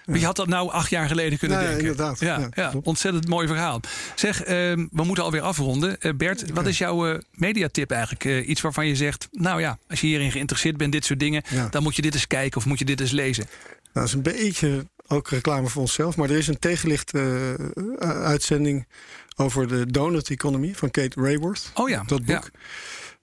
Wie 0.08 0.26
had 0.26 0.36
dat 0.36 0.48
nou 0.48 0.72
acht 0.72 0.90
jaar 0.90 1.08
geleden 1.08 1.38
kunnen 1.38 1.60
denken? 1.60 1.80
Inderdaad. 1.80 2.20
Ja, 2.20 2.50
ja, 2.54 2.74
ontzettend 2.84 3.28
mooi 3.28 3.48
verhaal. 3.48 3.80
Zeg, 4.16 4.40
uh, 4.40 4.48
we 4.48 5.04
moeten 5.04 5.24
alweer 5.24 5.42
afronden. 5.42 5.98
Uh, 6.00 6.14
Bert, 6.14 6.52
wat 6.52 6.68
is 6.68 6.78
jouw 6.78 7.10
uh, 7.10 7.20
mediatip 7.32 7.92
eigenlijk? 7.92 8.24
Uh, 8.24 8.50
iets 8.50 8.62
waarvan 8.62 8.88
je 8.88 8.96
zegt, 8.96 9.28
nou 9.32 9.62
ja, 9.62 9.78
als 9.90 10.02
je 10.02 10.08
hierin 10.08 10.32
geïnteresseerd 10.32 10.78
bent, 10.78 10.92
dit 10.92 11.06
soort 11.06 11.20
dingen, 11.20 11.44
dan 11.70 11.84
moet 11.84 11.96
je 11.96 12.02
dit 12.02 12.14
eens 12.14 12.28
kijken 12.28 12.58
of 12.58 12.66
moet 12.66 12.80
je 12.80 12.86
dit 12.86 13.00
eens 13.00 13.12
lezen. 13.12 13.46
Nou, 13.46 13.90
dat 13.94 14.04
is 14.04 14.14
een 14.14 14.22
beetje 14.22 14.88
ook 15.08 15.30
reclame 15.30 15.68
voor 15.68 15.82
onszelf, 15.82 16.16
maar 16.16 16.30
er 16.30 16.38
is 16.38 16.48
een 16.48 16.60
tegenlicht 16.60 17.14
uitzending 18.00 18.88
over 19.36 19.68
de 19.68 19.92
donut 19.92 20.30
economy 20.30 20.74
van 20.76 20.92
Kate 20.92 21.22
Rayworth. 21.22 21.72
Oh 21.74 21.90
ja, 21.90 22.04
dat 22.04 22.26
boek. 22.26 22.50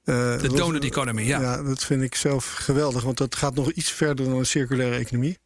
Uh, 0.05 0.41
de 0.41 0.49
donut 0.55 0.85
economy, 0.85 1.23
ja. 1.23 1.41
Ja, 1.41 1.63
dat 1.63 1.85
vind 1.85 2.03
ik 2.03 2.15
zelf 2.15 2.53
geweldig, 2.53 3.03
want 3.03 3.19
dat 3.19 3.37
gaat 3.37 3.55
nog 3.55 3.71
iets 3.71 3.91
verder 3.91 4.25
dan 4.25 4.39
een 4.39 4.47
circulaire 4.47 4.97
economie. 4.97 5.39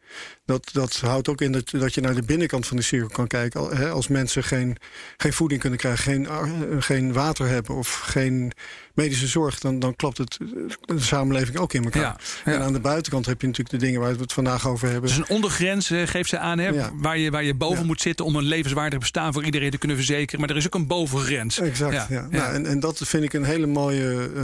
Dat, 0.44 0.70
dat 0.72 0.96
houdt 0.96 1.28
ook 1.28 1.40
in 1.40 1.52
dat, 1.52 1.70
dat 1.70 1.94
je 1.94 2.00
naar 2.00 2.14
de 2.14 2.22
binnenkant 2.22 2.66
van 2.66 2.76
de 2.76 2.82
cirkel 2.82 3.08
kan 3.08 3.26
kijken. 3.26 3.76
Hè, 3.76 3.90
als 3.90 4.08
mensen 4.08 4.44
geen, 4.44 4.76
geen 5.16 5.32
voeding 5.32 5.60
kunnen 5.60 5.78
krijgen, 5.78 6.04
geen, 6.04 6.26
eh, 6.26 6.42
geen 6.78 7.12
water 7.12 7.46
hebben 7.46 7.74
of 7.74 7.94
geen 7.94 8.52
medische 8.94 9.26
zorg, 9.26 9.58
dan, 9.58 9.78
dan 9.78 9.96
klopt 9.96 10.18
het 10.18 10.38
de 10.80 11.00
samenleving 11.00 11.58
ook 11.58 11.72
in 11.72 11.84
elkaar. 11.84 12.20
En 12.44 12.60
aan 12.60 12.72
de 12.72 12.80
buitenkant 12.80 13.26
heb 13.26 13.40
je 13.40 13.46
natuurlijk 13.46 13.78
de 13.80 13.86
dingen 13.86 14.00
waar 14.00 14.14
we 14.14 14.20
het 14.20 14.32
vandaag 14.32 14.68
over 14.68 14.88
hebben. 14.90 15.08
Dus 15.08 15.18
een 15.18 15.28
ondergrens 15.28 15.90
uh, 15.90 16.06
geeft 16.06 16.28
ze 16.28 16.38
aan, 16.38 16.58
hè, 16.58 16.90
waar, 16.94 17.18
je, 17.18 17.30
waar 17.30 17.44
je 17.44 17.54
boven 17.54 17.86
moet 17.86 18.00
zitten 18.00 18.24
om 18.24 18.36
een 18.36 18.44
levenswaardig 18.44 18.98
bestaan 18.98 19.32
voor 19.32 19.44
iedereen 19.44 19.70
te 19.70 19.78
kunnen 19.78 19.96
verzekeren. 19.96 20.40
Maar 20.40 20.50
er 20.50 20.56
is 20.56 20.66
ook 20.66 20.74
een 20.74 20.86
bovengrens. 20.86 21.60
Exact, 21.60 22.08
ja. 22.08 22.26
Nou, 22.30 22.54
en, 22.54 22.66
en 22.66 22.80
dat 22.80 23.00
vind 23.04 23.24
ik 23.24 23.32
een 23.32 23.44
hele 23.44 23.66
mooie. 23.66 24.30
Uh, 24.36 24.42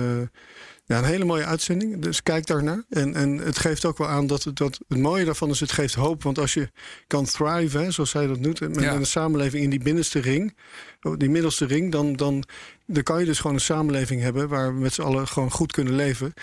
ja, 0.87 0.99
een 0.99 1.05
hele 1.05 1.25
mooie 1.25 1.45
uitzending. 1.45 2.03
Dus 2.03 2.23
kijk 2.23 2.47
daarnaar. 2.47 2.85
En, 2.89 3.15
en 3.15 3.39
het 3.39 3.59
geeft 3.59 3.85
ook 3.85 3.99
wel 3.99 4.09
aan 4.09 4.27
dat 4.27 4.43
het, 4.43 4.57
dat 4.57 4.81
het 4.89 4.99
mooie 4.99 5.25
daarvan 5.25 5.51
is, 5.51 5.61
het 5.61 5.73
geeft 5.73 5.95
hoop. 5.95 6.23
Want 6.23 6.39
als 6.39 6.55
je 6.55 6.71
kan 7.07 7.25
thrive, 7.25 7.79
hè, 7.79 7.91
zoals 7.91 8.11
zij 8.11 8.27
dat 8.27 8.41
noemt, 8.41 8.61
met, 8.61 8.77
een 8.77 9.07
samenleving 9.07 9.63
in 9.65 9.71
die 9.71 9.83
binnenste 9.83 10.21
ring, 10.21 10.57
oh, 11.03 11.19
die 11.19 11.31
middelste 11.31 11.65
ring, 11.67 11.93
dan, 11.93 12.17
dan, 12.17 12.45
dan 12.87 13.03
kan 13.03 13.21
je 13.21 13.27
dus 13.27 13.39
gewoon 13.39 13.55
een 13.55 13.61
samenleving 13.61 14.21
hebben 14.21 14.49
waar 14.49 14.75
we 14.75 14.81
met 14.81 14.95
z'n 14.95 15.03
allen 15.03 15.29
gewoon 15.29 15.51
goed 15.51 15.73
kunnen 15.73 15.95
leven. 15.95 16.35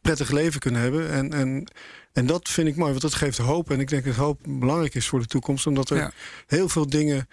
Prettig 0.00 0.30
leven 0.30 0.60
kunnen 0.60 0.80
hebben. 0.80 1.10
En, 1.10 1.32
en, 1.32 1.68
en 2.12 2.26
dat 2.26 2.48
vind 2.48 2.68
ik 2.68 2.76
mooi, 2.76 2.90
want 2.90 3.02
dat 3.02 3.14
geeft 3.14 3.38
hoop. 3.38 3.70
En 3.70 3.80
ik 3.80 3.88
denk 3.88 4.04
dat 4.04 4.14
hoop 4.14 4.40
belangrijk 4.48 4.94
is 4.94 5.08
voor 5.08 5.20
de 5.20 5.26
toekomst, 5.26 5.66
omdat 5.66 5.90
er 5.90 6.12
heel 6.46 6.68
veel 6.68 6.90
dingen 6.90 7.28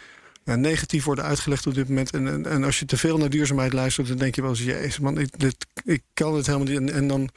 ja, 0.46 0.56
negatief 0.56 1.04
worden 1.04 1.26
uitgelegd 1.26 1.68
op 1.68 1.74
dit 1.74 1.88
moment. 1.88 2.12
En, 2.12 2.28
en, 2.28 2.46
en, 2.46 2.64
als 2.64 2.80
je 2.80 2.86
te 2.86 2.98
veel 2.98 3.18
naar 3.18 3.30
duurzaamheid 3.30 3.74
luistert, 3.74 4.08
dan 4.08 4.18
denk 4.18 4.36
je 4.36 4.42
wel 4.42 4.50
eens: 4.50 4.64
jezus, 4.64 5.00
man, 5.00 5.20
ik, 5.20 5.40
dit, 5.40 5.56
ik 5.84 6.02
kan 6.14 6.36
het 6.36 6.46
helemaal 6.46 6.68
niet. 6.68 6.78
En, 6.78 6.94
en 6.94 7.08
dan 7.08 7.30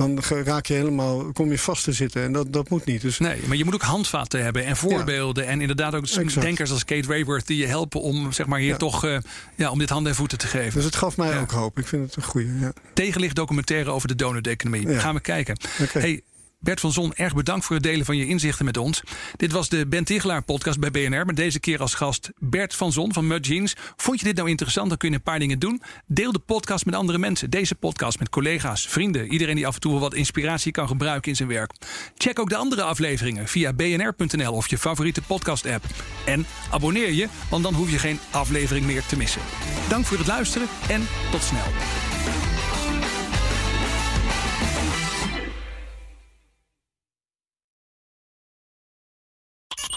dan 0.00 0.20
raak 0.44 0.66
je 0.66 0.74
helemaal, 0.74 1.32
kom 1.32 1.50
je 1.50 1.58
vast 1.58 1.84
te 1.84 1.92
zitten. 1.92 2.22
En 2.22 2.32
dat, 2.32 2.52
dat 2.52 2.68
moet 2.68 2.84
niet. 2.84 3.00
Dus... 3.00 3.18
Nee, 3.18 3.40
maar 3.46 3.56
je 3.56 3.64
moet 3.64 3.74
ook 3.74 3.82
handvatten 3.82 4.42
hebben 4.42 4.64
en 4.64 4.76
voorbeelden. 4.76 5.46
En 5.46 5.60
inderdaad 5.60 5.94
ook 5.94 6.02
exact. 6.02 6.40
denkers 6.40 6.70
als 6.70 6.84
Kate 6.84 7.08
Rayworth 7.08 7.46
die 7.46 7.56
je 7.56 7.66
helpen 7.66 8.00
om 8.00 8.32
zeg 8.32 8.46
maar, 8.46 8.58
hier 8.58 8.76
toch 8.76 9.04
uh, 9.04 9.18
ja, 9.56 9.70
om 9.70 9.78
dit 9.78 9.90
handen 9.90 10.10
en 10.12 10.18
voeten 10.18 10.38
te 10.38 10.46
geven. 10.46 10.74
Dus 10.74 10.84
het 10.84 10.96
gaf 10.96 11.16
mij 11.16 11.40
ook 11.40 11.50
hoop. 11.50 11.78
Ik 11.78 11.86
vind 11.86 12.06
het 12.06 12.16
een 12.16 12.22
goede. 12.22 12.58
Ja. 12.60 12.72
Tegenlicht 12.94 13.34
documentaire 13.34 13.90
over 13.90 14.08
de 14.08 14.14
donut-economie. 14.14 14.98
Gaan 14.98 15.14
we 15.14 15.20
kijken. 15.20 15.56
Okay. 15.80 16.02
Hey, 16.02 16.22
Bert 16.62 16.80
van 16.80 16.92
Zon, 16.92 17.14
erg 17.14 17.34
bedankt 17.34 17.64
voor 17.64 17.76
het 17.76 17.84
delen 17.84 18.04
van 18.04 18.16
je 18.16 18.26
inzichten 18.26 18.64
met 18.64 18.76
ons. 18.76 19.02
Dit 19.36 19.52
was 19.52 19.68
de 19.68 19.86
Ben 19.86 20.04
Tichelaar 20.04 20.42
podcast 20.42 20.78
bij 20.78 20.90
BNR. 20.90 21.26
Met 21.26 21.36
deze 21.36 21.60
keer 21.60 21.80
als 21.80 21.94
gast 21.94 22.30
Bert 22.38 22.74
van 22.74 22.92
Zon 22.92 23.12
van 23.12 23.26
Mud 23.26 23.46
Jeans. 23.46 23.76
Vond 23.96 24.18
je 24.18 24.26
dit 24.26 24.36
nou 24.36 24.48
interessant? 24.48 24.88
Dan 24.88 24.98
kun 24.98 25.08
je 25.08 25.14
een 25.14 25.22
paar 25.22 25.38
dingen 25.38 25.58
doen. 25.58 25.82
Deel 26.06 26.32
de 26.32 26.38
podcast 26.38 26.84
met 26.84 26.94
andere 26.94 27.18
mensen. 27.18 27.50
Deze 27.50 27.74
podcast 27.74 28.18
met 28.18 28.28
collega's, 28.28 28.88
vrienden. 28.88 29.32
Iedereen 29.32 29.54
die 29.54 29.66
af 29.66 29.74
en 29.74 29.80
toe 29.80 29.98
wat 29.98 30.14
inspiratie 30.14 30.72
kan 30.72 30.88
gebruiken 30.88 31.30
in 31.30 31.36
zijn 31.36 31.48
werk. 31.48 31.72
Check 32.16 32.38
ook 32.38 32.48
de 32.48 32.56
andere 32.56 32.82
afleveringen 32.82 33.48
via 33.48 33.72
bnr.nl 33.72 34.52
of 34.52 34.68
je 34.68 34.78
favoriete 34.78 35.22
podcast 35.22 35.66
app. 35.66 35.84
En 36.26 36.46
abonneer 36.70 37.12
je, 37.12 37.28
want 37.50 37.62
dan 37.62 37.74
hoef 37.74 37.90
je 37.90 37.98
geen 37.98 38.20
aflevering 38.30 38.86
meer 38.86 39.02
te 39.06 39.16
missen. 39.16 39.42
Dank 39.88 40.04
voor 40.06 40.18
het 40.18 40.26
luisteren 40.26 40.68
en 40.88 41.06
tot 41.30 41.42
snel. 41.42 42.09